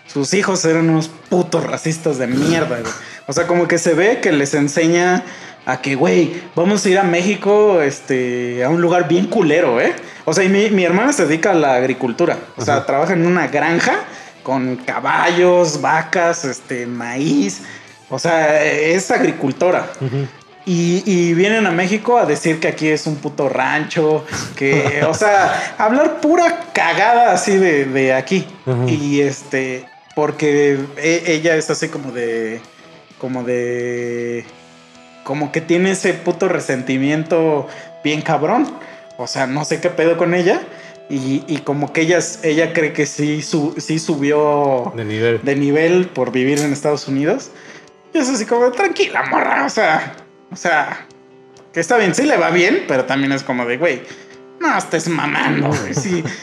[0.06, 2.92] Sus hijos eran unos putos racistas de mierda, güey.
[3.26, 5.24] O sea, como que se ve que les enseña
[5.66, 9.92] a que, güey, vamos a ir a México, este, a un lugar bien culero, ¿eh?
[10.24, 12.38] O sea, y mi, mi hermana se dedica a la agricultura.
[12.56, 12.86] O sea, Ajá.
[12.86, 14.04] trabaja en una granja
[14.44, 17.62] con caballos, vacas, este, maíz.
[18.10, 19.90] O sea, es agricultora.
[20.64, 24.24] Y, y vienen a México a decir que aquí es un puto rancho,
[24.56, 28.46] que, o sea, hablar pura cagada así de, de aquí.
[28.86, 32.60] Y este, porque e- ella es así como de,
[33.18, 34.44] como de,
[35.24, 37.66] como que tiene ese puto resentimiento
[38.04, 38.70] bien cabrón.
[39.16, 40.60] O sea, no sé qué pedo con ella.
[41.10, 45.40] Y, y como que ella, ella cree que sí, su- sí subió De nivel.
[45.42, 47.50] de nivel por vivir en Estados Unidos.
[48.12, 49.64] Y es así como, tranquila, morra.
[49.66, 50.14] O sea,
[50.50, 51.06] o sea,
[51.72, 54.02] que está bien, sí le va bien, pero también es como de, güey,
[54.60, 55.94] no estés mamando, güey.
[55.94, 56.24] Sí.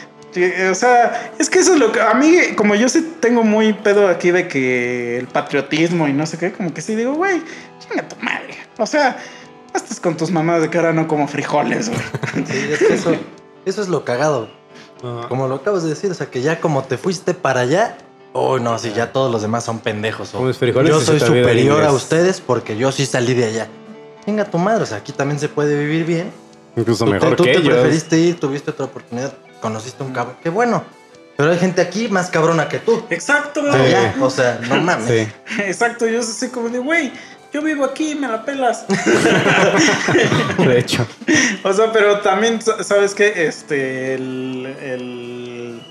[0.70, 3.72] O sea, es que eso es lo que a mí, como yo sí tengo muy
[3.72, 7.42] pedo aquí de que el patriotismo y no sé qué, como que sí digo, güey,
[7.78, 8.54] chinga tu madre.
[8.76, 9.16] O sea,
[9.72, 12.44] no estés con tus mamás de que ahora no como frijoles, güey.
[12.46, 13.16] Sí, es que eso,
[13.64, 14.50] eso es lo cagado.
[15.02, 15.28] Ajá.
[15.28, 17.96] Como lo acabas de decir, o sea, que ya como te fuiste para allá,
[18.36, 20.34] oh no, si ya todos los demás son pendejos.
[20.34, 23.68] o Comes frijoles yo soy superior a ustedes porque yo sí salí de allá.
[24.26, 26.30] Venga tu madre, o sea, aquí también se puede vivir bien.
[26.76, 27.74] Incluso Tú, mejor te, tú que te ellos.
[27.74, 30.36] preferiste ir, tuviste otra oportunidad, conociste un cabrón.
[30.42, 30.84] Qué bueno.
[31.36, 33.02] Pero hay gente aquí más cabrona que tú.
[33.10, 33.68] Exacto, Sí.
[33.78, 35.06] Allá, o sea, no mames.
[35.08, 35.28] Sí.
[35.64, 37.12] Exacto, yo soy así como de, güey,
[37.52, 38.84] yo vivo aquí, me la pelas.
[40.58, 41.06] De hecho.
[41.62, 43.46] O sea, pero también, sa- ¿sabes qué?
[43.46, 45.82] Este, el, el-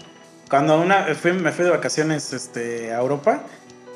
[0.50, 3.44] cuando una, fui- me fui de vacaciones este, a Europa,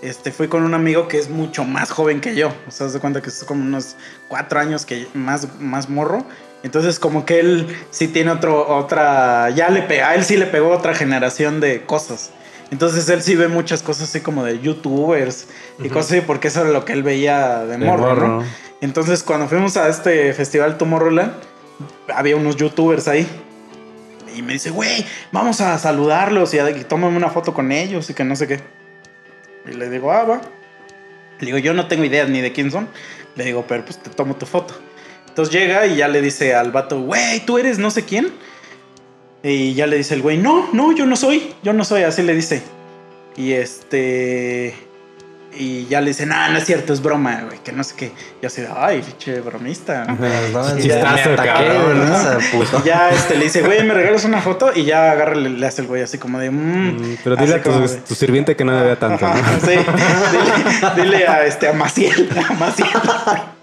[0.02, 2.52] este, fui con un amigo que es mucho más joven que yo.
[2.68, 3.96] O sea, de cuenta que es como unos
[4.28, 6.24] cuatro años que más, más morro.
[6.64, 10.46] Entonces, como que él sí tiene otro, otra, ya le pega, a él sí le
[10.46, 12.32] pegó otra generación de cosas.
[12.72, 15.48] Entonces él sí ve muchas cosas así como de youtubers
[15.80, 18.28] y cosas así, porque eso era lo que él veía de De morro, ¿no?
[18.28, 18.44] morro.
[18.82, 21.32] Entonces, cuando fuimos a este festival Tomorrowland,
[22.14, 23.28] había unos youtubers ahí.
[24.36, 28.14] Y me dice, güey, vamos a saludarlos y, a- y una foto con ellos y
[28.14, 28.60] que no sé qué.
[29.70, 30.42] Y le digo, ah, va.
[31.40, 32.88] Le digo, yo no tengo idea ni de quién son.
[33.36, 34.74] Le digo, pero pues te tomo tu foto.
[35.28, 38.32] Entonces llega y ya le dice al vato, güey, tú eres no sé quién.
[39.42, 42.24] Y ya le dice el güey, no, no, yo no soy, yo no soy, así
[42.24, 42.62] le dice.
[43.38, 44.76] Y este.
[45.60, 48.14] Y ya le dice, no, no es cierto, es broma, güey, que no sé qué.
[48.42, 50.06] Yo así, ay, pinche bromista.
[50.06, 52.06] No, Sí, ya ya me Chistazo, ataqué, cabrón, ¿no?
[52.06, 52.16] ¿no?
[52.16, 52.82] Esa puto.
[52.82, 54.72] Y ya este, le dice, güey, ¿me regalas una foto?
[54.74, 56.56] Y ya agarra, le, le hace el güey así como de, mmm.
[56.96, 57.72] Mm, Pero dile a tu,
[58.08, 59.28] tu sirviente que no me vea tanto.
[59.28, 59.36] ¿no?
[59.66, 59.76] sí,
[60.96, 62.88] dile, dile a, este, a Maciel, a Maciel.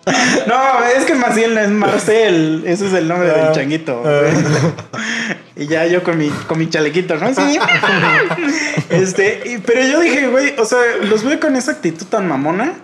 [0.46, 4.02] No, es que Maciel es Marcel, ese es el nombre del changuito.
[5.58, 7.34] Y ya yo con mi, con mi chalequito, ¿no?
[7.34, 7.58] Sí.
[8.90, 12.74] Este, y- pero yo dije, güey, o sea, los veo con esa actitud tan mamona.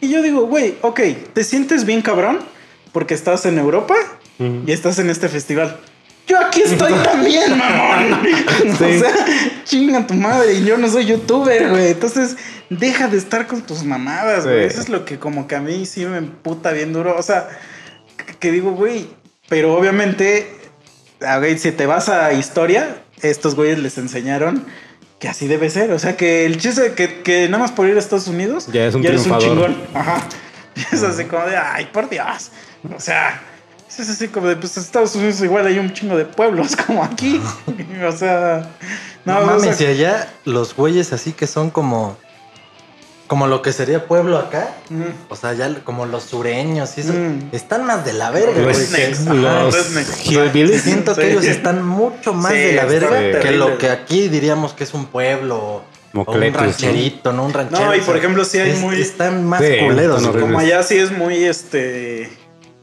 [0.00, 1.00] Y yo digo, güey, ok,
[1.34, 2.40] ¿te sientes bien cabrón?
[2.92, 3.94] Porque estás en Europa
[4.66, 5.78] y estás en este festival.
[6.26, 8.20] Yo aquí estoy también, mamón.
[8.72, 9.12] O sea,
[9.64, 10.54] chinga tu madre.
[10.54, 11.88] Y yo no soy youtuber, güey.
[11.90, 12.36] Entonces,
[12.70, 14.60] deja de estar con tus mamadas, güey.
[14.62, 14.66] Sí.
[14.74, 17.16] Eso es lo que como que a mí sí me emputa bien duro.
[17.18, 17.48] O sea,
[18.38, 19.08] que- digo, güey.
[19.48, 20.54] Pero obviamente,
[21.20, 24.64] a güey, si te vas a historia, estos güeyes les enseñaron
[25.18, 25.90] que así debe ser.
[25.92, 28.68] O sea, que el chiste de que, que nada más por ir a Estados Unidos,
[28.72, 29.76] Ya es un eres un chingón.
[29.94, 30.22] Ajá.
[30.74, 32.50] Y es así como de, ay, por Dios.
[32.96, 33.42] O sea,
[33.98, 37.40] es así como de, pues Estados Unidos igual hay un chingo de pueblos como aquí.
[38.06, 38.68] o sea,
[39.24, 42.16] no, No, o mames, sea, y allá los güeyes así que son como.
[43.28, 44.74] Como lo que sería pueblo acá.
[44.90, 47.14] mm, O sea, ya como los sureños y eso.
[47.14, 47.48] Mm.
[47.52, 48.86] Están más de la verga, Los, güey.
[48.90, 50.82] Rednecks, que- ajá, los hillbillies.
[50.82, 51.28] Siento que Sí.
[51.28, 53.56] ellos están mucho más Sí, de la verga que terrible.
[53.56, 55.56] lo que aquí diríamos que es un pueblo
[56.12, 57.46] o- o un rancherito, ¿no?
[57.46, 57.86] Un ranchero.
[57.86, 60.26] No, y o por ejemplo, sí hay es- muy- Están más Sí, culeros.
[60.26, 62.30] como allá sí es muy este.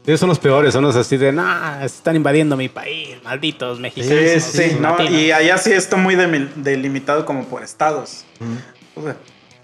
[0.06, 4.42] Ellos son los peores, son los así de, nah, están invadiendo mi país, malditos mexicanos.
[4.42, 5.12] Sí, sí, no, latinos".
[5.12, 8.24] y allá sí está muy delimitado como por estados.
[8.38, 8.98] Mm.
[8.98, 9.16] O sea,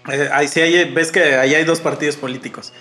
[0.09, 2.71] eh, ahí sí hay, ves que ahí hay dos partidos políticos.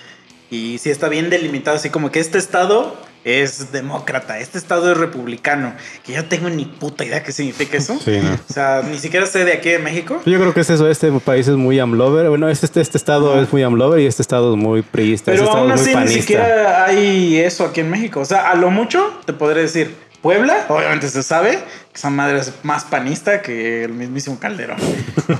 [0.50, 4.96] Y sí está bien delimitado, así como que este estado es demócrata, este estado es
[4.96, 7.98] republicano, que yo no tengo ni puta idea qué significa eso.
[8.02, 8.34] Sí, no.
[8.34, 10.20] O sea, ni siquiera sé de aquí de México.
[10.24, 12.28] Yo creo que es eso, este país es muy amlover.
[12.28, 15.32] Bueno, este, este, este estado es muy amlover y este estado es muy priista.
[15.32, 18.20] este Pero estado aún así ni siquiera hay eso aquí en México.
[18.20, 22.38] O sea, a lo mucho te podré decir, Puebla, obviamente se sabe que esa madre
[22.38, 24.78] es más panista que el mismísimo Calderón.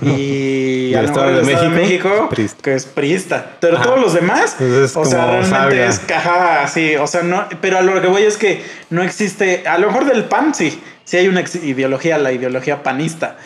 [0.02, 2.08] Y ¿Y el Estado de el Estado de México?
[2.08, 2.62] México, Priista.
[2.62, 3.50] que es priista.
[3.60, 3.84] Pero Ajá.
[3.84, 6.94] todos los demás, es o sea, realmente es caja así.
[6.96, 10.04] O sea, no, pero a lo que voy es que no existe, a lo mejor
[10.04, 13.36] del PAN sí, sí hay una ideología, la ideología panista.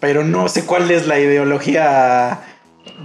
[0.00, 2.40] Pero no sé cuál es la ideología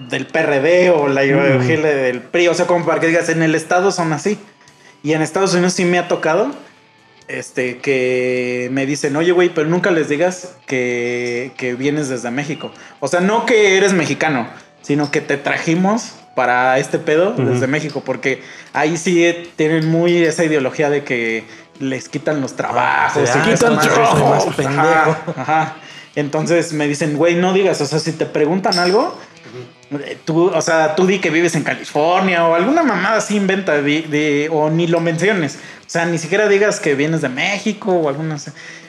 [0.09, 1.81] del PRD o la ideología Mm.
[1.81, 2.47] del PRI.
[2.49, 4.37] O sea, como para que digas, en el Estado son así.
[5.01, 6.51] Y en Estados Unidos sí me ha tocado
[7.29, 12.71] este, que me dicen, oye, güey, pero nunca les digas que, que vienes desde México.
[12.99, 14.47] O sea, no que eres mexicano,
[14.81, 18.41] sino que te trajimos para este pedo desde México, porque
[18.73, 21.43] ahí sí tienen muy esa ideología de que
[21.79, 23.87] les quitan los trabajos, Ah, se quitan más
[24.55, 24.79] pendejo.
[24.79, 25.75] Ajá, ajá.
[26.15, 29.78] Entonces me dicen, güey, no digas, o sea, si te preguntan algo, eh,
[30.23, 33.73] Tú, o sea, tú di que vives en California o alguna mamada así inventa
[34.51, 35.55] o ni lo menciones.
[35.55, 38.37] O sea, ni siquiera digas que vienes de México o alguna.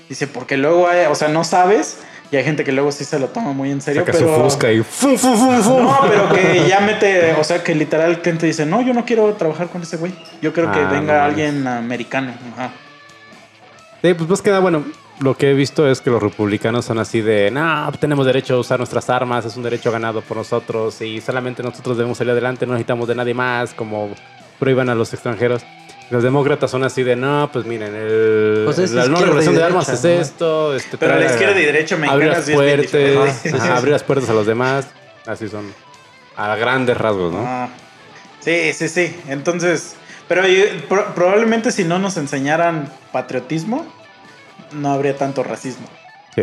[0.08, 1.98] Dice, porque luego hay, o sea, no sabes
[2.32, 4.02] y hay gente que luego sí se lo toma muy en serio.
[4.02, 5.82] Saca pero, su fusca y fum, fum, fum, fum.
[5.84, 9.04] No, pero que ya mete, o sea, que literal el cliente dice, no, yo no
[9.04, 10.12] quiero trabajar con ese güey.
[10.42, 11.22] Yo quiero que Ah, venga no mames.
[11.22, 12.32] alguien americano.
[12.52, 12.72] Ajá.
[14.02, 14.84] Sí, pues más que nada, bueno,
[15.20, 18.58] lo que he visto es que los republicanos son así de, no, tenemos derecho a
[18.58, 22.66] usar nuestras armas, es un derecho ganado por nosotros y solamente nosotros debemos salir adelante,
[22.66, 24.14] no necesitamos de nadie más, como
[24.58, 25.62] prohíban a los extranjeros.
[26.10, 29.60] Los demócratas son así de, no, pues miren, el, Pues es la y regulación de
[29.60, 30.10] derecha, armas es ¿no?
[30.10, 30.74] esto.
[30.74, 33.14] Este, Pero trae la izquierda y derecha abrir las bien diferente.
[33.14, 33.56] puertas, Ajá.
[33.64, 34.88] ajá, abrir las puertas a los demás,
[35.26, 35.72] así son,
[36.36, 37.44] a grandes rasgos, ¿no?
[37.46, 37.68] Ah,
[38.40, 39.14] sí, sí, sí.
[39.28, 39.94] Entonces,
[40.26, 43.86] pero yo- pro- probablemente si no nos enseñaran patriotismo,
[44.72, 45.86] no habría tanto racismo.
[46.34, 46.42] Sí.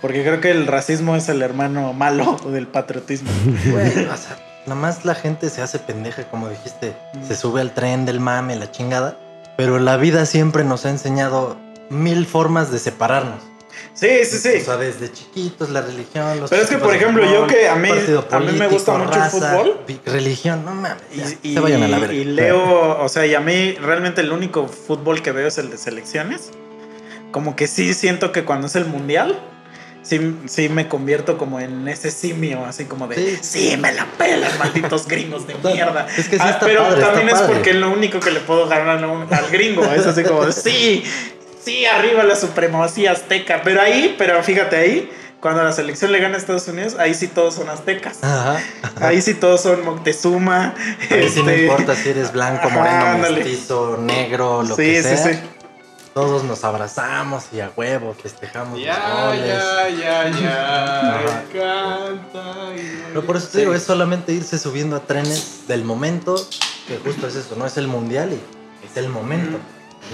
[0.00, 3.30] Porque creo que el racismo es el hermano malo del patriotismo.
[3.70, 6.94] Güey, o sea, nada más la gente se hace pendeja, como dijiste,
[7.26, 9.18] se sube al tren del mame, la chingada.
[9.56, 11.56] Pero la vida siempre nos ha enseñado
[11.88, 13.40] mil formas de separarnos.
[13.92, 14.60] Sí, sí, sí.
[14.60, 17.76] O sea, desde chiquitos, la religión, los Pero es que, por ejemplo, yo que a
[17.76, 19.80] mí- partido a mí me gusta mucho el fútbol.
[20.06, 20.96] Religión, no mames.
[21.42, 22.14] Y, y- se vayan a la verga.
[22.14, 25.70] y leo, o sea, y a mí realmente el único fútbol que veo es el
[25.70, 26.50] de selecciones.
[27.34, 29.36] Como que sí siento que cuando es el mundial,
[30.02, 33.76] sí, sí me convierto como en ese simio, así como de, sí, Sí.
[33.76, 36.06] me la pelan, malditos gringos de mierda.
[36.16, 37.52] Es que sí Ah, pero padre, también es padre.
[37.54, 39.82] porque es lo único que le puedo ganar al gringo.
[39.84, 41.02] Es así como, de, sí,
[41.64, 43.62] sí, arriba la supremacía azteca.
[43.64, 45.10] Pero ahí, pero fíjate ahí,
[45.40, 48.22] cuando la selección le gana a Estados Unidos, ahí sí todos son aztecas.
[48.22, 48.62] Ajá.
[49.00, 50.72] Ahí sí todos son Moctezuma.
[51.10, 53.40] Ahí sí no este, importa si eres blanco, Ajá, moreno, ándale.
[53.44, 55.32] mestizo, negro, lo sí, que sí, sea.
[55.32, 55.38] sí.
[56.14, 59.48] Todos nos abrazamos y a huevo festejamos los Ya, goles.
[59.48, 61.20] ya, ya, ya,
[61.52, 62.76] me encanta.
[62.76, 66.36] y- Pero por eso te digo, es solamente irse subiendo a trenes del momento,
[66.86, 69.58] que justo es eso, no es el mundial y es el momento.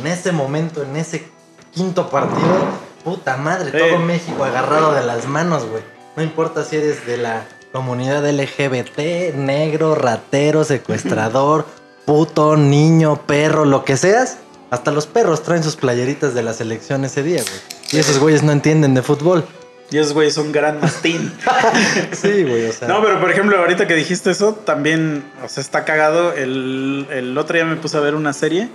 [0.01, 1.29] En ese momento, en ese
[1.75, 2.65] quinto partido,
[3.05, 3.79] puta madre, Sí.
[3.91, 5.83] todo México agarrado de las manos, güey.
[6.17, 11.67] No importa si eres de la comunidad LGBT, negro, ratero, secuestrador,
[12.07, 14.39] puto, niño, perro, lo que seas.
[14.71, 17.61] Hasta los perros traen sus playeritas de la selección ese día, güey.
[17.93, 19.45] Y esos güeyes no entienden de fútbol.
[19.91, 21.33] Y esos güeyes son gran mastín.
[22.13, 22.87] Sí, güey, o sea.
[22.87, 26.33] No, pero por ejemplo, ahorita que dijiste eso, también, o sea, está cagado.
[26.33, 28.69] El, el otro día me puse a ver una serie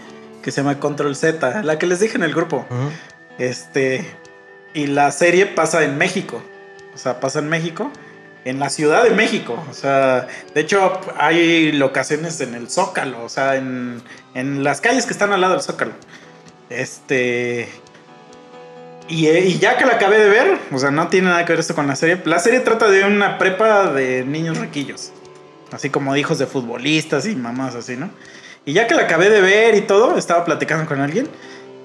[0.43, 2.65] que se llama Control Z, la que les dije en el grupo.
[3.37, 4.05] Este,
[4.73, 6.43] y la serie pasa en México.
[6.93, 7.91] O sea, pasa en México,
[8.45, 9.61] en la Ciudad de México.
[9.69, 14.01] O sea, de hecho, hay locaciones en el Zócalo, o sea, en,
[14.33, 15.91] en las calles que están al lado del Zócalo.
[16.69, 17.67] Este.
[19.09, 21.53] Y, eh, y ya que la acabé de ver, o sea, no tiene nada que
[21.53, 22.21] ver esto con la serie.
[22.25, 25.11] La serie trata de una prepa de niños riquillos.
[25.71, 28.09] Así como hijos de futbolistas y mamás así, ¿no?
[28.65, 31.27] Y ya que la acabé de ver y todo, estaba platicando con alguien.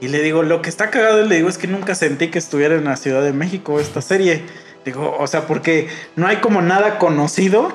[0.00, 2.74] Y le digo, lo que está cagado, le digo, es que nunca sentí que estuviera
[2.74, 4.42] en la Ciudad de México esta serie.
[4.84, 7.72] Digo, o sea, porque no hay como nada conocido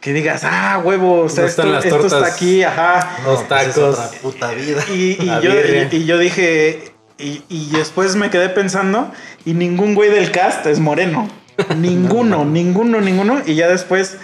[0.00, 3.18] que digas, ah, huevo, o sea, No esto, está aquí, ajá.
[3.22, 3.98] No, Los pues es tacos.
[3.98, 4.84] otra puta vida.
[4.90, 9.12] Y, yo, y, y yo dije, y, y después me quedé pensando,
[9.44, 11.28] y ningún güey del cast es moreno.
[11.76, 13.42] Ninguno, ninguno, ninguno.
[13.46, 14.16] Y ya después,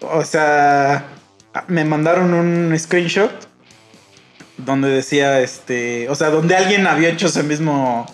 [0.00, 1.06] o sea,
[1.68, 3.30] me mandaron un screenshot
[4.58, 8.06] donde decía, este, o sea, donde alguien había hecho ese mismo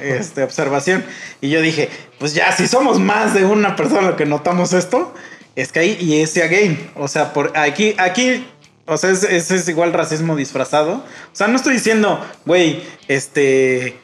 [0.00, 1.04] este, observación.
[1.40, 1.88] Y yo dije,
[2.24, 5.12] pues ya, si somos más de una persona lo que notamos esto,
[5.56, 8.46] es que ahí, y ese again, o sea, por aquí, aquí
[8.86, 10.94] O sea, ese es, es igual racismo disfrazado.
[10.94, 13.98] O sea, no estoy diciendo, güey, este.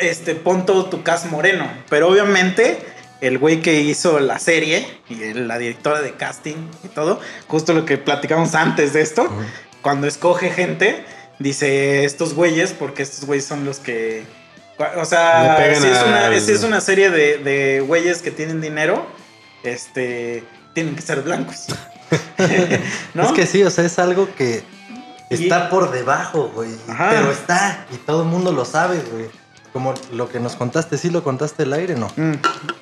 [0.00, 1.66] Este, pon todo tu cast moreno.
[1.88, 2.76] Pero obviamente,
[3.22, 7.86] el güey que hizo la serie y la directora de casting y todo, justo lo
[7.86, 9.26] que platicamos antes de esto,
[9.80, 11.06] cuando escoge gente,
[11.38, 14.26] dice estos güeyes, porque estos güeyes son los que.
[14.96, 18.60] O sea, si es, una, al- si es una serie de, de güeyes que tienen
[18.60, 19.06] dinero,
[19.62, 20.44] este.
[20.74, 21.66] Tienen que ser blancos.
[23.14, 23.24] ¿No?
[23.24, 24.62] Es que sí, o sea, es algo que
[25.30, 26.70] Y- está por debajo, güey.
[26.88, 27.10] Ajá.
[27.10, 29.28] Pero está, y todo el mundo lo sabe, güey.
[29.72, 32.08] Como lo que nos contaste, ¿sí lo contaste al aire, no?
[32.16, 32.32] Mm.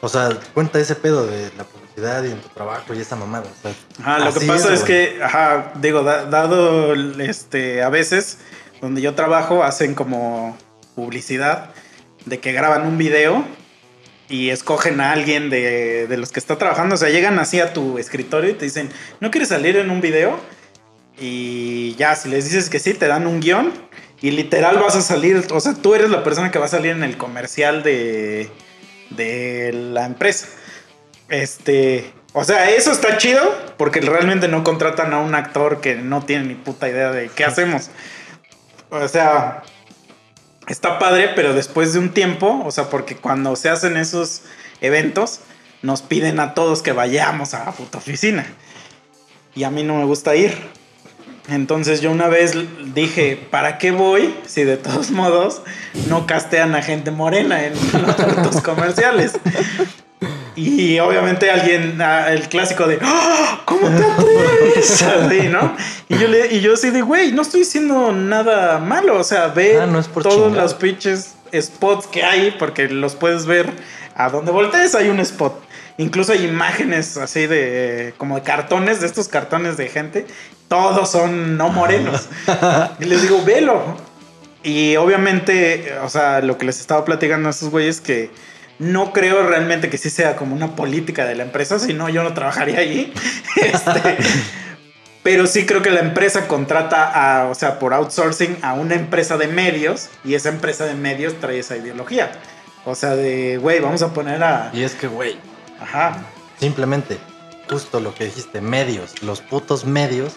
[0.00, 3.44] O sea, cuenta ese pedo de la publicidad y en tu trabajo y esa mamada.
[3.44, 3.72] O sea,
[4.02, 8.38] Ajá, lo que pasa es, que, ajá, digo, da- dado el- este, a veces
[8.80, 10.56] donde yo trabajo hacen como
[10.94, 11.70] publicidad
[12.28, 13.44] de que graban un video
[14.28, 16.94] y escogen a alguien de, de los que está trabajando.
[16.94, 20.00] O sea, llegan así a tu escritorio y te dicen, ¿no quieres salir en un
[20.00, 20.38] video?
[21.20, 23.72] Y ya, si les dices que sí, te dan un guion
[24.20, 26.92] y literal vas a salir, o sea, tú eres la persona que va a salir
[26.92, 28.50] en el comercial de,
[29.10, 30.48] de la empresa.
[31.28, 33.42] Este, o sea, eso está chido
[33.76, 37.44] porque realmente no contratan a un actor que no tiene ni puta idea de qué
[37.44, 37.90] hacemos.
[38.90, 39.62] O sea,
[40.72, 44.42] está padre, pero después de un tiempo, o sea, porque cuando se hacen esos
[44.80, 45.40] eventos,
[45.82, 48.46] nos piden a todos que vayamos a la puta oficina.
[49.54, 50.56] Y a mí no me gusta ir.
[51.48, 52.52] Entonces yo una vez
[52.94, 55.62] dije, ¿para qué voy si de todos modos
[56.08, 57.72] no castean a gente morena en
[58.42, 59.32] los comerciales?
[60.56, 63.60] Y obviamente alguien, ah, el clásico de, ¡Ah!
[63.64, 65.02] ¿cómo te atreves?
[65.02, 65.76] Así, ¿no?
[66.08, 69.48] Y yo, le, y yo así de, güey, no estoy diciendo nada malo, o sea,
[69.48, 70.62] ve Ah, no todos chingar.
[70.62, 73.70] los pinches spots que hay, porque los puedes ver
[74.16, 75.62] a donde voltees, hay un spot.
[75.96, 80.26] Incluso hay imágenes así de, como de cartones, de estos cartones de gente,
[80.66, 82.28] todos son no morenos.
[83.00, 83.96] y les digo, velo.
[84.64, 88.30] Y obviamente, o sea, lo que les estaba platicando a esos güeyes que
[88.78, 92.22] no creo realmente que sí sea como una política de la empresa, si no yo
[92.22, 93.12] no trabajaría allí.
[93.56, 94.16] Este,
[95.24, 99.36] pero sí creo que la empresa contrata a, o sea, por outsourcing a una empresa
[99.36, 102.30] de medios y esa empresa de medios trae esa ideología.
[102.84, 104.70] O sea, de, güey, vamos a poner a...
[104.72, 105.36] Y es que, güey,
[105.80, 106.24] Ajá.
[106.60, 107.18] simplemente,
[107.68, 110.36] justo lo que dijiste, medios, los putos medios,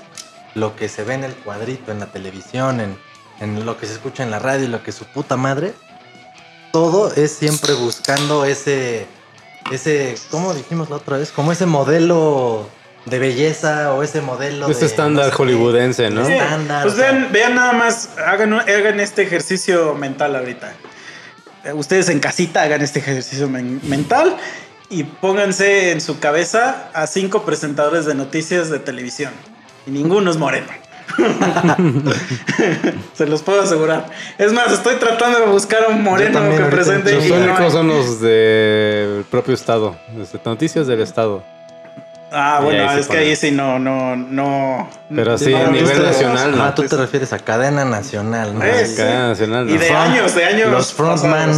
[0.56, 2.98] lo que se ve en el cuadrito, en la televisión, en,
[3.40, 5.74] en lo que se escucha en la radio, lo que su puta madre,
[6.72, 9.06] todo es siempre buscando ese,
[9.72, 11.32] ese, ¿cómo dijimos la otra vez?
[11.32, 12.68] Como ese modelo
[13.06, 16.26] de belleza o ese modelo Este de estándar no sé qué, hollywoodense, ¿no?
[16.26, 20.74] Sí, estándar, Pues vean, vean nada más, hagan, hagan este ejercicio mental ahorita.
[21.64, 24.38] Eh, Ustedes en casita hagan este ejercicio men- mental
[24.90, 29.32] y pónganse en su cabeza a cinco presentadores de noticias de televisión.
[29.88, 30.68] Y ninguno es moreno.
[33.14, 34.06] Se los puedo asegurar.
[34.38, 37.14] Es más, estoy tratando de buscar a un moreno también que ahorita presente.
[37.16, 39.96] Los no únicos son los del propio estado.
[40.22, 41.44] este, Noticias del estado.
[42.34, 44.90] Ah, Y bueno, es que ahí sí no, no, no.
[45.14, 46.64] Pero sí, no, a nivel nacional, ¿no?
[46.64, 48.64] Ah, tú te refieres a cadena nacional, ¿no?
[48.64, 48.88] Eh.
[48.96, 50.72] Cadena nacional, Y de Front- años, de años.
[50.72, 51.54] los frontman.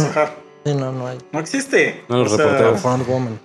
[0.66, 1.18] Sí, no, no hay.
[1.30, 2.04] No existe.
[2.08, 2.80] No los reporteros.
[2.80, 3.38] Front woman.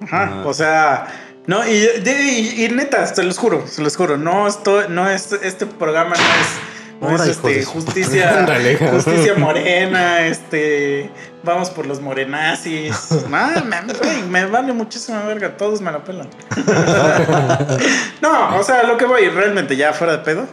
[0.00, 0.46] Ajá, Ajá.
[0.46, 1.06] o sea,
[1.48, 1.72] no, y,
[2.04, 6.14] y- y neta, se los juro, se los juro, no estoy, no es, este programa
[6.14, 8.46] no es, no es este, justicia,
[8.92, 11.10] justicia morena, este,
[11.42, 13.82] vamos por los morenazis, nada, me,
[14.28, 16.28] me vale muchísima verga, todos me la pelan.
[18.20, 20.46] no, o sea, lo que voy, realmente ya fuera de pedo,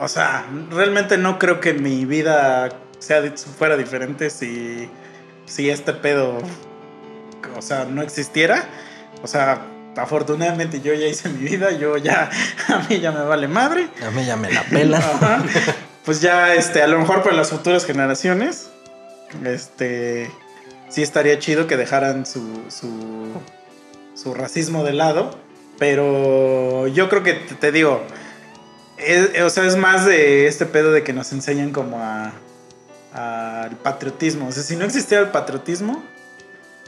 [0.00, 3.22] o sea, realmente no creo que mi vida sea
[3.58, 4.90] fuera diferente si,
[5.46, 6.38] si este pedo
[7.56, 8.64] o sea, no existiera.
[9.22, 9.60] O sea,
[9.98, 12.30] afortunadamente yo ya hice mi vida, yo ya,
[12.68, 13.88] a mí ya me vale madre.
[14.06, 15.02] A mí ya me la pelan.
[15.22, 15.42] Ajá.
[16.04, 18.70] Pues ya, este, a lo mejor para las futuras generaciones,
[19.44, 20.30] este,
[20.88, 23.32] sí estaría chido que dejaran su, su,
[24.14, 25.38] su racismo de lado.
[25.78, 28.02] Pero yo creo que te, te digo,
[28.96, 32.32] es- o sea, es más de este pedo de que nos enseñan como a
[33.12, 34.48] al patriotismo.
[34.48, 36.02] O sea, si no existiera el patriotismo,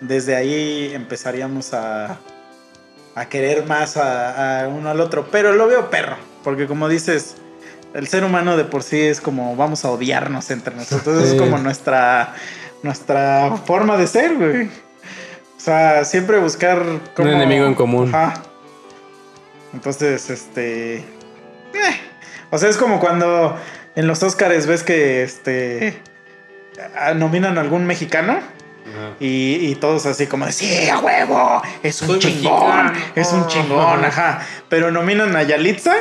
[0.01, 2.19] desde ahí empezaríamos a,
[3.15, 5.29] a querer más a, a uno al otro.
[5.31, 7.37] Pero lo veo perro, porque como dices,
[7.95, 11.23] el ser humano de por sí es como vamos a odiarnos entre nosotros.
[11.23, 11.35] Sí.
[11.35, 12.35] Es como nuestra,
[12.83, 14.67] nuestra forma de ser, güey.
[14.67, 16.83] O sea, siempre buscar
[17.15, 17.29] como...
[17.29, 18.15] enemigo en común.
[18.15, 18.43] Ajá.
[19.75, 20.97] Entonces, este...
[20.97, 21.05] eh,
[22.51, 23.57] O sea, es como cuando
[23.95, 26.01] en los Oscars ves que este
[27.15, 28.41] nominan a algún mexicano
[29.21, 33.13] Y, y todos así como de, sí, a huevo, es un Soy chingón, mexicano".
[33.15, 34.41] es un chingón, ajá.
[34.69, 35.95] Pero nominan a Yalitza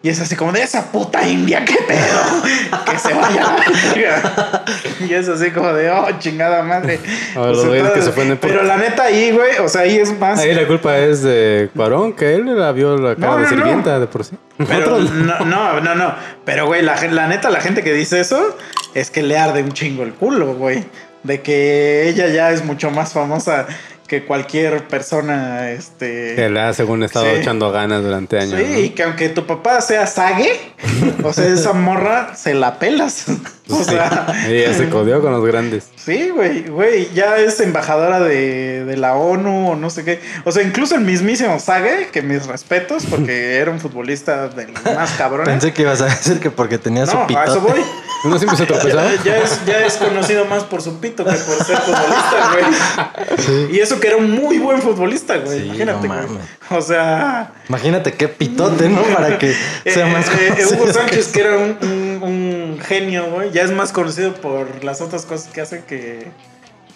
[0.00, 2.42] Y es así como de esa puta india, qué pedo,
[2.88, 3.42] que se vaya.
[3.44, 4.64] a la verga".
[5.00, 7.00] y es así como de, oh, chingada madre.
[7.34, 9.58] A los O sea, güeyes que todo- se ofenden por- Pero la neta ahí, güey,
[9.58, 10.38] o sea, ahí es más.
[10.38, 13.48] Ahí la culpa es de Cuarón, que él la vio la cara No, de no,
[13.48, 14.36] sirvienta de por sí.
[14.68, 16.14] Pero no, no, no, no.
[16.44, 18.56] Pero, güey, la, la neta, la gente que dice eso
[18.94, 20.84] es que le arde un chingo el culo, güey.
[21.28, 23.66] De que ella ya es mucho más famosa
[24.08, 26.34] que cualquier persona, este...
[26.34, 27.40] que le ha, según estado Sí.
[27.40, 28.58] echando ganas durante años.
[28.58, 28.78] Sí, ¿no?
[28.80, 30.50] y que aunque tu papá sea sague,
[31.22, 33.26] o sea, esa morra se la pelas.
[33.70, 35.88] O sea, Ella se codió con los grandes.
[35.96, 40.20] sí, güey, güey, ya es embajadora de, de la ONU o no sé qué.
[40.46, 44.82] O sea, incluso el mismísimo Sague, que mis respetos, porque era un futbolista de los
[44.86, 45.50] más cabrones.
[45.50, 47.46] Pensé que ibas a decir que porque tenía su no, pitote.
[47.46, 47.80] a eso voy.
[48.24, 49.04] Uno siempre se tropezaba.
[49.16, 53.76] Ya, ya es, ya es conocido más por su pito que por ser futbolista, güey.
[53.76, 55.58] Y eso que era un muy buen futbolista, güey.
[55.60, 56.38] Sí, Imagínate, no güey.
[56.70, 59.02] O sea, Imagínate qué pitote, ¿no?
[59.02, 59.56] Para que eh,
[59.92, 63.50] sea más eh, eh, conocido Hugo Sánchez, que- que era un, un- un genio, güey,
[63.52, 66.26] ya es más conocido por las otras cosas que hace que,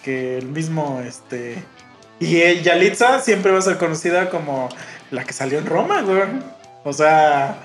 [0.03, 1.63] que el mismo, este...
[2.19, 4.69] Y eh, Yalitza siempre va a ser conocida como
[5.11, 6.21] la que salió en Roma, güey.
[6.85, 7.57] O sea,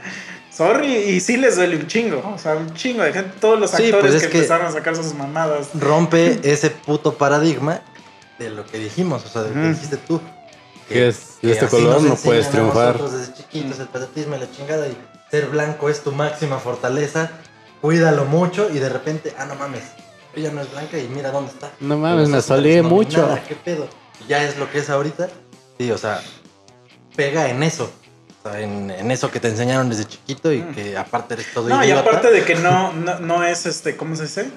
[0.50, 2.32] sorry, y sí les duele un chingo.
[2.34, 4.66] O sea, un chingo de gente, todos los Sí, actores pues es que, que- empezaron
[4.66, 5.68] a sacar sus mamadas.
[5.78, 7.82] Rompe ese puto paradigma
[8.38, 10.20] de lo que dijimos, o sea, de lo que dijiste tú.
[10.88, 12.94] Que es de este así color, no puedes triunfar.
[12.98, 14.96] Nosotros desde chiquitos el patriotismo y la chingada y
[15.30, 17.30] ser blanco es tu máxima fortaleza.
[17.82, 19.82] Cuídalo mucho y de repente, ah, no mames,
[20.34, 21.70] ella no es blanca y mira dónde está.
[21.80, 23.38] No mames, me nominada, mucho.
[23.46, 23.86] ¿Qué pedo?
[24.26, 25.28] Ya es lo que es ahorita.
[25.78, 26.20] Sí, o sea,
[27.14, 27.90] pega en eso.
[28.44, 31.66] O sea, en, en eso que te enseñaron desde chiquito y que aparte eres todo
[31.66, 31.68] Mm.
[31.68, 32.00] No, y idiota.
[32.00, 34.50] aparte de que no, no, no es este, ¿cómo se dice?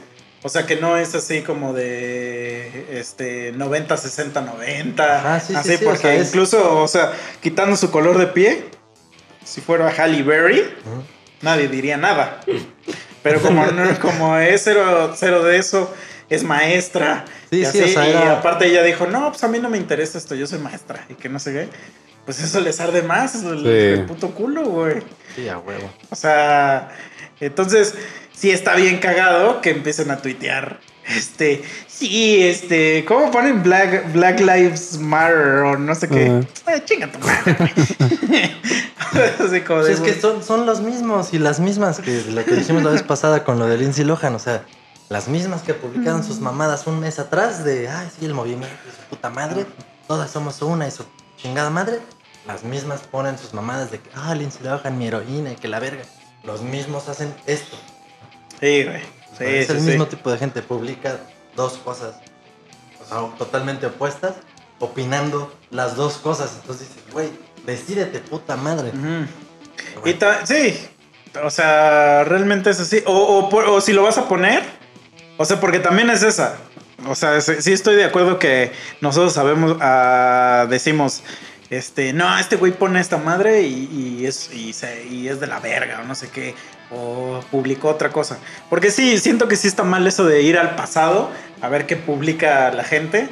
[0.43, 5.17] O sea, que no es así como de este 90, 60, 90.
[5.19, 7.11] Ajá, sí, sí, así, sí, o porque sea, es- incluso, o sea,
[7.41, 8.65] quitando su color de pie,
[9.45, 10.63] si fuera Halle Berry,
[11.41, 12.41] nadie diría nada.
[13.21, 15.93] Pero como, no- como es cero, cero de eso,
[16.29, 17.25] es maestra.
[17.51, 19.59] Sí, y, sí, así, o sea, y era- aparte ella dijo, no, pues a mí
[19.59, 21.05] no me interesa esto, yo soy maestra.
[21.09, 21.69] Y que no sé qué.
[22.25, 23.67] Pues eso les arde más, el, Sí.
[23.99, 25.03] el puto culo, güey.
[25.35, 25.91] Sí, a huevo.
[26.09, 26.89] O sea,
[27.39, 27.93] entonces
[28.41, 30.79] sí está bien cagado que empiecen a tuitear.
[31.07, 36.25] Este, sí, este, ¿cómo ponen Black, Black Lives Matter o no sé qué?
[36.67, 37.71] Eh, chinga tu madre.
[39.45, 42.43] Así como Pues de, es que son, son los mismos y las mismas que lo
[42.43, 44.63] que dijimos la vez pasada con lo de Lindsay Lohan, o sea,
[45.09, 48.91] las mismas que publicaron sus mamadas un mes atrás de, ay, sí, el movimiento de
[48.91, 49.67] su puta madre,
[50.07, 51.05] todas somos una y su
[51.37, 51.99] chingada madre,
[52.47, 55.79] las mismas ponen sus mamadas de que, ah, Lindsay Lohan, mi heroína y que la
[55.79, 56.03] verga.
[56.43, 57.77] Los mismos hacen esto.
[58.61, 59.01] Sí, güey.
[59.01, 59.85] Sí, sea, es sí, el sí.
[59.87, 61.17] mismo tipo de gente, publica
[61.55, 62.15] dos cosas,
[63.03, 64.35] o sea, totalmente opuestas,
[64.79, 66.53] opinando las dos cosas.
[66.61, 67.29] Entonces dices, güey,
[67.65, 68.89] decídete, puta madre.
[68.89, 69.25] Ujú.
[70.03, 70.87] Pero Y sí,
[71.43, 73.01] o sea, realmente es así.
[73.05, 74.63] O, o por- o si lo vas a poner,
[75.37, 76.57] o sea, porque también es esa.
[77.07, 81.23] O sea, sí estoy de acuerdo que nosotros sabemos, ah, decimos,
[81.71, 85.47] este, no, este güey pone esta madre y, y es, y, se- y es de
[85.47, 86.53] la verga o no sé qué,
[86.93, 88.37] o publicó otra cosa.
[88.69, 91.29] Porque sí, siento que sí está mal eso de ir al pasado
[91.61, 93.29] a ver qué publica la gente.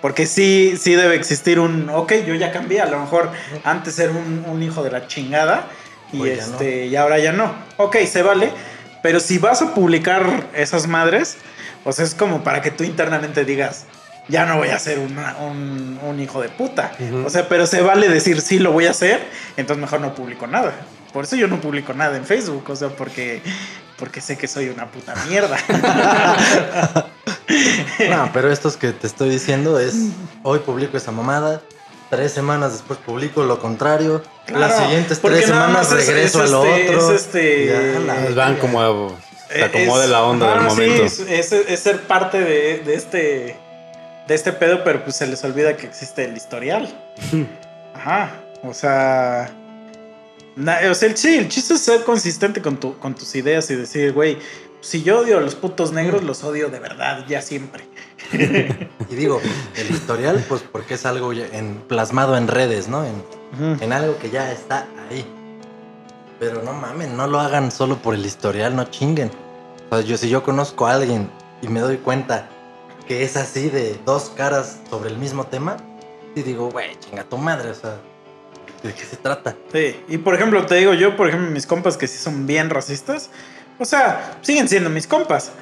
[0.00, 3.30] Porque sí, sí debe existir un, ok, yo ya cambié, a lo mejor
[3.62, 5.66] antes era un, un hijo de la chingada
[6.12, 7.54] y, Pues este, y ahora ya no.
[7.76, 8.50] Ok, se vale,
[9.00, 11.36] pero si vas a publicar esas madres,
[11.92, 13.84] sea, es como para que tú internamente digas,
[14.28, 16.90] ya no voy a ser una- un, un hijo de puta.
[17.24, 19.20] O sea, pero se vale decir, sí, lo voy a hacer,
[19.56, 20.72] entonces mejor no publico nada.
[21.12, 23.42] Por eso yo no publico nada en Facebook, o sea, porque,
[23.98, 25.56] porque sé que soy una puta mierda.
[28.08, 29.94] No, pero estos que te estoy diciendo es
[30.42, 31.60] hoy publico esa mamada,
[32.08, 36.64] tres semanas después publico lo contrario, las siguientes tres semanas es- regreso es a lo
[36.64, 37.14] este- otro.
[37.14, 39.10] es este- Ya, la van como a-
[39.52, 41.04] se acomode es- la onda del sí, momento.
[41.04, 43.56] es, es- es ser parte de, de este
[44.28, 46.88] de este pedo, pero pues se les olvida que existe el historial.
[47.94, 48.30] Ajá.
[48.62, 49.50] O sea.
[50.56, 53.70] Na- o sea, el, sí, el chiste es ser consistente con, tu, con tus ideas
[53.70, 54.38] y decir, güey,
[54.80, 57.84] si yo odio a los putos negros, los odio de verdad, ya siempre.
[59.10, 59.40] Y digo,
[59.76, 63.04] el historial, pues porque es algo en, plasmado en redes, ¿no?
[63.80, 65.26] En algo que ya está ahí.
[66.40, 69.30] Pero no mamen, no lo hagan solo por el historial, no chinguen.
[69.90, 71.28] O sea, yo si yo conozco a alguien
[71.60, 72.48] y me doy cuenta
[73.06, 75.76] que es así de dos caras sobre el mismo tema,
[76.34, 77.98] y digo, güey, chinga tu madre, o sea,
[78.82, 79.54] ¿de qué se trata?
[79.72, 82.70] Sí, y por ejemplo, te digo yo, por ejemplo, mis compas que sí son bien
[82.70, 83.30] racistas,
[83.78, 85.52] o sea, siguen siendo mis compas.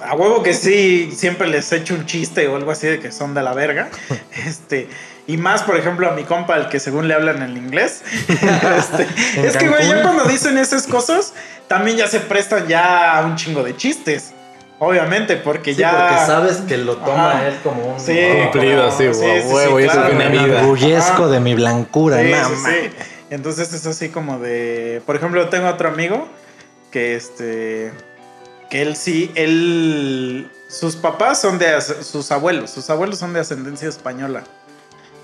[0.00, 3.34] A huevo que sí, siempre les echo un chiste o algo así de que son
[3.34, 3.88] de la verga.
[4.46, 4.88] Este,
[5.28, 8.02] Y más, por ejemplo, a mi compa, al que según le hablan en inglés.
[8.28, 9.06] Este,
[9.36, 10.02] En es que, güey, ya Cancún.
[10.02, 11.34] cuando dicen esas cosas,
[11.68, 14.32] también ya se prestan ya a un chingo de chistes.
[14.84, 15.92] Obviamente, porque Sí, ya.
[15.92, 17.46] porque sabes que lo toma Ajá.
[17.46, 18.18] él como un Sí.
[18.50, 21.28] Cumplido, así, huevo, huevo, y eso vida.
[21.28, 22.90] de mi blancura, Sí, sí, sí.
[23.30, 25.00] Entonces es así como de.
[25.06, 26.26] Por ejemplo, tengo otro amigo
[26.90, 27.92] que este.
[28.70, 30.50] Que él sí, él.
[30.68, 31.80] Sus papás son de.
[31.80, 32.70] Sus abuelos.
[32.72, 34.42] Sus abuelos son de ascendencia española.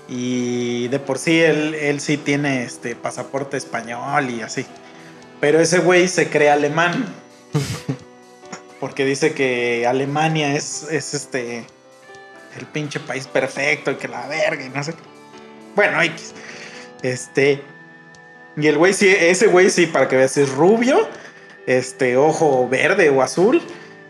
[0.07, 4.65] Y de por sí él, él sí tiene este pasaporte español y así.
[5.41, 7.05] Pero ese güey se cree alemán.
[8.79, 11.65] Porque dice que Alemania es, es este.
[12.57, 14.99] El pinche país perfecto y que la verga y no sé qué.
[15.75, 16.33] Bueno, X.
[17.01, 17.61] Este.
[18.57, 21.07] Y el güey sí, ese güey sí, para que veas, es rubio,
[21.65, 23.61] este, ojo verde o azul.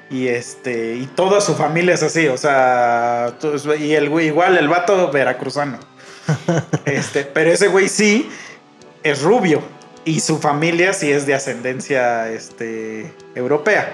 [0.09, 3.35] Y este, y toda su familia es así, o sea,
[3.79, 5.79] y el güey, igual el vato veracruzano.
[6.85, 8.29] Este, pero ese güey sí
[9.03, 9.61] es rubio.
[10.05, 13.93] Y su familia sí es de ascendencia este, europea.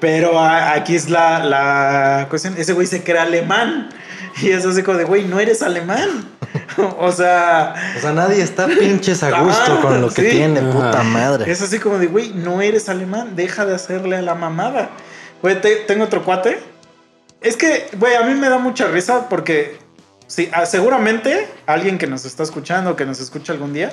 [0.00, 2.54] Pero a- aquí es la, la cuestión.
[2.58, 3.88] Ese güey se cree alemán.
[4.42, 6.28] Y es así como de, güey, no eres alemán.
[6.98, 10.28] o sea, O sea, nadie está pinches a gusto Ah, con lo que sí.
[10.36, 10.70] tiene, Ajá.
[10.72, 11.50] puta madre.
[11.50, 13.34] es así como de, güey, no eres alemán.
[13.34, 14.90] Deja de hacerle a la mamada.
[15.40, 16.58] Güey, te- tengo otro cuate.
[17.40, 19.78] Es que, güey, a mí me da mucha risa porque
[20.26, 23.90] sí, ah, seguramente alguien que nos está escuchando, que nos escucha algún día,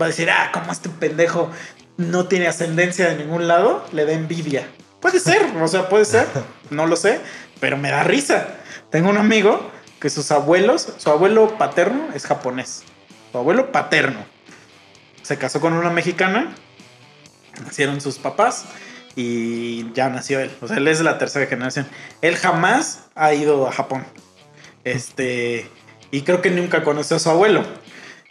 [0.00, 1.50] va a decir, ah, como este pendejo
[1.98, 4.66] no tiene ascendencia de ningún lado, le da envidia.
[5.04, 6.26] Puede ser, o sea, puede ser,
[6.70, 7.20] no lo sé,
[7.60, 8.48] pero me da risa.
[8.88, 12.84] Tengo un amigo que sus abuelos, su abuelo paterno es japonés.
[13.30, 14.24] Su abuelo paterno
[15.20, 16.54] se casó con una mexicana,
[17.62, 18.64] nacieron sus papás
[19.14, 20.50] y ya nació él.
[20.62, 21.86] O sea, él es de la tercera generación.
[22.22, 24.06] Él jamás ha ido a Japón.
[24.84, 25.68] Este,
[26.12, 27.62] y creo que nunca conoció a su abuelo.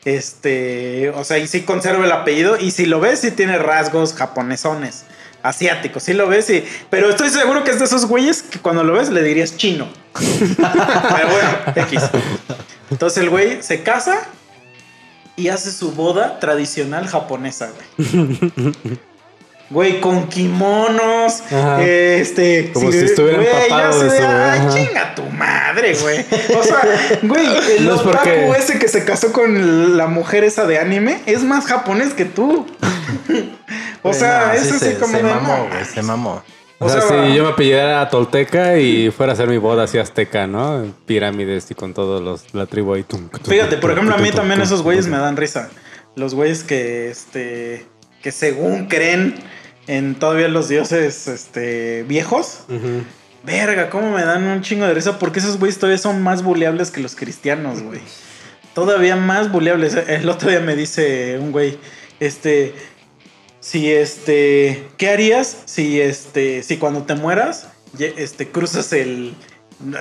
[0.05, 4.15] Este, o sea, y sí conserva el apellido y si lo ves sí tiene rasgos
[4.15, 5.05] japonesones,
[5.43, 8.83] asiáticos, sí lo ves y pero estoy seguro que es de esos güeyes que cuando
[8.83, 9.87] lo ves le dirías chino.
[10.13, 11.49] pero bueno,
[11.87, 12.01] X.
[12.89, 14.19] Entonces el güey se casa
[15.35, 18.73] y hace su boda tradicional japonesa, güey.
[19.69, 21.81] Güey, con kimonos, Ajá.
[21.83, 22.71] este...
[22.73, 24.69] Como si estuviera güey, empapado de su- Ay, ajá.
[24.69, 26.23] chinga tu madre, güey.
[26.59, 26.81] O sea,
[27.23, 31.43] güey, el No otaku ese que se casó con la mujer esa de anime es
[31.43, 32.67] más japonés que tú.
[34.03, 36.43] O Güey, sea, no, es sí así se, como se de, mamó, güey, se mamó.
[36.79, 39.83] O, O sea, sea, si yo me apellidara Tolteca y fuera a hacer mi boda
[39.83, 40.93] así azteca, ¿no?
[41.05, 43.03] Pirámides y con todos los, la tribu ahí.
[43.03, 45.69] tum, tum, Fíjate, por ejemplo, a mí también esos güeyes me dan risa.
[46.15, 47.85] Los güeyes que, este,
[48.21, 49.35] que según creen
[49.87, 52.65] en todavía los dioses, este, viejos.
[53.43, 56.91] Verga, cómo me dan un chingo de risa porque esos güeyes todavía son más buleables
[56.91, 58.01] que los cristianos, güey.
[58.73, 59.95] Todavía más buleables.
[59.95, 61.77] El otro día me dice un güey,
[62.19, 62.73] este,
[63.63, 69.35] si este, ¿qué harías si este, si cuando te mueras, este, cruzas el,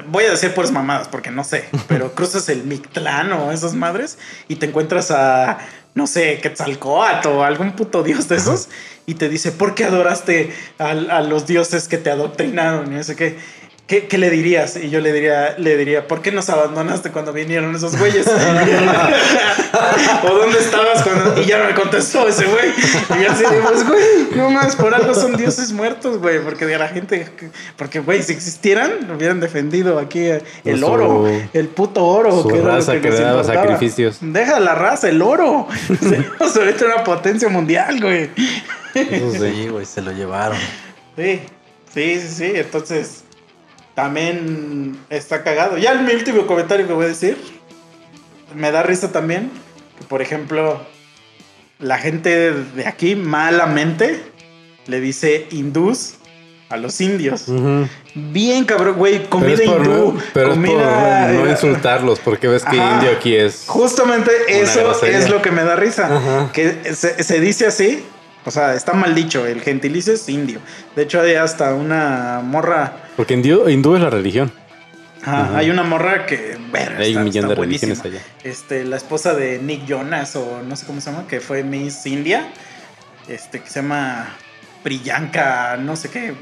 [0.08, 4.18] voy a decir por mamadas porque no sé, pero cruzas el Mictlán o esas madres
[4.48, 5.58] y te encuentras a,
[5.94, 8.68] no sé, Quetzalcoatl o algún puto dios de esos
[9.06, 12.92] y te dice, ¿por qué adoraste a, a los dioses que te adoctrinaron?
[12.92, 13.38] Y no sé qué.
[13.87, 14.76] ¿Qué, qué le dirías?
[14.76, 18.26] Y yo le diría, le diría, ¿por qué nos abandonaste cuando vinieron esos güeyes?
[20.22, 21.43] ¿O dónde estabas cuando.?
[21.43, 22.70] Y ya no me contestó ese güey.
[22.70, 24.03] Y yo así de, pues, güey,
[24.37, 26.41] no más, por algo son dioses muertos, güey.
[26.43, 27.28] Porque de la gente.
[27.76, 30.26] Porque, güey, si existieran, hubieran defendido aquí
[30.64, 32.43] el Su- oro, el puto oro.
[32.43, 34.18] su que era que les daba sacrificios.
[34.20, 35.66] Deja la raza, el oro.
[36.01, 38.30] Seríamos ahorita una potencia mundial, güey.
[38.94, 39.44] Eso.
[39.44, 40.56] Sí, güey, se lo llevaron.
[41.16, 41.40] Sí,
[41.93, 42.52] sí, sí, sí.
[42.55, 43.24] Entonces,
[43.94, 45.78] también está cagado.
[45.78, 47.36] Ya el mi último comentario que voy a decir,
[48.55, 49.51] me da risa también.
[49.98, 50.81] Que, por ejemplo,
[51.78, 54.23] la gente de aquí malamente
[54.86, 56.14] le dice hindús
[56.69, 57.44] a los indios.
[58.14, 60.19] Bien cabrón, güey, comida por, hindú.
[60.32, 62.94] pero es por comida, no insultarlos, porque ves que Ajá.
[62.94, 63.64] indio aquí es.
[63.66, 66.48] Justamente eso es lo que me da risa.
[66.52, 68.02] Que se, se dice así.
[68.44, 69.47] O sea, está mal dicho.
[69.47, 70.60] El gentilicio es indio.
[70.97, 73.02] De hecho, hay hasta una morra.
[73.16, 74.52] Porque hindú, hindú es la religión.
[75.22, 75.56] Ajá.
[75.59, 76.56] Hay una morra que.
[76.74, 78.20] Hay está- un millón de religiones allá.
[78.43, 82.05] Este, la esposa de Nick Jonas, o no sé cómo se llama, que fue Miss
[82.06, 82.48] India.
[83.28, 84.34] Este, que se llama
[84.82, 86.34] Priyanka, no sé qué.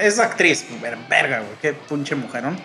[0.00, 1.52] Es actriz, ver- verga, güey.
[1.60, 2.56] Qué punche mujerón.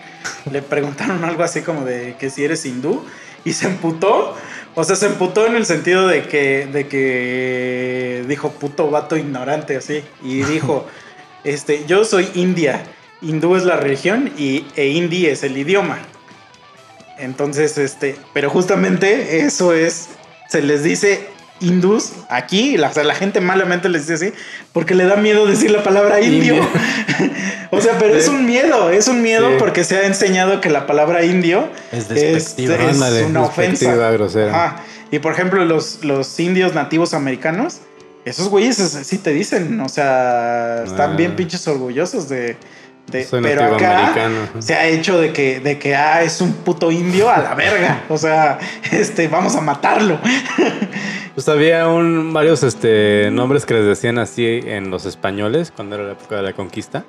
[0.49, 3.05] Le preguntaron algo así como de que si eres hindú.
[3.43, 4.35] Y se emputó.
[4.75, 9.75] O sea, se emputó en el sentido de que, de que dijo puto vato ignorante,
[9.75, 10.01] así.
[10.23, 10.87] Y dijo,
[11.43, 12.83] este, yo soy India.
[13.21, 15.97] Hindú es la religión y, e hindi es el idioma.
[17.17, 20.09] Entonces, este, pero justamente eso es,
[20.49, 21.27] se les dice
[21.59, 24.33] hindús aquí, la, o sea, la gente malamente les dice así,
[24.73, 26.55] porque le da miedo decir la palabra indio.
[27.71, 29.55] o sea, pero es un miedo, es un miedo Sí.
[29.57, 32.75] porque se ha enseñado que la palabra indio Es despectiva.
[32.75, 34.11] es Ándale, una despectiva, ofensa.
[34.11, 34.65] grosera.
[34.65, 34.83] Ajá.
[35.09, 37.79] Y por ejemplo, los, los indios nativos americanos,
[38.25, 41.15] esos güeyes es- sí te dicen, o sea, están Ah.
[41.15, 42.55] bien pinches orgullosos de...
[43.07, 44.13] de- pero acá
[44.59, 48.03] se ha hecho de que, de que ah, es un puto indio a la verga.
[48.09, 48.59] O sea,
[48.91, 50.19] este, vamos a matarlo.
[51.37, 56.05] Pues había un, varios este, nombres que les decían así en los españoles cuando era
[56.05, 57.05] la época de la conquista.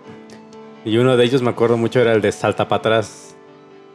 [0.85, 3.25] Y uno de ellos me acuerdo mucho era el de salta para atrás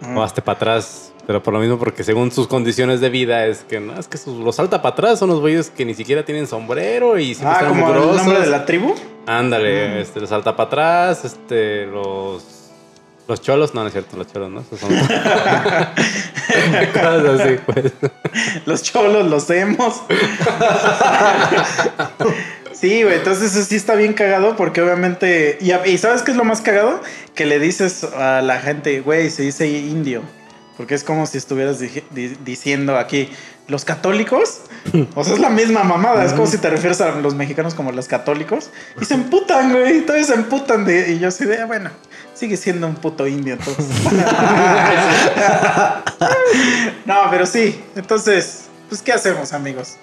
[0.02, 0.18] Mm.
[0.18, 1.13] o hazte para atrás.
[1.26, 4.18] Pero por lo mismo, porque según sus condiciones de vida es que no, es que
[4.18, 7.56] sus- los salta para atrás son los güeyes que ni siquiera tienen sombrero y siempre
[7.58, 8.94] Ah, están como el nombre de la tribu.
[9.26, 12.46] Ándale, este, los salta para atrás, este, los.
[13.26, 14.60] Los cholos, no, no es cierto, los cholos, ¿no?
[14.60, 14.90] Esos son.
[16.94, 17.94] Cosas así, pues.
[18.66, 20.02] Los cholos, los emos.
[22.74, 25.58] sí, güey, entonces eso sí está bien cagado porque obviamente...
[25.62, 27.02] Y, y ¿sabes qué es lo más cagado?
[27.34, 30.22] Que le dices a la gente, güey, se dice indio.
[30.78, 32.04] Porque es como si estuvieras di-
[32.44, 33.30] diciendo aquí,
[33.68, 34.62] los católicos.
[35.16, 36.26] O sea, es la misma mamada.
[36.26, 38.70] Es como si te refieres a los mexicanos como los católicos.
[39.00, 40.02] Y se emputan, güey.
[40.02, 40.84] Todavía se emputan.
[40.86, 41.92] De, y yo así de, "Ah, bueno,
[42.34, 43.86] sigue siendo un puto indio entonces.
[47.06, 47.82] no, pero sí.
[47.96, 49.96] Entonces, pues, ¿qué hacemos, amigos?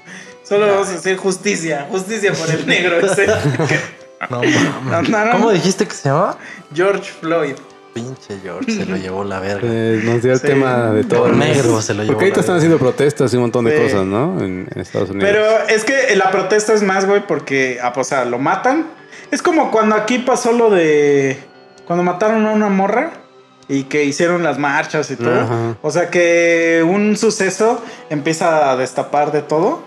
[0.45, 1.87] Solo vamos a hacer justicia.
[1.91, 3.27] Justicia por el negro ese.
[4.29, 4.55] No mames.
[4.85, 5.33] No, no, no.
[5.33, 6.37] ¿Cómo dijiste que se llamaba?
[6.75, 7.55] George Floyd.
[7.95, 9.63] Pinche George, se lo llevó la verga.
[9.65, 10.47] Eh, nos dio el Sí.
[10.47, 11.29] tema de todo.
[11.29, 12.15] Negro se lo llevó.
[12.15, 12.57] Porque ahorita la están verga.
[12.59, 13.83] haciendo protestas y un montón de Sí.
[13.85, 14.41] cosas, ¿no?
[14.41, 15.29] En, en Estados Unidos.
[15.31, 18.87] Pero es que la protesta es más, güey, porque, ah, pues, o sea, lo matan.
[19.31, 21.39] Es como cuando aquí pasó lo de.
[21.87, 23.13] Cuando mataron a una morra
[23.69, 25.41] y que hicieron las marchas y todo.
[25.41, 25.77] Ajá.
[25.83, 29.83] O sea, que un suceso empieza a destapar de todo.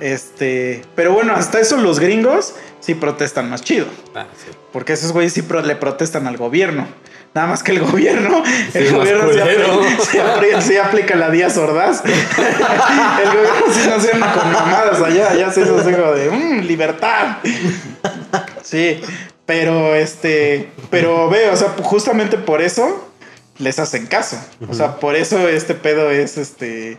[0.00, 0.82] Este.
[0.94, 3.86] Pero bueno, hasta eso los gringos sí protestan más chido.
[4.14, 4.52] Ah, sí.
[4.72, 6.86] Porque esos güeyes sí pro- le protestan al gobierno.
[7.34, 8.42] Nada más que el gobierno,
[8.72, 9.28] el gobierno
[10.62, 12.02] sí aplica la Díaz Ordaz.
[12.04, 17.36] el gobierno sí no se anda con mamadas allá, ya se hizo de "Mm, libertad.
[18.62, 19.00] Sí,
[19.44, 23.10] pero este, pero ve, o sea, justamente por eso
[23.58, 24.38] les hacen caso.
[24.68, 26.98] O sea, por eso este pedo es este.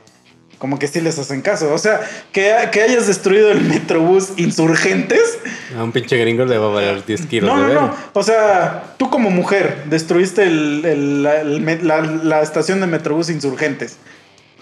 [0.57, 1.71] Como que sí les hacen caso.
[1.73, 1.99] O sea,
[2.31, 5.37] que, que hayas destruido el Metrobús insurgentes.
[5.77, 7.89] A un pinche gringo le va a valer 10 kilos No, de no, ver.
[7.89, 7.95] no.
[8.13, 13.97] O sea, tú como mujer destruiste el- el- la, la- la estación de Metrobús Insurgentes.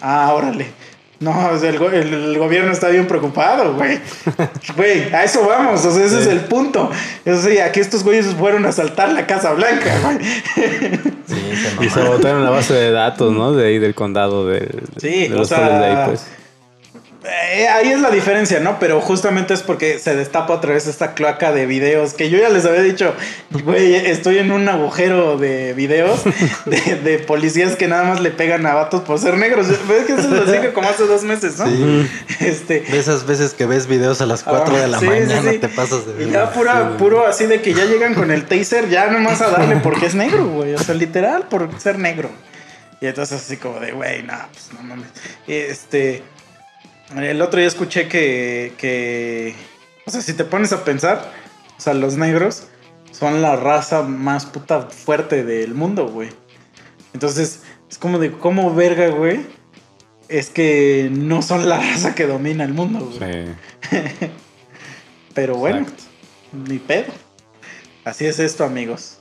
[0.02, 0.66] Ah, órale.
[1.18, 3.98] No, o el, el- el gobierno está bien preocupado, güey.
[4.76, 5.84] Güey, a eso vamos.
[5.84, 6.90] O sea, ese es el punto.
[7.26, 10.18] O sea, aquí estos güeyes fueron a asaltar la Casa Blanca, güey.
[10.22, 10.54] Sí,
[11.26, 11.36] se
[11.68, 11.90] Y mamaron.
[11.90, 13.52] sabotaron la base de datos, ¿no?
[13.54, 14.46] De ahí del condado
[14.98, 16.26] Sí, de o los sea, soles de ahí, pues.
[17.28, 18.78] Eh, ahí es la diferencia, ¿no?
[18.78, 22.48] Pero justamente es porque se destapa otra vez esta cloaca de videos que yo ya
[22.50, 23.14] les había dicho,
[23.64, 26.22] güey, estoy en un agujero de videos
[26.66, 29.68] de, de policías que nada más le pegan a vatos por ser negros.
[29.88, 31.66] ¿Ves que eso lo dije como hace dos meses, no?
[31.66, 32.08] Sí.
[32.40, 32.80] Este.
[32.80, 35.58] De esas veces que ves videos a las 4 ah, de la sí, mañana, sí.
[35.58, 38.88] te pasas de Y ya pura, puro así de que ya llegan con el taser,
[38.88, 40.74] ya nomás a darle porque es negro, güey.
[40.74, 42.30] O sea, literal por ser negro.
[43.00, 45.08] Y entonces así como de, güey, no, pues no mames.
[45.46, 46.22] Este.
[47.14, 49.54] El otro día escuché que, que.
[50.06, 51.30] O sea, si te pones a pensar,
[51.76, 52.68] o sea, los negros
[53.12, 56.30] son la raza más puta fuerte del mundo, güey.
[57.14, 59.46] Entonces, es como de, ¿cómo verga, güey?
[60.28, 63.46] Es que no son la raza que domina el mundo, güey.
[63.90, 63.90] Sí.
[65.34, 66.04] Pero bueno, Exacto.
[66.66, 67.12] ni pedo.
[68.04, 69.18] Así es esto, amigos.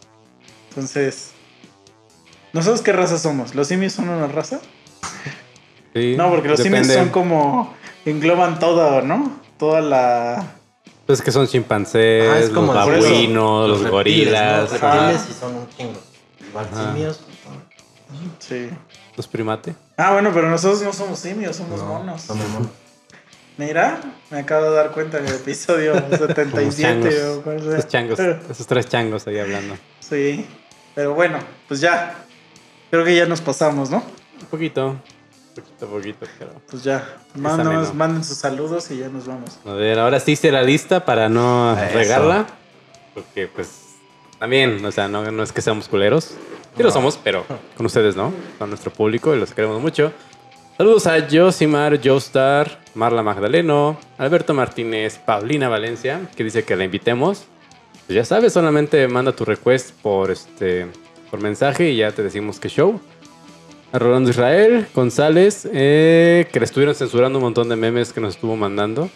[0.70, 1.32] Entonces,
[2.54, 3.56] ¿nosotros qué raza somos?
[3.56, 4.60] ¿Los simios son una raza?
[5.96, 6.84] Sí, No, porque los depende.
[6.84, 7.74] simios son como.
[8.06, 9.40] engloban todo, ¿no?
[9.58, 10.56] Toda la.
[11.06, 14.76] Pues que son chimpancés, Ah, es como los babuinos, los, reptiles, gorilas, ¿no?
[14.78, 15.08] Ajá.
[15.12, 16.00] Reptiles y son un chingo.
[16.50, 17.20] Igual simios.
[18.40, 18.70] Sí.
[19.16, 19.76] los primates.
[19.98, 22.22] Ah, bueno, pero nosotros no somos simios, somos no, monos.
[22.22, 22.70] somos monos.
[23.58, 24.02] Mira,
[24.32, 27.38] me acabo de dar cuenta en el episodio 77 changos.
[27.38, 27.78] o cuál sea.
[27.78, 29.76] Esos changos, esos tres changos ahí hablando.
[30.02, 30.46] Sí.
[30.94, 32.16] Pero bueno, pues ya.
[32.92, 33.98] Creo que ya nos pasamos, ¿no?
[34.42, 34.96] Un poquito,
[35.56, 36.52] poquito, poquito, pero.
[36.70, 37.18] Pues ya.
[37.36, 39.60] Mándanos, manden sus saludos y ya nos vamos.
[39.66, 41.94] A ver, ahora sí hice la lista para no Eso.
[41.94, 42.46] regarla.
[43.14, 43.96] Porque, pues,
[44.40, 46.36] también, o sea, no, no es que seamos culeros.
[46.76, 47.46] Sí lo somos, pero
[47.78, 48.34] con ustedes, ¿no?
[48.60, 50.12] Con nuestro público y los queremos mucho.
[50.78, 57.46] Saludos a Josimar, Joestar, Marla Magdaleno, Alberto Martínez, Paulina Valencia, que dice que la invitemos.
[58.06, 60.88] Pues ya sabes, solamente manda tu request por este
[61.32, 63.00] por mensaje y ya te decimos qué show.
[63.96, 68.36] A Rolando Israel González, eh, que le estuvieron censurando un montón de memes que nos
[68.36, 69.10] estuvo mandando.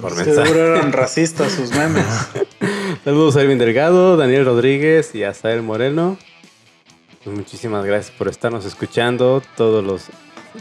[0.00, 0.34] Por mensaje.
[0.34, 2.06] Seguro eran racistas sus memes.
[3.04, 6.16] Saludos a Irving Delgado, Daniel Rodríguez y a Sael Moreno.
[7.24, 10.04] Pues muchísimas gracias por estarnos escuchando todos los,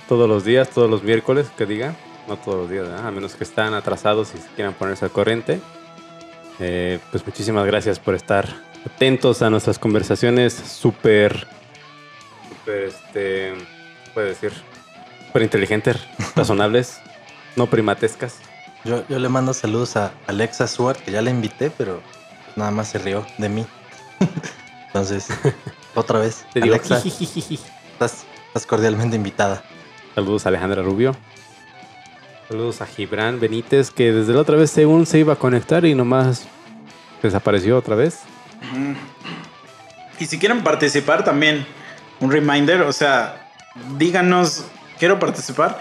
[0.09, 1.95] todos los días, todos los miércoles, que diga.
[2.27, 3.05] No todos los días, ¿verdad?
[3.05, 5.59] a menos que están atrasados y quieran ponerse al corriente.
[6.59, 8.47] Eh, pues muchísimas gracias por estar
[8.83, 11.56] atentos a nuestras conversaciones súper, súper,
[12.67, 13.53] este,
[14.05, 14.51] ¿qué puede decir?
[15.27, 15.97] Súper inteligentes,
[16.35, 16.99] razonables,
[17.55, 18.39] no primatescas.
[18.83, 22.01] Yo, yo le mando saludos a Alexa Suar, que ya la invité, pero
[22.55, 23.65] nada más se rió de mí.
[24.87, 25.27] Entonces,
[25.95, 27.59] otra vez, Te digo, Alexa, jijijiji.
[27.93, 29.63] estás, estás cordialmente invitada.
[30.15, 31.15] Saludos a Alejandra Rubio.
[32.47, 35.93] Saludos a Gibran Benítez, que desde la otra vez según se iba a conectar y
[35.93, 36.47] nomás
[37.21, 38.21] desapareció otra vez.
[40.19, 41.67] Y si quieren participar también,
[42.19, 43.49] un reminder, o sea,
[43.97, 44.65] díganos,
[44.99, 45.79] quiero participar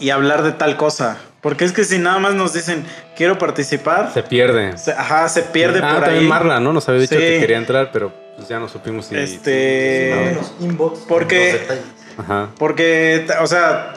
[0.00, 1.18] y hablar de tal cosa.
[1.40, 2.84] Porque es que si nada más nos dicen,
[3.16, 4.76] quiero participar, Se pierde.
[4.76, 6.28] se- ajá, se pierde ah, por también ahí.
[6.28, 6.72] Marla, ¿no?
[6.72, 7.20] Nos había dicho Sí.
[7.20, 9.16] que quería entrar, pero pues ya no supimos si...
[9.16, 11.00] Este- si- inbox.
[11.08, 11.60] porque-.
[12.18, 12.48] Ajá.
[12.58, 13.94] Porque, o sea,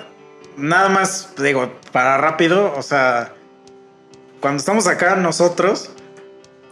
[0.55, 3.33] nada más, digo, para rápido, o sea,
[4.39, 5.89] cuando estamos acá nosotros,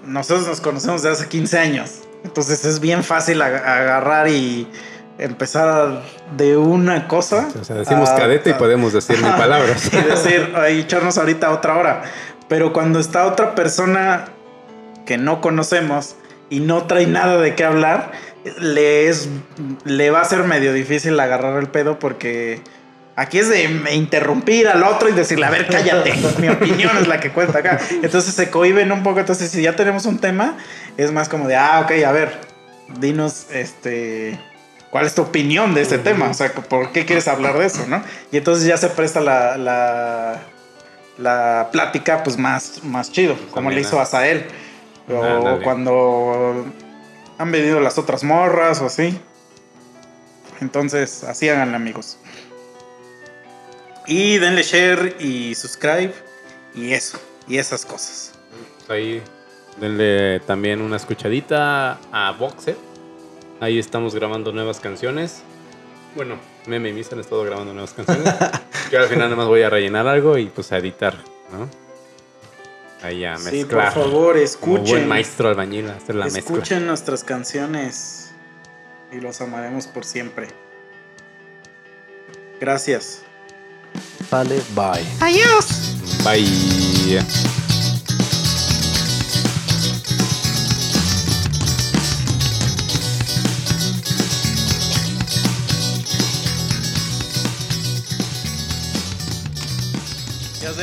[0.06, 2.02] nosotros nos conocemos de hace 15 años.
[2.24, 4.68] Entonces es bien fácil ag- agarrar y
[5.20, 6.02] empezar
[6.38, 7.48] de una cosa.
[7.60, 9.90] O sea, decimos a- cadete y podemos decir mil palabras.
[9.94, 12.04] y decir, "Ay, echarnos ahorita otra hora.
[12.48, 14.26] Pero cuando está otra persona
[15.06, 16.16] que no conocemos
[16.50, 18.12] y no trae nada de qué hablar,
[18.60, 19.30] le, es,
[19.84, 22.62] le va a ser medio difícil agarrar el pedo porque
[23.16, 23.64] aquí es de
[23.94, 27.78] interrumpir al otro y decirle, a ver, cállate, mi opinión es la que cuenta acá.
[28.02, 29.20] Entonces se cohiben un poco.
[29.20, 30.58] Entonces, si ya tenemos un tema,
[30.98, 32.32] es más como de, ah, ok, a ver,
[33.00, 34.40] dinos, este,
[34.90, 36.30] ¿cuál es tu opinión de este tema?
[36.30, 38.04] O sea, ¿por qué quieres hablar de eso, no?
[38.32, 40.42] Y entonces ya se presta la, la,
[41.18, 44.04] la plática, pues más, más chido, como le hizo ah.
[44.04, 44.46] a Sael.
[45.12, 46.66] O cuando
[47.40, 49.20] han venido las otras morras o así.
[50.62, 52.20] Entonces, así hagan amigos.
[54.06, 56.14] Y denle share y subscribe
[56.76, 58.34] y eso, y esas cosas.
[58.88, 59.22] Ahí
[59.80, 62.76] denle también una escuchadita a Boxer.
[63.60, 65.42] Ahí estamos grabando nuevas canciones.
[66.16, 68.34] Bueno, Meme y Misa han estado grabando nuevas canciones.
[68.92, 71.16] Yo al final nada más voy a rellenar algo y pues a editar,
[71.52, 71.70] ¿no?
[73.02, 73.94] Ahí a Sí, por mezclar.
[73.94, 74.84] favor, Como escuchen.
[74.86, 76.40] buen maestro albañil a hacer la mezcla.
[76.40, 78.32] escuchen nuestras canciones
[79.12, 80.48] y los amaremos por siempre.
[82.60, 83.22] Gracias.
[84.30, 85.06] Vale, bye.
[86.24, 87.69] Bye.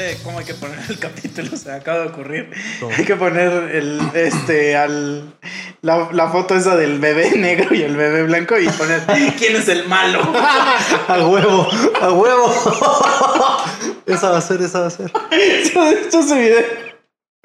[0.07, 2.51] Sé cómo hay que poner el capítulo, se me acaba de ocurrir.
[2.81, 2.93] ¿Cómo?
[2.97, 5.35] Hay que poner el este al
[5.83, 9.03] la, la foto esa del bebé negro y el bebé blanco y poner
[9.39, 10.21] quién es el malo.
[11.09, 11.69] A huevo,
[12.01, 12.53] a huevo.
[14.07, 15.11] esa va a ser, esa va a ser.
[15.31, 16.86] Esto es video.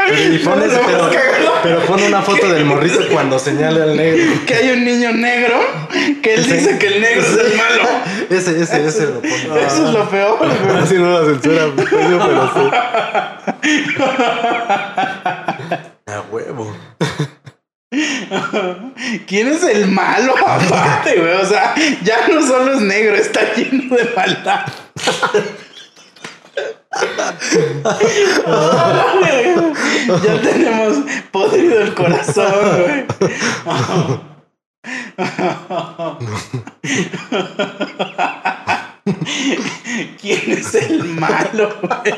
[0.08, 1.12] Pero, y pones, pero,
[1.64, 4.34] pero pon una foto del morrito cuando señale al negro.
[4.46, 5.60] Que hay un niño negro
[6.22, 7.84] que él dice que el negro es el malo.
[8.30, 9.58] Ese, ese, ese lo pongo.
[9.58, 10.52] Eso es lo peor, güey.
[10.78, 12.62] Así no la censura, pero sí.
[16.12, 16.76] A huevo.
[19.28, 21.34] ¿Quién es el malo aparte, güey?
[21.34, 24.66] O sea, ya no solo es negro, está lleno de maldad.
[30.24, 30.98] ya tenemos
[31.32, 33.06] podrido el corazón.
[40.22, 42.14] ¿Quién es el malo, güey?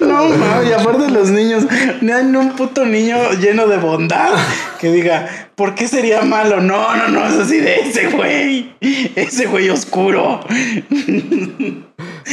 [0.00, 1.64] No mames, y aparte los niños,
[2.00, 4.32] no hay un puto niño lleno de bondad
[4.78, 6.60] que diga, ¿por qué sería malo?
[6.60, 10.40] No, no, no, es así de ese güey, ese güey oscuro.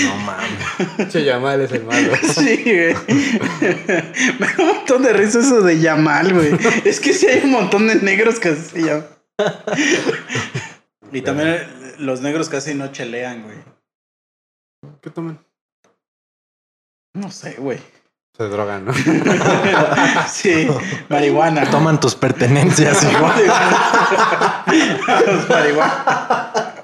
[0.04, 1.12] No mames.
[1.12, 2.14] Che, Yamal es el malo.
[2.24, 2.96] Sí, güey.
[4.40, 6.58] Me da un montón de risa eso de Yamal, güey.
[6.86, 9.08] Es que sí hay un montón de negros que se llaman.
[11.12, 11.68] Y también
[12.00, 13.58] los negros casi no chelean, güey.
[15.02, 15.40] ¿Qué toman?
[17.14, 17.80] No sé, güey.
[18.38, 18.94] Se drogan, ¿no?
[20.30, 20.68] Sí,
[21.10, 21.68] marihuana.
[21.72, 23.28] Toman tus pertenencias, hijo.
[25.50, 26.76] marihuana.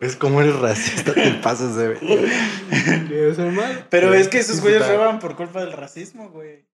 [0.00, 1.96] Es como eres racista, te pasas de.
[3.90, 6.67] Pero es que esos güeyes roban por culpa del racismo, güey.